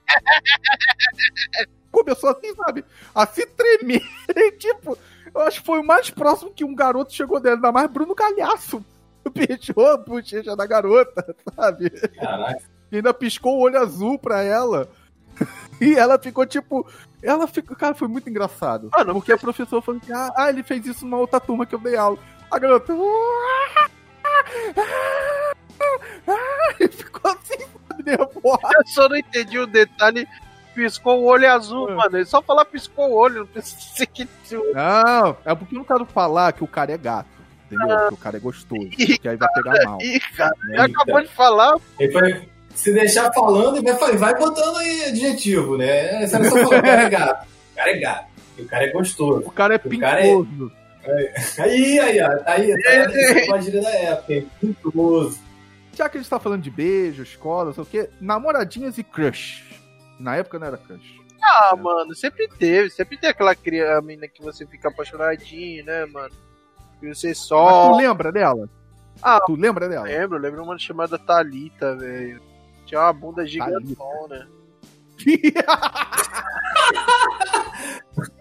Começou 1.92 2.30
assim, 2.30 2.52
sabe? 2.56 2.84
A 3.14 3.24
se 3.26 3.46
tremer. 3.46 4.02
tipo, 4.58 4.98
eu 5.32 5.40
acho 5.42 5.60
que 5.60 5.66
foi 5.66 5.78
o 5.78 5.86
mais 5.86 6.10
próximo 6.10 6.52
que 6.52 6.64
um 6.64 6.74
garoto 6.74 7.14
chegou 7.14 7.38
dela, 7.38 7.54
ainda 7.54 7.70
mais 7.70 7.88
Bruno 7.88 8.14
Calhaço. 8.14 8.84
Beijou 9.32 9.86
a 9.86 9.96
bochecha 9.96 10.56
da 10.56 10.66
garota, 10.66 11.36
sabe? 11.54 11.90
Caraca. 11.90 12.62
E 12.90 12.96
ainda 12.96 13.14
piscou 13.14 13.56
o 13.56 13.60
olho 13.60 13.78
azul 13.78 14.18
pra 14.18 14.42
ela. 14.42 14.88
E 15.78 15.94
ela 15.94 16.18
ficou 16.18 16.46
tipo. 16.46 16.88
Ela 17.22 17.46
ficou. 17.46 17.76
Cara, 17.76 17.94
foi 17.94 18.08
muito 18.08 18.30
engraçado. 18.30 18.88
Ah, 18.94 19.04
não, 19.04 19.16
porque 19.16 19.30
a 19.30 19.36
professora 19.36 19.82
falou 19.82 20.00
que. 20.00 20.10
Ah, 20.10 20.46
ele 20.48 20.62
fez 20.62 20.86
isso 20.86 21.04
numa 21.04 21.18
outra 21.18 21.38
turma 21.38 21.66
que 21.66 21.74
eu 21.74 21.78
dei 21.78 21.94
aula. 21.94 22.18
A 22.50 22.58
garota. 22.58 22.94
ficou 26.90 27.30
assim, 27.30 27.64
nervosa. 28.04 28.74
Eu 28.76 28.86
só 28.86 29.08
não 29.08 29.16
entendi 29.16 29.58
o 29.58 29.66
detalhe. 29.66 30.28
Piscou 30.74 31.22
o 31.22 31.24
olho 31.24 31.50
azul, 31.50 31.88
é. 31.88 31.94
mano. 31.94 32.18
Ele 32.18 32.26
só 32.26 32.42
falar 32.42 32.66
piscou 32.66 33.10
o 33.10 33.14
olho, 33.14 33.40
não 33.40 33.46
precisa 33.46 34.04
que. 34.06 34.28
Não, 34.74 35.36
é 35.44 35.54
porque 35.54 35.74
eu 35.74 35.78
não 35.78 35.84
quero 35.84 36.04
falar 36.04 36.52
que 36.52 36.62
o 36.62 36.68
cara 36.68 36.92
é 36.92 36.98
gato. 36.98 37.28
Entendeu? 37.66 37.96
Ah. 37.96 38.08
Que 38.08 38.14
o 38.14 38.18
cara 38.18 38.36
é 38.36 38.40
gostoso. 38.40 38.90
Ih, 38.98 39.18
que 39.18 39.28
aí 39.28 39.36
vai 39.36 39.48
pegar 39.54 39.84
mal. 39.84 39.98
Ih, 40.00 40.20
cara, 40.36 40.52
é, 40.72 40.80
acabou 40.82 41.22
de 41.22 41.28
falar. 41.28 41.76
Ele 41.98 42.12
foi, 42.12 42.48
se 42.74 42.92
deixar 42.92 43.32
falando, 43.32 43.82
vai, 43.82 44.16
vai 44.16 44.38
botando 44.38 44.76
aí 44.76 45.06
adjetivo, 45.06 45.78
né? 45.78 46.26
Você 46.26 46.38
não 46.38 46.44
só 46.44 46.50
falando, 46.50 46.78
o 46.78 46.82
cara 46.82 47.02
é 47.02 47.08
gato. 47.08 47.46
O 47.46 47.76
cara 47.76 47.90
é 47.90 47.98
gato. 47.98 48.26
O 48.58 48.64
cara 48.66 48.84
é 48.84 48.92
gostoso. 48.92 49.42
O 49.46 49.50
cara 49.50 49.74
é 49.74 49.78
pintoso. 49.78 50.72
Aí, 51.58 52.00
aí, 52.00 52.22
ó. 52.22 52.38
Tá 52.38 52.52
aí, 52.52 52.82
tá 52.82 52.90
uma 53.48 53.62
gíria 53.62 53.82
da 53.82 53.90
época, 53.90 54.34
hein? 54.34 54.50
Já 55.94 56.08
que 56.08 56.18
a 56.18 56.20
gente 56.20 56.28
tá 56.28 56.38
falando 56.38 56.62
de 56.62 56.70
beijo, 56.70 57.22
escola, 57.22 57.72
sei 57.72 57.82
o 57.82 57.86
quê, 57.86 58.10
namoradinhas 58.20 58.98
e 58.98 59.04
crush. 59.04 59.64
Na 60.18 60.36
época 60.36 60.58
não 60.58 60.66
era 60.66 60.76
crush. 60.76 61.16
Ah, 61.42 61.70
é. 61.72 61.76
mano, 61.76 62.14
sempre 62.14 62.48
teve. 62.48 62.90
Sempre 62.90 63.16
tem 63.16 63.30
aquela 63.30 63.54
criança, 63.54 64.02
menina 64.02 64.28
que 64.28 64.42
você 64.42 64.66
fica 64.66 64.88
apaixonadinho, 64.88 65.84
né, 65.84 66.04
mano? 66.06 66.34
E 67.00 67.08
você 67.08 67.34
só. 67.34 67.64
Mas 67.64 67.90
tu 67.90 67.96
lembra 67.96 68.32
dela? 68.32 68.68
Ah, 69.22 69.40
tu 69.46 69.54
lembra 69.54 69.88
dela? 69.88 70.06
Lembro, 70.06 70.38
lembro 70.38 70.62
uma 70.62 70.78
chamada 70.78 71.18
Talita, 71.18 71.96
velho. 71.96 72.42
Tinha 72.84 73.00
uma 73.00 73.12
bunda 73.12 73.46
gigantona. 73.46 74.48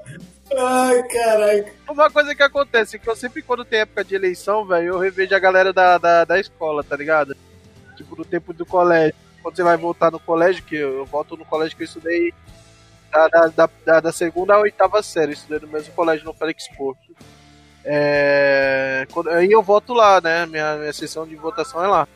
Ai, 0.57 1.03
caralho. 1.03 1.65
Uma 1.89 2.09
coisa 2.09 2.33
que 2.33 2.43
acontece, 2.43 2.97
que 2.97 3.09
eu 3.09 3.15
sempre, 3.15 3.41
quando 3.41 3.65
tem 3.65 3.79
época 3.79 4.03
de 4.03 4.15
eleição, 4.15 4.65
velho, 4.65 4.87
eu 4.87 4.99
revejo 4.99 5.35
a 5.35 5.39
galera 5.39 5.73
da, 5.73 5.97
da, 5.97 6.23
da 6.23 6.39
escola, 6.39 6.83
tá 6.83 6.95
ligado? 6.95 7.35
Tipo, 7.97 8.15
no 8.15 8.25
tempo 8.25 8.53
do 8.53 8.65
colégio. 8.65 9.15
Quando 9.41 9.55
você 9.55 9.63
vai 9.63 9.77
voltar 9.77 10.11
no 10.11 10.19
colégio, 10.19 10.63
que 10.63 10.75
eu, 10.75 10.99
eu 10.99 11.05
volto 11.05 11.35
no 11.37 11.45
colégio 11.45 11.75
que 11.75 11.83
eu 11.83 11.85
estudei 11.85 12.33
da, 13.11 13.27
da, 13.27 13.69
da, 13.85 13.99
da 13.99 14.11
segunda 14.11 14.55
à 14.55 14.59
oitava 14.59 15.03
série, 15.03 15.33
estudei 15.33 15.59
no 15.59 15.67
mesmo 15.67 15.93
colégio 15.93 16.25
no 16.25 16.33
Felix 16.33 16.67
Porto. 16.75 17.15
É, 17.83 19.05
quando, 19.11 19.29
aí 19.29 19.51
eu 19.51 19.61
voto 19.61 19.93
lá, 19.93 20.19
né? 20.19 20.45
Minha, 20.45 20.75
minha 20.77 20.93
sessão 20.93 21.27
de 21.27 21.35
votação 21.35 21.83
é 21.83 21.87
lá. 21.87 22.07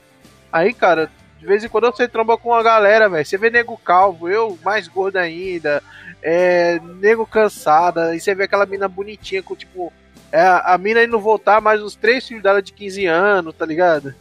Aí, 0.51 0.73
cara, 0.73 1.11
de 1.39 1.45
vez 1.45 1.63
em 1.63 1.69
quando 1.69 1.85
você 1.85 2.07
tromba 2.07 2.37
com 2.37 2.49
uma 2.49 2.61
galera, 2.61 3.07
velho. 3.07 3.25
Você 3.25 3.37
vê 3.37 3.49
nego 3.49 3.77
calvo, 3.77 4.27
eu 4.27 4.57
mais 4.63 4.87
gordo 4.87 5.17
ainda 5.17 5.81
é, 6.21 6.79
nego 6.99 7.25
cansada, 7.25 8.15
e 8.15 8.19
você 8.19 8.35
vê 8.35 8.43
aquela 8.43 8.65
mina 8.65 8.87
bonitinha 8.87 9.41
com, 9.41 9.55
tipo, 9.55 9.91
é, 10.31 10.41
a 10.41 10.77
mina 10.77 11.03
indo 11.03 11.19
voltar, 11.19 11.61
mais 11.61 11.81
os 11.81 11.95
três 11.95 12.27
filhos 12.27 12.43
dela 12.43 12.61
de 12.61 12.73
15 12.73 13.05
anos, 13.05 13.55
tá 13.55 13.65
ligado? 13.65 14.13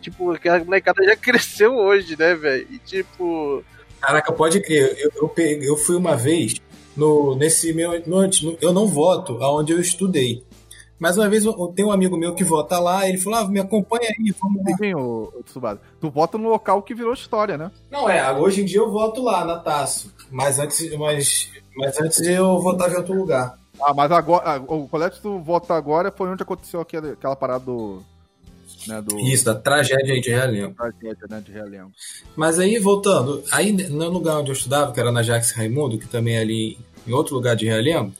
Tipo, 0.00 0.32
aquela 0.32 0.64
molecada 0.64 1.04
já 1.04 1.14
cresceu 1.16 1.76
hoje, 1.76 2.16
né, 2.18 2.34
velho? 2.34 2.66
E 2.70 2.78
tipo. 2.78 3.62
Caraca, 4.00 4.32
pode 4.32 4.60
crer. 4.60 4.96
Eu, 4.98 5.12
eu, 5.14 5.28
peguei, 5.28 5.68
eu 5.68 5.76
fui 5.76 5.96
uma 5.96 6.16
vez 6.16 6.60
no, 6.96 7.36
nesse 7.36 7.72
meu. 7.72 8.02
No, 8.06 8.28
eu 8.60 8.72
não 8.72 8.86
voto 8.86 9.38
aonde 9.42 9.72
eu 9.72 9.80
estudei. 9.80 10.42
Mas 10.98 11.16
uma 11.16 11.28
vez 11.28 11.44
tem 11.74 11.84
um 11.84 11.90
amigo 11.90 12.16
meu 12.16 12.34
que 12.34 12.44
vota 12.44 12.78
lá, 12.78 13.08
ele 13.08 13.18
falou: 13.18 13.40
ah, 13.40 13.48
me 13.48 13.60
acompanha 13.60 14.08
aí, 14.08 14.32
vamos 14.40 14.62
lá. 14.64 14.76
Sim, 14.76 14.94
o, 14.94 15.32
o 15.36 15.42
Tsubasa. 15.42 15.80
Tu 16.00 16.08
vota 16.08 16.38
no 16.38 16.48
local 16.48 16.82
que 16.82 16.94
virou 16.94 17.12
história, 17.12 17.58
né? 17.58 17.70
Não, 17.90 18.08
é, 18.08 18.32
hoje 18.32 18.62
em 18.62 18.64
dia 18.64 18.78
eu 18.78 18.90
voto 18.90 19.22
lá, 19.22 19.44
na 19.44 19.58
Taço. 19.58 20.12
Mas 20.30 20.58
antes, 20.58 20.96
mas, 20.96 21.50
mas 21.76 22.00
antes 22.00 22.20
eu 22.20 22.60
votava 22.60 22.94
em 22.94 22.96
outro 22.98 23.14
lugar. 23.14 23.58
Ah, 23.80 23.92
mas 23.92 24.10
agora. 24.12 24.62
O 24.68 24.86
colégio 24.88 25.16
que 25.16 25.22
tu 25.22 25.38
vota 25.40 25.74
agora 25.74 26.12
foi 26.12 26.28
onde 26.28 26.42
aconteceu 26.42 26.80
aquela, 26.80 27.12
aquela 27.12 27.36
parada 27.36 27.64
do. 27.64 28.02
Né, 28.86 29.00
do... 29.02 29.18
Isso, 29.20 29.44
da 29.44 29.54
tragédia 29.54 30.14
aí 30.14 30.20
de 30.20 30.30
Realengo. 30.30 30.74
Tragédia, 30.74 31.26
né, 31.28 31.42
de 31.44 31.52
Realengo. 31.52 31.90
Mas 32.36 32.58
aí, 32.58 32.78
voltando, 32.78 33.42
aí 33.50 33.72
no 33.72 34.08
lugar 34.08 34.38
onde 34.38 34.50
eu 34.50 34.54
estudava, 34.54 34.92
que 34.92 35.00
era 35.00 35.12
na 35.12 35.22
Jax 35.22 35.52
Raimundo, 35.52 35.98
que 35.98 36.08
também 36.08 36.36
é 36.36 36.40
ali 36.40 36.78
em 37.06 37.12
outro 37.12 37.34
lugar 37.34 37.56
de 37.56 37.66
Realengo, 37.66 38.12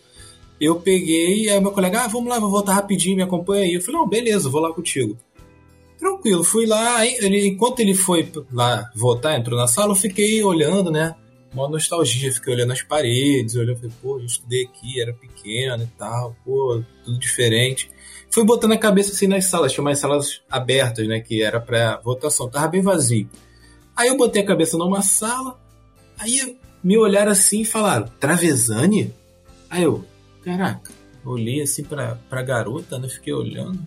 eu 0.65 0.77
peguei, 0.77 1.51
aí 1.51 1.61
meu 1.61 1.73
colega, 1.73 2.05
ah, 2.05 2.07
vamos 2.07 2.29
lá, 2.29 2.39
vou 2.39 2.49
voltar 2.49 2.75
rapidinho, 2.75 3.17
me 3.17 3.23
acompanha 3.23 3.65
aí. 3.65 3.75
Eu 3.75 3.81
falei, 3.81 4.01
não, 4.01 4.09
beleza, 4.09 4.49
vou 4.49 4.61
lá 4.61 4.73
contigo. 4.73 5.19
Tranquilo, 5.99 6.45
fui 6.45 6.67
lá, 6.67 7.05
ele, 7.05 7.49
enquanto 7.49 7.81
ele 7.81 7.95
foi 7.95 8.31
lá 8.53 8.89
votar, 8.95 9.39
entrou 9.39 9.59
na 9.59 9.67
sala, 9.67 9.91
eu 9.91 9.97
fiquei 9.97 10.43
olhando, 10.45 10.89
né? 10.89 11.17
Uma 11.53 11.69
nostalgia, 11.69 12.33
fiquei 12.33 12.55
olhando 12.55 12.73
as 12.73 12.81
paredes, 12.81 13.57
olhando, 13.57 13.77
falei, 13.77 13.93
pô, 14.01 14.19
eu 14.21 14.25
estudei 14.25 14.63
aqui, 14.63 15.01
era 15.01 15.13
pequeno 15.13 15.83
e 15.83 15.99
tal, 15.99 16.37
pô, 16.45 16.81
tudo 17.05 17.19
diferente. 17.19 17.91
Fui 18.31 18.45
botando 18.45 18.73
a 18.73 18.79
cabeça 18.79 19.13
assim 19.13 19.27
nas 19.27 19.47
salas, 19.47 19.73
tinha 19.73 19.83
umas 19.83 19.99
salas 19.99 20.43
abertas, 20.49 21.07
né, 21.09 21.21
que 21.21 21.43
era 21.43 21.61
pra 21.61 22.01
votação, 22.05 22.49
tava 22.49 22.69
bem 22.69 22.83
vazio. 22.83 23.29
Aí 23.97 24.09
eu 24.09 24.17
botei 24.17 24.43
a 24.43 24.47
cabeça 24.47 24.79
numa 24.79 25.03
sala, 25.03 25.61
aí 26.17 26.57
me 26.83 26.97
olharam 26.97 27.33
assim 27.33 27.63
e 27.63 27.65
falaram, 27.65 28.07
Travesani? 28.19 29.13
Aí 29.69 29.83
eu, 29.83 30.05
Caraca, 30.45 30.91
olhei 31.25 31.63
assim 31.63 31.85
pra, 31.85 32.19
pra 32.29 32.43
garota, 32.43 32.99
né? 32.99 33.09
Fiquei 33.09 33.33
olhando. 33.33 33.79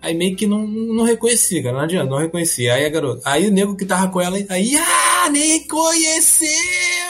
Aí 0.00 0.14
meio 0.14 0.36
que 0.36 0.46
não, 0.46 0.66
não 0.66 1.04
reconheci, 1.04 1.62
cara. 1.62 1.76
Não 1.76 1.84
adianta, 1.84 2.10
não 2.10 2.18
reconheci. 2.18 2.68
Aí 2.68 2.84
a 2.84 2.88
garota. 2.88 3.20
Aí 3.24 3.48
o 3.48 3.50
nego 3.50 3.76
que 3.76 3.84
tava 3.84 4.08
com 4.08 4.20
ela, 4.20 4.38
aí, 4.48 4.76
ah, 4.76 5.28
nem 5.30 5.66
conheceu, 5.66 6.48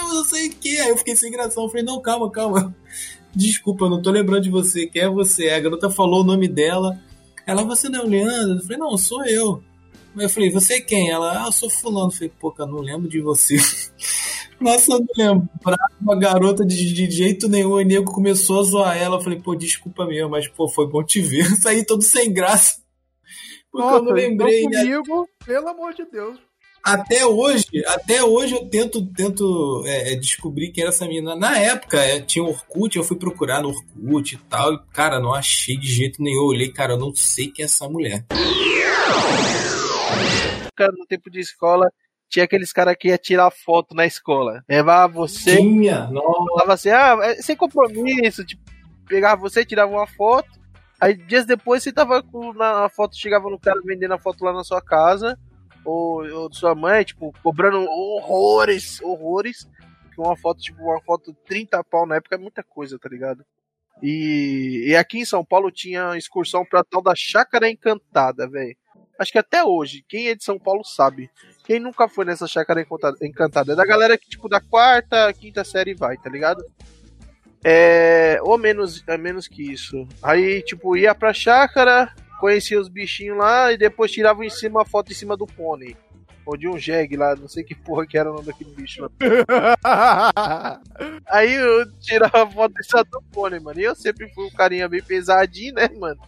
não 0.08 0.24
sei 0.24 0.48
o 0.48 0.50
que. 0.52 0.80
Aí 0.80 0.88
eu 0.88 0.96
fiquei 0.96 1.14
sem 1.14 1.30
graça. 1.30 1.60
Eu 1.60 1.68
falei, 1.68 1.84
não, 1.84 2.00
calma, 2.00 2.30
calma. 2.30 2.74
Desculpa, 3.34 3.84
eu 3.84 3.90
não 3.90 4.00
tô 4.00 4.10
lembrando 4.10 4.42
de 4.42 4.50
você. 4.50 4.86
Quem 4.86 5.02
é 5.02 5.08
você? 5.08 5.50
A 5.50 5.60
garota 5.60 5.90
falou 5.90 6.22
o 6.22 6.24
nome 6.24 6.48
dela. 6.48 6.98
Ela, 7.46 7.62
você 7.62 7.88
não 7.88 8.00
é 8.00 8.04
o 8.04 8.08
Leandro? 8.08 8.56
Eu 8.56 8.62
falei, 8.62 8.78
não, 8.78 8.96
sou 8.96 9.24
eu. 9.26 9.62
Eu 10.16 10.28
falei, 10.28 10.50
você 10.50 10.74
é 10.74 10.80
quem? 10.80 11.10
Ela, 11.10 11.44
ah, 11.44 11.46
eu 11.46 11.52
sou 11.52 11.68
fulano. 11.68 12.08
Eu 12.08 12.12
falei, 12.12 12.32
pô, 12.40 12.50
cara, 12.50 12.70
não 12.70 12.80
lembro 12.80 13.08
de 13.08 13.20
você. 13.20 13.56
Nossa, 14.60 14.92
eu 14.92 15.00
não 15.00 15.06
lembrava 15.16 15.92
uma 16.00 16.18
garota 16.18 16.66
de, 16.66 16.92
de 16.92 17.10
jeito 17.10 17.48
nenhum. 17.48 17.72
O 17.72 17.80
nego 17.80 18.12
começou 18.12 18.60
a 18.60 18.64
zoar 18.64 18.96
ela. 18.96 19.16
Eu 19.16 19.20
falei, 19.20 19.40
pô, 19.40 19.54
desculpa 19.54 20.04
mesmo, 20.06 20.30
mas 20.30 20.48
pô, 20.48 20.68
foi 20.68 20.86
bom 20.86 21.02
te 21.02 21.20
ver. 21.20 21.44
Saí 21.60 21.84
todo 21.84 22.02
sem 22.02 22.32
graça. 22.32 22.82
Porque 23.70 23.86
Nossa, 23.86 23.98
eu 23.98 24.02
não 24.04 24.12
lembrei. 24.12 24.64
Então 24.64 24.80
comigo, 24.80 25.20
né? 25.20 25.26
pelo 25.46 25.68
amor 25.68 25.94
de 25.94 26.04
Deus. 26.10 26.38
até 26.82 27.24
hoje, 27.24 27.66
até 27.86 28.24
hoje 28.24 28.54
eu 28.54 28.66
tento, 28.66 29.06
tento 29.12 29.84
é, 29.86 30.12
é, 30.12 30.16
descobrir 30.16 30.72
quem 30.72 30.82
era 30.82 30.90
essa 30.90 31.06
menina. 31.06 31.36
Na 31.36 31.56
época, 31.58 31.98
é, 32.00 32.20
tinha 32.20 32.44
Orkut, 32.44 32.96
eu 32.96 33.04
fui 33.04 33.16
procurar 33.16 33.62
no 33.62 33.68
Orkut 33.68 34.34
e 34.34 34.38
tal, 34.48 34.74
e, 34.74 34.80
cara, 34.92 35.20
não 35.20 35.32
achei 35.32 35.76
de 35.76 35.86
jeito 35.86 36.22
nenhum. 36.22 36.40
Eu 36.40 36.46
olhei, 36.46 36.72
cara, 36.72 36.94
eu 36.94 36.98
não 36.98 37.14
sei 37.14 37.50
quem 37.50 37.62
é 37.62 37.66
essa 37.66 37.88
mulher. 37.88 38.24
Cara, 40.74 40.92
no 40.96 41.06
tempo 41.06 41.30
de 41.30 41.40
escola, 41.40 41.90
tinha 42.28 42.44
aqueles 42.44 42.72
caras 42.72 42.96
que 42.98 43.08
ia 43.08 43.18
tirar 43.18 43.50
foto 43.50 43.94
na 43.94 44.06
escola. 44.06 44.62
Levava 44.68 45.12
você. 45.12 45.56
Tinha. 45.56 46.08
Falava 46.08 46.74
assim, 46.74 46.90
ah, 46.90 47.18
é 47.22 47.36
sem 47.36 47.56
compromisso. 47.56 48.44
Tipo, 48.44 48.62
pegava 49.06 49.40
você, 49.40 49.64
tirava 49.64 49.90
uma 49.90 50.06
foto. 50.06 50.48
Aí 51.00 51.14
dias 51.14 51.46
depois 51.46 51.82
você 51.82 51.92
tava 51.92 52.22
com 52.22 52.52
na 52.52 52.88
foto, 52.88 53.16
chegava 53.16 53.48
no 53.48 53.58
cara 53.58 53.80
vendendo 53.84 54.14
a 54.14 54.18
foto 54.18 54.44
lá 54.44 54.52
na 54.52 54.64
sua 54.64 54.82
casa 54.82 55.38
ou, 55.84 56.24
ou 56.28 56.48
de 56.48 56.56
sua 56.56 56.74
mãe, 56.74 57.04
tipo, 57.04 57.32
cobrando 57.42 57.78
horrores, 57.78 59.00
horrores. 59.00 59.68
Uma 60.16 60.36
foto, 60.36 60.60
tipo, 60.60 60.82
uma 60.82 61.00
foto 61.00 61.32
30 61.46 61.82
pau 61.84 62.04
na 62.04 62.16
época 62.16 62.34
é 62.34 62.38
muita 62.38 62.60
coisa, 62.62 62.98
tá 62.98 63.08
ligado? 63.08 63.44
E, 64.02 64.86
e 64.88 64.96
aqui 64.96 65.20
em 65.20 65.24
São 65.24 65.44
Paulo 65.44 65.70
tinha 65.70 66.16
excursão 66.16 66.64
pra 66.64 66.82
tal 66.82 67.00
da 67.00 67.14
Chácara 67.14 67.70
Encantada, 67.70 68.48
velho. 68.48 68.76
Acho 69.18 69.32
que 69.32 69.38
até 69.38 69.64
hoje, 69.64 70.04
quem 70.08 70.28
é 70.28 70.34
de 70.34 70.42
São 70.44 70.58
Paulo 70.58 70.84
sabe. 70.84 71.30
Quem 71.68 71.78
nunca 71.78 72.08
foi 72.08 72.24
nessa 72.24 72.46
Chácara 72.46 72.80
Encantada? 73.20 73.74
É 73.74 73.76
da 73.76 73.84
galera 73.84 74.16
que, 74.16 74.26
tipo, 74.26 74.48
da 74.48 74.58
quarta, 74.58 75.30
quinta 75.34 75.62
série 75.62 75.92
vai, 75.92 76.16
tá 76.16 76.30
ligado? 76.30 76.64
É. 77.62 78.38
Ou 78.40 78.56
menos, 78.56 79.04
é 79.06 79.18
menos 79.18 79.46
que 79.46 79.70
isso. 79.70 80.08
Aí, 80.22 80.62
tipo, 80.62 80.96
ia 80.96 81.14
pra 81.14 81.34
chácara, 81.34 82.10
conhecia 82.40 82.80
os 82.80 82.88
bichinhos 82.88 83.36
lá 83.36 83.70
e 83.70 83.76
depois 83.76 84.10
tirava 84.10 84.42
em 84.46 84.48
cima 84.48 84.80
a 84.80 84.86
foto 84.86 85.12
em 85.12 85.14
cima 85.14 85.36
do 85.36 85.44
pônei. 85.46 85.94
Ou 86.46 86.56
de 86.56 86.66
um 86.66 86.78
jegue 86.78 87.18
lá, 87.18 87.36
não 87.36 87.48
sei 87.48 87.62
que 87.62 87.74
porra 87.74 88.06
que 88.06 88.16
era 88.16 88.30
o 88.30 88.36
nome 88.36 88.46
daquele 88.46 88.70
bicho 88.70 89.02
lá. 89.02 89.10
Aí 91.28 91.52
eu 91.52 91.92
tirava 92.00 92.44
a 92.44 92.50
foto 92.50 92.72
em 92.80 92.82
cima 92.82 93.04
do 93.04 93.22
pônei, 93.30 93.60
mano. 93.60 93.78
E 93.78 93.84
eu 93.84 93.94
sempre 93.94 94.26
fui 94.30 94.46
um 94.46 94.50
carinha 94.50 94.88
bem 94.88 95.02
pesadinho, 95.02 95.74
né, 95.74 95.86
mano? 95.98 96.18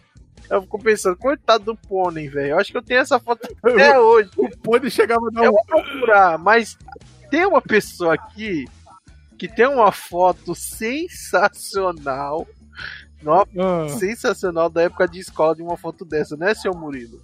Eu 0.49 0.61
fico 0.63 0.79
pensando, 0.79 1.15
coitado 1.17 1.63
do 1.65 1.75
pônei, 1.75 2.27
velho. 2.27 2.51
Eu 2.51 2.59
acho 2.59 2.71
que 2.71 2.77
eu 2.77 2.81
tenho 2.83 2.99
essa 3.01 3.19
foto 3.19 3.47
até 3.63 3.99
hoje. 3.99 4.29
O 4.37 4.49
pônei 4.59 4.89
chegava 4.89 5.27
a 5.27 5.29
dar 5.31 5.43
Eu 5.45 5.51
vou 5.51 5.65
procurar, 5.65 6.37
mas 6.37 6.77
tem 7.29 7.45
uma 7.45 7.61
pessoa 7.61 8.13
aqui 8.15 8.65
que 9.37 9.47
tem 9.47 9.65
uma 9.67 9.91
foto 9.91 10.53
sensacional. 10.55 12.47
Nossa, 13.21 13.49
Ah. 13.57 13.87
sensacional 13.89 14.69
da 14.69 14.83
época 14.83 15.07
de 15.07 15.19
escola 15.19 15.55
de 15.55 15.61
uma 15.61 15.77
foto 15.77 16.03
dessa, 16.03 16.35
né, 16.35 16.53
seu 16.53 16.73
Murilo? 16.73 17.21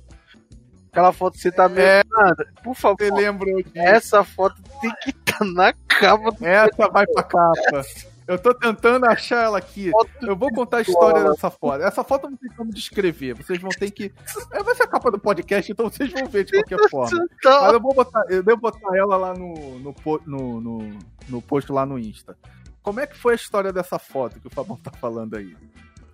Aquela 0.91 1.11
foto 1.11 1.33
que 1.35 1.41
você 1.41 1.51
tá 1.51 1.67
meio. 1.69 1.85
É. 1.85 2.03
Mano, 2.09 2.35
por 2.63 2.75
Você 2.75 2.81
favor, 2.81 3.13
lembrou 3.13 3.57
disso? 3.57 3.71
essa 3.75 4.23
foto 4.23 4.55
tem 4.81 4.91
que 5.03 5.09
estar 5.09 5.43
na 5.45 5.73
capa 5.73 6.31
do 6.31 6.45
Essa 6.45 6.87
vai 6.89 7.05
pra 7.07 7.23
capa. 7.23 7.81
Eu 8.27 8.37
tô 8.37 8.53
tentando 8.53 9.05
achar 9.05 9.45
ela 9.45 9.57
aqui. 9.57 9.89
Eu 10.21 10.35
vou 10.35 10.51
contar 10.51 10.77
a 10.77 10.81
história 10.81 11.23
dessa 11.23 11.49
foto. 11.49 11.81
Essa 11.81 12.03
foto 12.03 12.29
não 12.29 12.35
tem 12.35 12.51
como 12.51 12.73
descrever. 12.73 13.33
Vocês 13.35 13.59
vão 13.59 13.69
ter 13.69 13.89
que. 13.89 14.13
É, 14.51 14.61
vai 14.61 14.75
ser 14.75 14.83
a 14.83 14.87
capa 14.87 15.09
do 15.09 15.17
podcast, 15.17 15.71
então 15.71 15.89
vocês 15.89 16.11
vão 16.11 16.27
ver 16.27 16.43
de 16.43 16.51
qualquer 16.51 16.89
forma. 16.89 17.25
Mas 17.43 17.73
eu 17.73 17.79
vou 17.79 17.93
botar, 17.93 18.25
eu 18.29 18.43
devo 18.43 18.59
botar 18.59 18.97
ela 18.97 19.15
lá 19.15 19.33
no, 19.33 19.79
no, 19.79 19.95
no, 20.25 20.61
no, 20.61 20.99
no 21.29 21.41
post 21.41 21.71
lá 21.71 21.85
no 21.85 21.97
Insta. 21.97 22.37
Como 22.83 22.99
é 22.99 23.07
que 23.07 23.17
foi 23.17 23.33
a 23.33 23.35
história 23.35 23.71
dessa 23.71 23.97
foto 23.97 24.41
que 24.41 24.47
o 24.47 24.51
Fabão 24.51 24.75
tá 24.77 24.91
falando 24.91 25.37
aí? 25.37 25.55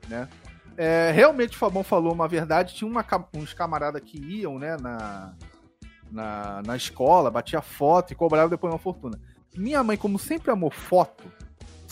Né? 0.08 0.28
É, 0.78 1.12
realmente 1.12 1.56
o 1.56 1.60
Fabão 1.60 1.84
falou 1.84 2.14
uma 2.14 2.28
verdade. 2.28 2.76
Tinha 2.76 2.90
uma 2.90 3.06
uns 3.34 3.54
camaradas 3.54 4.02
que 4.04 4.20
iam 4.20 4.60
né, 4.60 4.78
na, 4.78 5.34
na, 6.12 6.62
na 6.64 6.76
escola, 6.76 7.32
batia 7.32 7.62
foto 7.62 8.14
e 8.14 8.16
cobrava 8.16 8.50
depois 8.50 8.72
uma 8.72 8.80
fortuna. 8.80 9.20
Minha 9.56 9.84
mãe, 9.84 9.98
como 9.98 10.18
sempre 10.18 10.52
amou 10.52 10.72
foto, 10.72 11.24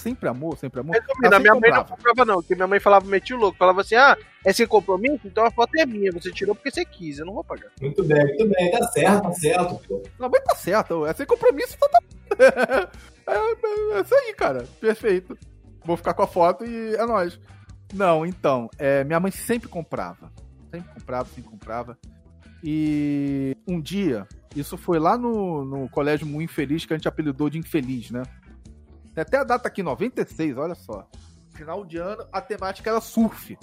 sempre 0.02 0.28
amou, 0.28 0.56
sempre 0.56 0.80
amou. 0.80 0.93
Resumindo, 0.93 1.36
a 1.36 1.39
minha 1.39 1.54
mãe 1.54 1.70
não 1.70 1.84
comprava. 1.84 1.95
comprava, 1.95 2.26
não, 2.26 2.36
porque 2.41 2.56
minha 2.56 2.68
mãe 2.68 2.80
falava, 2.80 3.08
metia 3.08 3.36
o 3.36 3.39
louco, 3.39 3.58
falava 3.58 3.82
assim: 3.82 3.95
ah, 3.95 4.18
é 4.45 4.52
sem 4.52 4.68
compromisso, 4.68 5.22
então 5.26 5.45
a 5.45 5.52
foto 5.52 5.72
é 5.78 5.86
minha, 5.86 6.12
você 6.12 6.32
tirou 6.32 6.56
porque 6.56 6.72
você 6.72 6.84
quis, 6.84 7.20
eu 7.20 7.26
não 7.26 7.34
vou 7.34 7.43
pagar. 7.43 7.72
Muito 7.82 8.04
bem, 8.04 8.26
muito 8.26 8.47
bem. 8.49 8.72
Tá 8.72 8.88
certo, 8.88 9.24
tá 9.24 9.34
certo, 9.34 9.82
pô. 9.88 10.04
Não, 10.20 10.30
mas 10.30 10.43
tá 10.43 10.56
certo, 10.56 11.06
é 11.06 11.14
sem 11.14 11.26
compromisso, 11.26 11.76
então 11.76 11.89
tá. 11.89 12.02
é, 13.28 13.34
é, 13.34 13.97
é 13.97 14.02
isso 14.02 14.16
aí, 14.16 14.34
cara. 14.34 14.66
Perfeito. 14.80 15.38
Vou 15.84 15.97
ficar 15.97 16.14
com 16.14 16.24
a 16.24 16.28
foto 16.28 16.66
e 16.66 16.95
é 16.95 17.06
nóis. 17.06 17.39
Não, 17.93 18.26
então, 18.26 18.70
é, 18.78 19.04
minha 19.04 19.20
mãe 19.20 19.32
sempre 19.32 19.68
comprava. 19.68 20.32
Sempre 20.72 20.93
comprava, 20.93 21.30
sempre 21.30 21.49
comprava. 21.49 21.97
E 22.64 23.58
um 23.68 23.82
dia, 23.82 24.28
isso 24.56 24.78
foi 24.78 24.99
lá 24.99 25.18
no, 25.18 25.66
no 25.66 25.89
colégio 25.89 26.28
muito 26.28 26.52
infeliz, 26.52 26.86
que 26.86 26.93
a 26.93 26.97
gente 26.97 27.08
apelidou 27.08 27.49
de 27.49 27.58
infeliz, 27.58 28.12
né? 28.12 28.24
Tem 29.14 29.22
até 29.22 29.38
a 29.38 29.43
data 29.43 29.68
aqui, 29.68 29.84
96, 29.84 30.57
olha 30.57 30.76
só. 30.76 31.07
Final 31.53 31.86
de 31.86 31.97
ano, 31.97 32.26
a 32.32 32.41
temática 32.41 32.89
era 32.89 33.01
surf. 33.01 33.57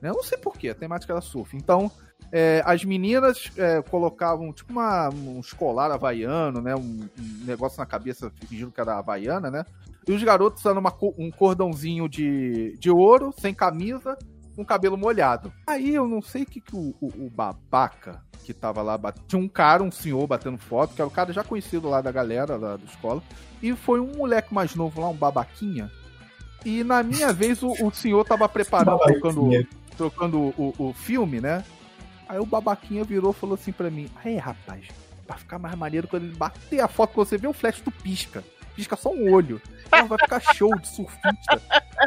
Né? 0.00 0.08
Eu 0.08 0.14
não 0.14 0.22
sei 0.22 0.38
porquê, 0.38 0.70
a 0.70 0.74
temática 0.74 1.12
era 1.12 1.20
surf. 1.20 1.56
Então, 1.56 1.90
é, 2.32 2.62
as 2.64 2.84
meninas 2.84 3.50
é, 3.56 3.82
colocavam 3.82 4.52
tipo 4.52 4.72
uma, 4.72 5.08
um 5.10 5.40
escolar 5.40 5.90
havaiano, 5.90 6.60
né? 6.60 6.74
Um, 6.74 7.08
um 7.18 7.44
negócio 7.44 7.78
na 7.78 7.86
cabeça 7.86 8.32
fingindo 8.48 8.70
que 8.70 8.80
era 8.80 8.98
havaiana, 8.98 9.50
né? 9.50 9.64
E 10.06 10.12
os 10.12 10.22
garotos 10.22 10.60
usaram 10.60 10.80
uma 10.80 10.94
um 11.18 11.30
cordãozinho 11.30 12.08
de, 12.08 12.76
de 12.78 12.90
ouro, 12.90 13.34
sem 13.38 13.52
camisa, 13.52 14.16
com 14.60 14.64
cabelo 14.64 14.96
molhado. 14.96 15.52
Aí 15.66 15.94
eu 15.94 16.06
não 16.06 16.20
sei 16.22 16.42
o 16.42 16.46
que, 16.46 16.60
que 16.60 16.74
o, 16.76 16.94
o- 17.00 17.26
o 17.26 17.30
babaca 17.30 18.22
que 18.44 18.52
tava 18.54 18.82
lá, 18.82 18.96
bat- 18.98 19.20
tinha 19.28 19.40
um 19.40 19.48
cara, 19.48 19.82
um 19.82 19.90
senhor 19.90 20.26
batendo 20.26 20.58
foto, 20.58 20.94
que 20.94 21.00
era 21.00 21.08
o 21.08 21.10
cara 21.10 21.32
já 21.32 21.42
conhecido 21.44 21.88
lá 21.88 22.00
da 22.00 22.10
galera 22.10 22.56
lá 22.56 22.76
da 22.76 22.84
escola, 22.84 23.22
e 23.62 23.74
foi 23.74 24.00
um 24.00 24.16
moleque 24.16 24.52
mais 24.52 24.74
novo 24.74 25.00
lá, 25.00 25.08
um 25.08 25.14
babaquinha. 25.16 25.90
E 26.64 26.82
na 26.84 27.02
minha 27.02 27.32
vez 27.34 27.62
o, 27.62 27.72
o 27.84 27.90
senhor 27.92 28.24
tava 28.24 28.48
preparando, 28.48 28.98
trocando, 29.20 29.40
trocando 29.96 30.38
o, 30.38 30.74
o 30.78 30.92
filme, 30.94 31.40
né? 31.40 31.64
Aí 32.28 32.38
o 32.38 32.46
babaquinha 32.46 33.02
virou 33.04 33.30
e 33.32 33.34
falou 33.34 33.54
assim 33.54 33.72
pra 33.72 33.90
mim: 33.90 34.08
Aí, 34.24 34.36
rapaz, 34.36 34.86
pra 35.26 35.36
ficar 35.36 35.58
mais 35.58 35.74
maneiro, 35.76 36.06
quando 36.08 36.24
ele 36.24 36.34
bater 36.36 36.80
a 36.80 36.88
foto, 36.88 37.12
quando 37.14 37.28
você 37.28 37.36
vê 37.38 37.46
o 37.48 37.52
flash, 37.52 37.80
tu 37.80 37.90
pisca. 37.90 38.42
Pisca 38.74 38.96
só 38.96 39.10
um 39.12 39.32
olho. 39.32 39.60
Vai 39.90 40.18
ficar 40.18 40.40
show 40.54 40.74
de 40.78 40.88
surfista. 40.88 41.62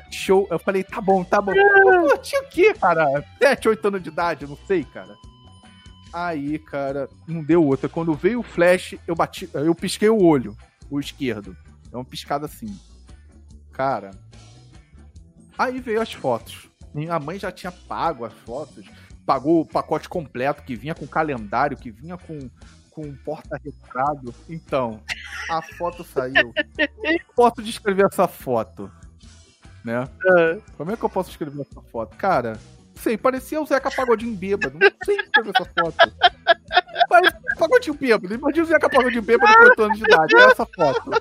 Show. 0.10 0.48
Eu 0.50 0.60
falei: 0.60 0.84
Tá 0.84 1.02
bom, 1.02 1.24
tá 1.24 1.42
bom. 1.42 1.54
Pô, 1.54 2.18
tinha 2.18 2.42
o 2.42 2.48
quê, 2.50 2.74
cara? 2.74 3.24
7, 3.42 3.70
8 3.70 3.88
anos 3.88 4.04
de 4.04 4.10
idade, 4.10 4.44
eu 4.44 4.50
não 4.50 4.58
sei, 4.68 4.84
cara. 4.84 5.16
Aí, 6.14 6.60
cara, 6.60 7.10
não 7.28 7.44
deu 7.44 7.66
outra. 7.66 7.90
Quando 7.90 8.14
veio 8.14 8.40
o 8.40 8.44
flash, 8.44 8.96
eu 9.08 9.16
bati, 9.16 9.50
eu 9.54 9.74
pisquei 9.74 10.10
o 10.10 10.24
olho, 10.24 10.56
o 10.90 11.00
esquerdo. 11.00 11.58
É 11.92 11.96
uma 11.96 12.06
piscada 12.06 12.46
assim. 12.46 12.78
Cara. 13.72 14.12
Aí 15.58 15.80
veio 15.80 16.02
as 16.02 16.14
fotos. 16.14 16.70
Minha 16.94 17.20
mãe 17.20 17.40
já 17.40 17.52
tinha 17.52 17.72
pago 17.72 18.26
as 18.26 18.34
fotos, 18.34 18.86
pagou 19.26 19.62
o 19.62 19.66
pacote 19.66 20.08
completo 20.08 20.64
que 20.64 20.76
vinha 20.76 20.94
com 20.94 21.08
calendário, 21.08 21.78
que 21.78 21.90
vinha 21.90 22.18
com 22.18 22.50
com 22.94 23.14
porta-retrato. 23.26 24.34
Então, 24.48 25.02
a 25.50 25.62
foto 25.62 26.04
saiu. 26.04 26.54
Posso 27.36 27.62
descrever 27.62 28.06
essa 28.06 28.28
foto, 28.28 28.90
né? 29.84 30.08
Ah, 30.28 30.58
Como 30.78 30.92
é 30.92 30.96
que 30.98 31.04
eu 31.04 31.10
posso 31.10 31.30
escrever 31.32 31.62
essa 31.62 31.82
foto? 31.92 32.16
Cara, 32.16 32.58
sei, 32.96 33.18
parecia 33.18 33.60
o 33.62 33.66
Zeca 33.66 33.92
Pagodinho 33.92 34.36
bêbado. 34.36 34.78
Não 34.80 34.92
sei 35.04 35.18
escrever 35.18 35.52
essa 35.56 35.70
foto. 35.78 36.14
Parecia 37.10 37.40
o 37.56 37.60
Pagodinho 37.60 37.96
bêbado. 37.96 38.34
Imagina 38.34 38.64
o 38.64 38.68
Zeca 38.68 38.90
Pagodinho 38.90 39.24
bêbado 39.24 39.54
com 39.54 39.64
8 39.64 39.84
anos 39.84 39.98
de 39.98 40.04
idade. 40.06 40.36
É 40.38 40.44
essa 40.46 40.66
foto. 40.66 41.12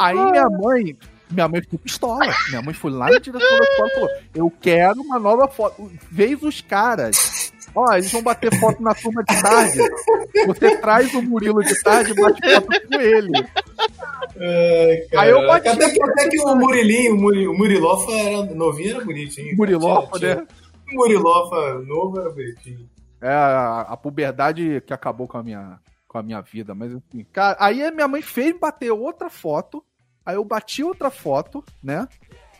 Aí 0.00 0.16
minha 0.16 0.48
mãe, 0.48 0.98
minha 1.30 1.48
mãe 1.48 1.60
ficou 1.60 1.78
pistola. 1.78 2.34
Minha 2.48 2.62
mãe 2.62 2.74
foi 2.74 2.90
lá 2.90 3.10
na 3.10 3.18
direção 3.18 3.58
da 3.58 3.64
escola 3.64 3.88
e 3.88 3.94
falou: 3.94 4.10
Eu 4.34 4.50
quero 4.50 5.00
uma 5.02 5.18
nova 5.18 5.46
foto. 5.46 5.92
Vez 6.10 6.42
os 6.42 6.60
caras. 6.60 7.52
Ó, 7.74 7.92
eles 7.92 8.10
vão 8.12 8.22
bater 8.22 8.54
foto 8.60 8.80
na 8.82 8.94
turma 8.94 9.22
de 9.24 9.42
tarde. 9.42 9.78
Você 10.46 10.76
traz 10.76 11.12
o 11.14 11.22
Murilo 11.22 11.62
de 11.62 11.74
tarde 11.82 12.12
e 12.12 12.14
bate 12.14 12.40
foto 12.54 12.66
com 12.88 13.00
ele. 13.00 13.32
É, 14.36 15.06
Aí 15.16 15.30
eu 15.30 15.46
bati. 15.46 15.68
Até 15.68 15.90
que, 15.90 16.02
até 16.02 16.28
que 16.28 16.40
o 16.40 16.54
Murilinho, 16.56 17.14
o 17.14 17.20
Muri- 17.20 17.48
o 17.48 17.54
Murilofa 17.56 18.12
era 18.12 18.42
novinho, 18.54 18.96
era 18.96 19.04
bonitinho. 19.04 19.56
Murilofa, 19.56 20.18
Tinha- 20.18 20.34
né? 20.36 20.46
tinha- 20.46 20.98
Murilofa 20.98 21.74
novo 21.86 22.20
era 22.20 22.30
bonitinho. 22.30 22.88
É 23.20 23.28
a, 23.30 23.80
a 23.90 23.96
puberdade 23.96 24.82
que 24.86 24.92
acabou 24.92 25.26
com 25.26 25.38
a 25.38 25.42
minha, 25.42 25.78
com 26.06 26.18
a 26.18 26.22
minha 26.22 26.40
vida, 26.40 26.74
mas 26.74 26.92
enfim. 26.92 27.26
Cara, 27.32 27.56
aí 27.58 27.82
a 27.82 27.90
minha 27.90 28.06
mãe 28.08 28.22
fez 28.22 28.56
bater 28.58 28.90
outra 28.92 29.30
foto, 29.30 29.82
aí 30.26 30.36
eu 30.36 30.44
bati 30.44 30.82
outra 30.84 31.10
foto, 31.10 31.64
né? 31.82 32.06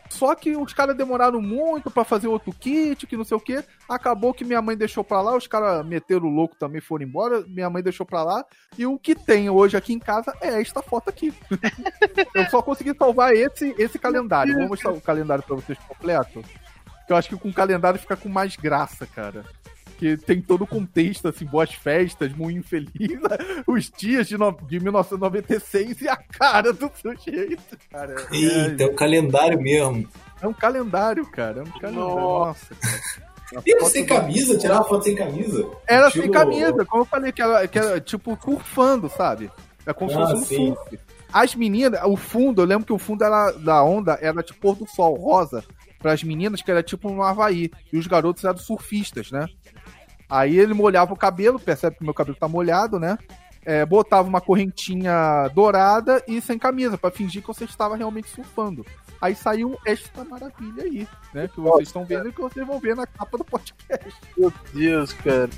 Só 0.09 0.35
que 0.35 0.55
os 0.55 0.73
caras 0.73 0.95
demoraram 0.95 1.41
muito 1.41 1.89
pra 1.89 2.03
fazer 2.03 2.27
outro 2.27 2.53
kit, 2.53 3.07
que 3.07 3.17
não 3.17 3.23
sei 3.23 3.37
o 3.37 3.39
que. 3.39 3.63
Acabou 3.89 4.33
que 4.33 4.45
minha 4.45 4.61
mãe 4.61 4.77
deixou 4.77 5.03
pra 5.03 5.21
lá, 5.21 5.35
os 5.35 5.47
caras 5.47 5.85
meteram 5.85 6.27
o 6.27 6.29
louco 6.29 6.55
também, 6.55 6.81
foram 6.81 7.05
embora. 7.05 7.43
Minha 7.47 7.69
mãe 7.69 7.81
deixou 7.81 8.05
pra 8.05 8.23
lá. 8.23 8.45
E 8.77 8.85
o 8.85 8.97
que 8.97 9.15
tem 9.15 9.49
hoje 9.49 9.75
aqui 9.75 9.93
em 9.93 9.99
casa 9.99 10.33
é 10.41 10.61
esta 10.61 10.81
foto 10.81 11.09
aqui. 11.09 11.33
eu 12.33 12.45
só 12.49 12.61
consegui 12.61 12.95
salvar 12.95 13.33
esse, 13.33 13.73
esse 13.77 13.97
calendário. 13.97 14.53
Vou 14.55 14.67
mostrar 14.69 14.91
o 14.91 15.01
calendário 15.01 15.43
pra 15.43 15.55
vocês 15.55 15.77
completo. 15.87 16.43
Que 17.05 17.13
eu 17.13 17.17
acho 17.17 17.29
que 17.29 17.37
com 17.37 17.49
o 17.49 17.53
calendário 17.53 17.99
fica 17.99 18.15
com 18.15 18.29
mais 18.29 18.55
graça, 18.55 19.05
cara. 19.05 19.43
Que 19.97 20.17
tem 20.17 20.41
todo 20.41 20.63
o 20.63 20.67
contexto, 20.67 21.27
assim, 21.27 21.45
boas 21.45 21.73
festas, 21.73 22.33
muito 22.33 22.59
infeliz, 22.59 23.19
os 23.67 23.89
dias 23.89 24.27
de, 24.27 24.37
no, 24.37 24.51
de 24.51 24.79
1996 24.79 26.01
e 26.01 26.09
a 26.09 26.15
cara 26.15 26.73
do 26.73 26.91
sujeito, 26.95 27.77
cara. 27.89 28.15
Eita, 28.31 28.83
é, 28.83 28.87
é 28.87 28.89
um 28.89 28.95
calendário 28.95 29.61
mesmo. 29.61 30.07
É 30.41 30.47
um 30.47 30.53
calendário, 30.53 31.25
cara. 31.25 31.59
É 31.59 31.63
um 31.63 31.79
calendário. 31.79 32.19
Nossa, 32.19 32.75
cara. 32.75 33.85
Sem 33.89 34.05
camisa? 34.05 34.57
Tirar 34.57 34.75
uma 34.75 34.83
foto 34.83 35.03
sem 35.03 35.15
camisa? 35.15 35.69
Era 35.87 36.09
tipo... 36.09 36.23
sem 36.23 36.31
camisa, 36.31 36.85
como 36.85 37.03
eu 37.03 37.05
falei, 37.05 37.31
que 37.31 37.41
era, 37.41 37.67
que 37.67 37.77
era 37.77 38.01
tipo 38.01 38.37
surfando, 38.43 39.07
sabe? 39.09 39.51
É 39.85 39.93
como 39.93 40.09
se 40.09 40.17
ah, 40.17 40.27
fosse 40.27 40.57
um 40.57 40.75
surf. 40.75 40.99
As 41.31 41.53
meninas, 41.53 41.99
o 42.05 42.15
fundo, 42.15 42.61
eu 42.61 42.65
lembro 42.65 42.85
que 42.85 42.93
o 42.93 42.97
fundo 42.97 43.23
era, 43.23 43.51
da 43.51 43.83
onda 43.83 44.17
era 44.21 44.41
tipo 44.41 44.59
pôr 44.59 44.75
do 44.75 44.87
sol, 44.87 45.15
rosa. 45.15 45.63
Para 45.99 46.13
as 46.13 46.23
meninas, 46.23 46.61
que 46.61 46.71
era 46.71 46.81
tipo 46.81 47.09
no 47.09 47.21
Havaí. 47.21 47.71
E 47.91 47.97
os 47.97 48.07
garotos 48.07 48.43
eram 48.43 48.57
surfistas, 48.57 49.31
né? 49.31 49.47
Aí 50.29 50.57
ele 50.57 50.73
molhava 50.73 51.13
o 51.13 51.17
cabelo, 51.17 51.59
percebe 51.59 51.97
que 51.97 52.03
meu 52.03 52.13
cabelo 52.13 52.37
tá 52.39 52.47
molhado, 52.47 52.99
né? 52.99 53.17
É, 53.63 53.83
botava 53.83 54.27
uma 54.27 54.41
correntinha 54.41 55.49
dourada 55.53 56.23
e 56.27 56.39
sem 56.39 56.57
camisa, 56.57 56.97
para 56.97 57.09
fingir 57.09 57.41
que 57.41 57.47
você 57.47 57.65
estava 57.65 57.95
realmente 57.95 58.29
surfando. 58.29 58.85
Aí 59.19 59.35
saiu 59.35 59.75
esta 59.85 60.23
maravilha 60.23 60.83
aí, 60.83 61.07
né? 61.33 61.47
Que 61.47 61.59
vocês 61.59 61.87
estão 61.87 62.05
vendo 62.05 62.29
e 62.29 62.31
que 62.31 62.41
vocês 62.41 62.65
vão 62.65 62.79
ver 62.79 62.95
na 62.95 63.07
capa 63.07 63.37
do 63.37 63.43
podcast. 63.43 64.13
Meu 64.37 64.53
Deus, 64.73 65.13
cara. 65.13 65.49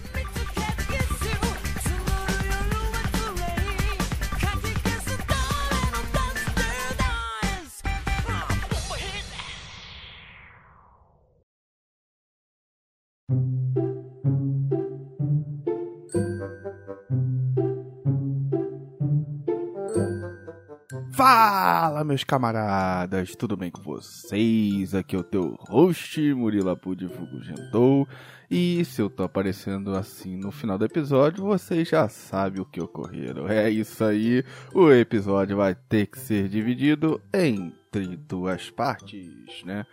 Fala, 21.30 22.06
meus 22.06 22.24
camaradas, 22.24 23.36
tudo 23.36 23.58
bem 23.58 23.70
com 23.70 23.82
vocês? 23.82 24.96
Aqui 24.96 25.14
é 25.14 25.20
o 25.20 25.24
teu 25.24 25.58
host, 25.68 26.34
Murilo 26.34 26.74
Fugugentou. 26.78 28.08
E 28.50 28.86
se 28.86 29.02
eu 29.02 29.10
tô 29.10 29.24
aparecendo 29.24 29.94
assim 29.94 30.38
no 30.38 30.52
final 30.52 30.78
do 30.78 30.86
episódio, 30.86 31.44
vocês 31.44 31.90
já 31.90 32.08
sabem 32.08 32.62
o 32.62 32.66
que 32.66 32.82
ocorreu. 32.82 33.46
É 33.50 33.70
isso 33.70 34.06
aí, 34.06 34.42
o 34.74 34.90
episódio 34.90 35.58
vai 35.58 35.76
ter 35.76 36.06
que 36.06 36.18
ser 36.18 36.48
dividido 36.48 37.22
entre 37.34 38.16
duas 38.16 38.70
partes, 38.70 39.66
né? 39.66 39.86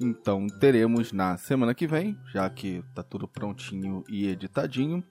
Então 0.00 0.46
teremos 0.60 1.10
na 1.10 1.36
semana 1.36 1.74
que 1.74 1.88
vem, 1.88 2.16
já 2.32 2.48
que 2.48 2.84
tá 2.94 3.02
tudo 3.02 3.26
prontinho 3.26 4.04
e 4.08 4.28
editadinho, 4.28 5.02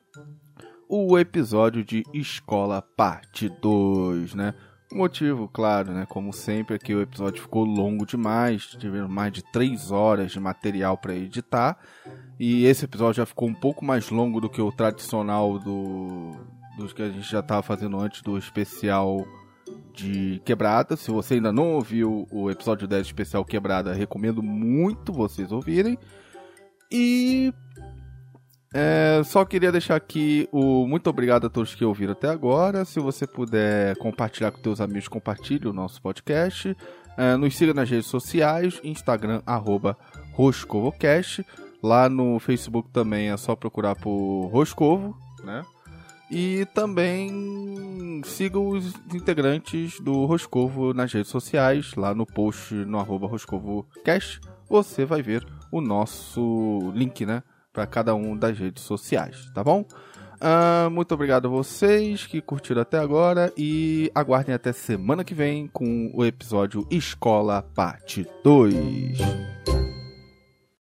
o 0.88 1.20
episódio 1.20 1.84
de 1.84 2.04
Escola 2.14 2.82
Parte 2.82 3.50
2, 3.50 4.36
né? 4.36 4.54
Motivo, 4.92 5.48
claro, 5.48 5.92
né? 5.92 6.06
Como 6.08 6.32
sempre, 6.32 6.76
aqui 6.76 6.94
o 6.94 7.02
episódio 7.02 7.42
ficou 7.42 7.66
longo 7.66 8.06
demais. 8.06 8.66
Tivemos 8.66 9.10
mais 9.10 9.34
de 9.34 9.44
3 9.52 9.92
horas 9.92 10.32
de 10.32 10.40
material 10.40 10.98
para 10.98 11.16
editar. 11.16 11.78
E 12.40 12.66
esse 12.66 12.86
episódio 12.86 13.16
já 13.16 13.26
ficou 13.26 13.48
um 13.50 13.54
pouco 13.54 13.84
mais 13.84 14.10
longo 14.10 14.40
do 14.40 14.50
que 14.50 14.62
o 14.62 14.72
tradicional 14.72 15.58
do, 15.58 16.32
dos 16.78 16.94
que 16.94 17.02
a 17.02 17.10
gente 17.10 17.30
já 17.30 17.40
estava 17.40 17.64
fazendo 17.64 18.00
antes 18.00 18.22
do 18.22 18.38
especial 18.38 19.26
de 19.94 20.42
Quebrada. 20.46 20.96
Se 20.96 21.10
você 21.10 21.36
ainda 21.36 21.52
não 21.52 21.74
ouviu 21.74 22.28
o 22.32 22.52
episódio 22.52 22.88
10 22.88 23.08
especial 23.08 23.44
Quebrada, 23.44 23.94
recomendo 23.94 24.44
muito 24.44 25.12
vocês 25.12 25.52
ouvirem. 25.52 25.98
E 26.92 27.52
é, 28.78 29.24
só 29.24 29.46
queria 29.46 29.72
deixar 29.72 29.96
aqui 29.96 30.50
o 30.52 30.86
muito 30.86 31.10
obrigado 31.10 31.48
a 31.48 31.50
todos 31.50 31.74
que 31.74 31.86
ouviram 31.86 32.12
até 32.12 32.28
agora. 32.28 32.84
Se 32.84 33.00
você 33.00 33.26
puder 33.26 33.96
compartilhar 33.96 34.52
com 34.52 34.62
seus 34.62 34.82
amigos, 34.82 35.08
compartilhe 35.08 35.66
o 35.66 35.72
nosso 35.72 36.02
podcast. 36.02 36.76
É, 37.18 37.38
nos 37.38 37.56
siga 37.56 37.74
nas 37.74 37.90
redes 37.90 38.08
sociais, 38.08 38.82
Instagram, 38.84 39.42
arroba 39.46 39.98
Roscovocast. 40.34 41.46
Lá 41.82 42.10
no 42.10 42.38
Facebook 42.38 42.90
também 42.90 43.30
é 43.30 43.38
só 43.38 43.56
procurar 43.56 43.96
por 43.96 44.48
Roscovo, 44.48 45.16
né? 45.42 45.64
E 46.30 46.68
também 46.74 48.22
siga 48.26 48.60
os 48.60 48.94
integrantes 49.14 50.02
do 50.02 50.26
Roscovo 50.26 50.94
nas 50.94 51.14
redes 51.14 51.32
sociais, 51.32 51.94
lá 51.96 52.14
no 52.14 52.26
post 52.26 52.74
no 52.74 53.00
arroba 53.00 53.26
RoscovoCast. 53.26 54.42
Você 54.68 55.06
vai 55.06 55.22
ver 55.22 55.48
o 55.72 55.80
nosso 55.80 56.92
link, 56.94 57.26
né? 57.26 57.42
Para 57.76 57.86
cada 57.86 58.16
um 58.16 58.38
das 58.38 58.58
redes 58.58 58.84
sociais, 58.84 59.52
tá 59.54 59.62
bom? 59.62 59.86
Uh, 60.36 60.90
muito 60.90 61.14
obrigado 61.14 61.48
a 61.48 61.50
vocês 61.50 62.26
que 62.26 62.42
curtiram 62.42 62.82
até 62.82 62.98
agora 62.98 63.52
e 63.58 64.10
aguardem 64.16 64.56
até 64.56 64.72
semana 64.72 65.24
que 65.24 65.34
vem 65.34 65.68
com 65.68 66.10
o 66.14 66.26
episódio 66.26 66.88
Escola 66.90 67.62
Parte 67.62 68.26
2. 68.44 69.85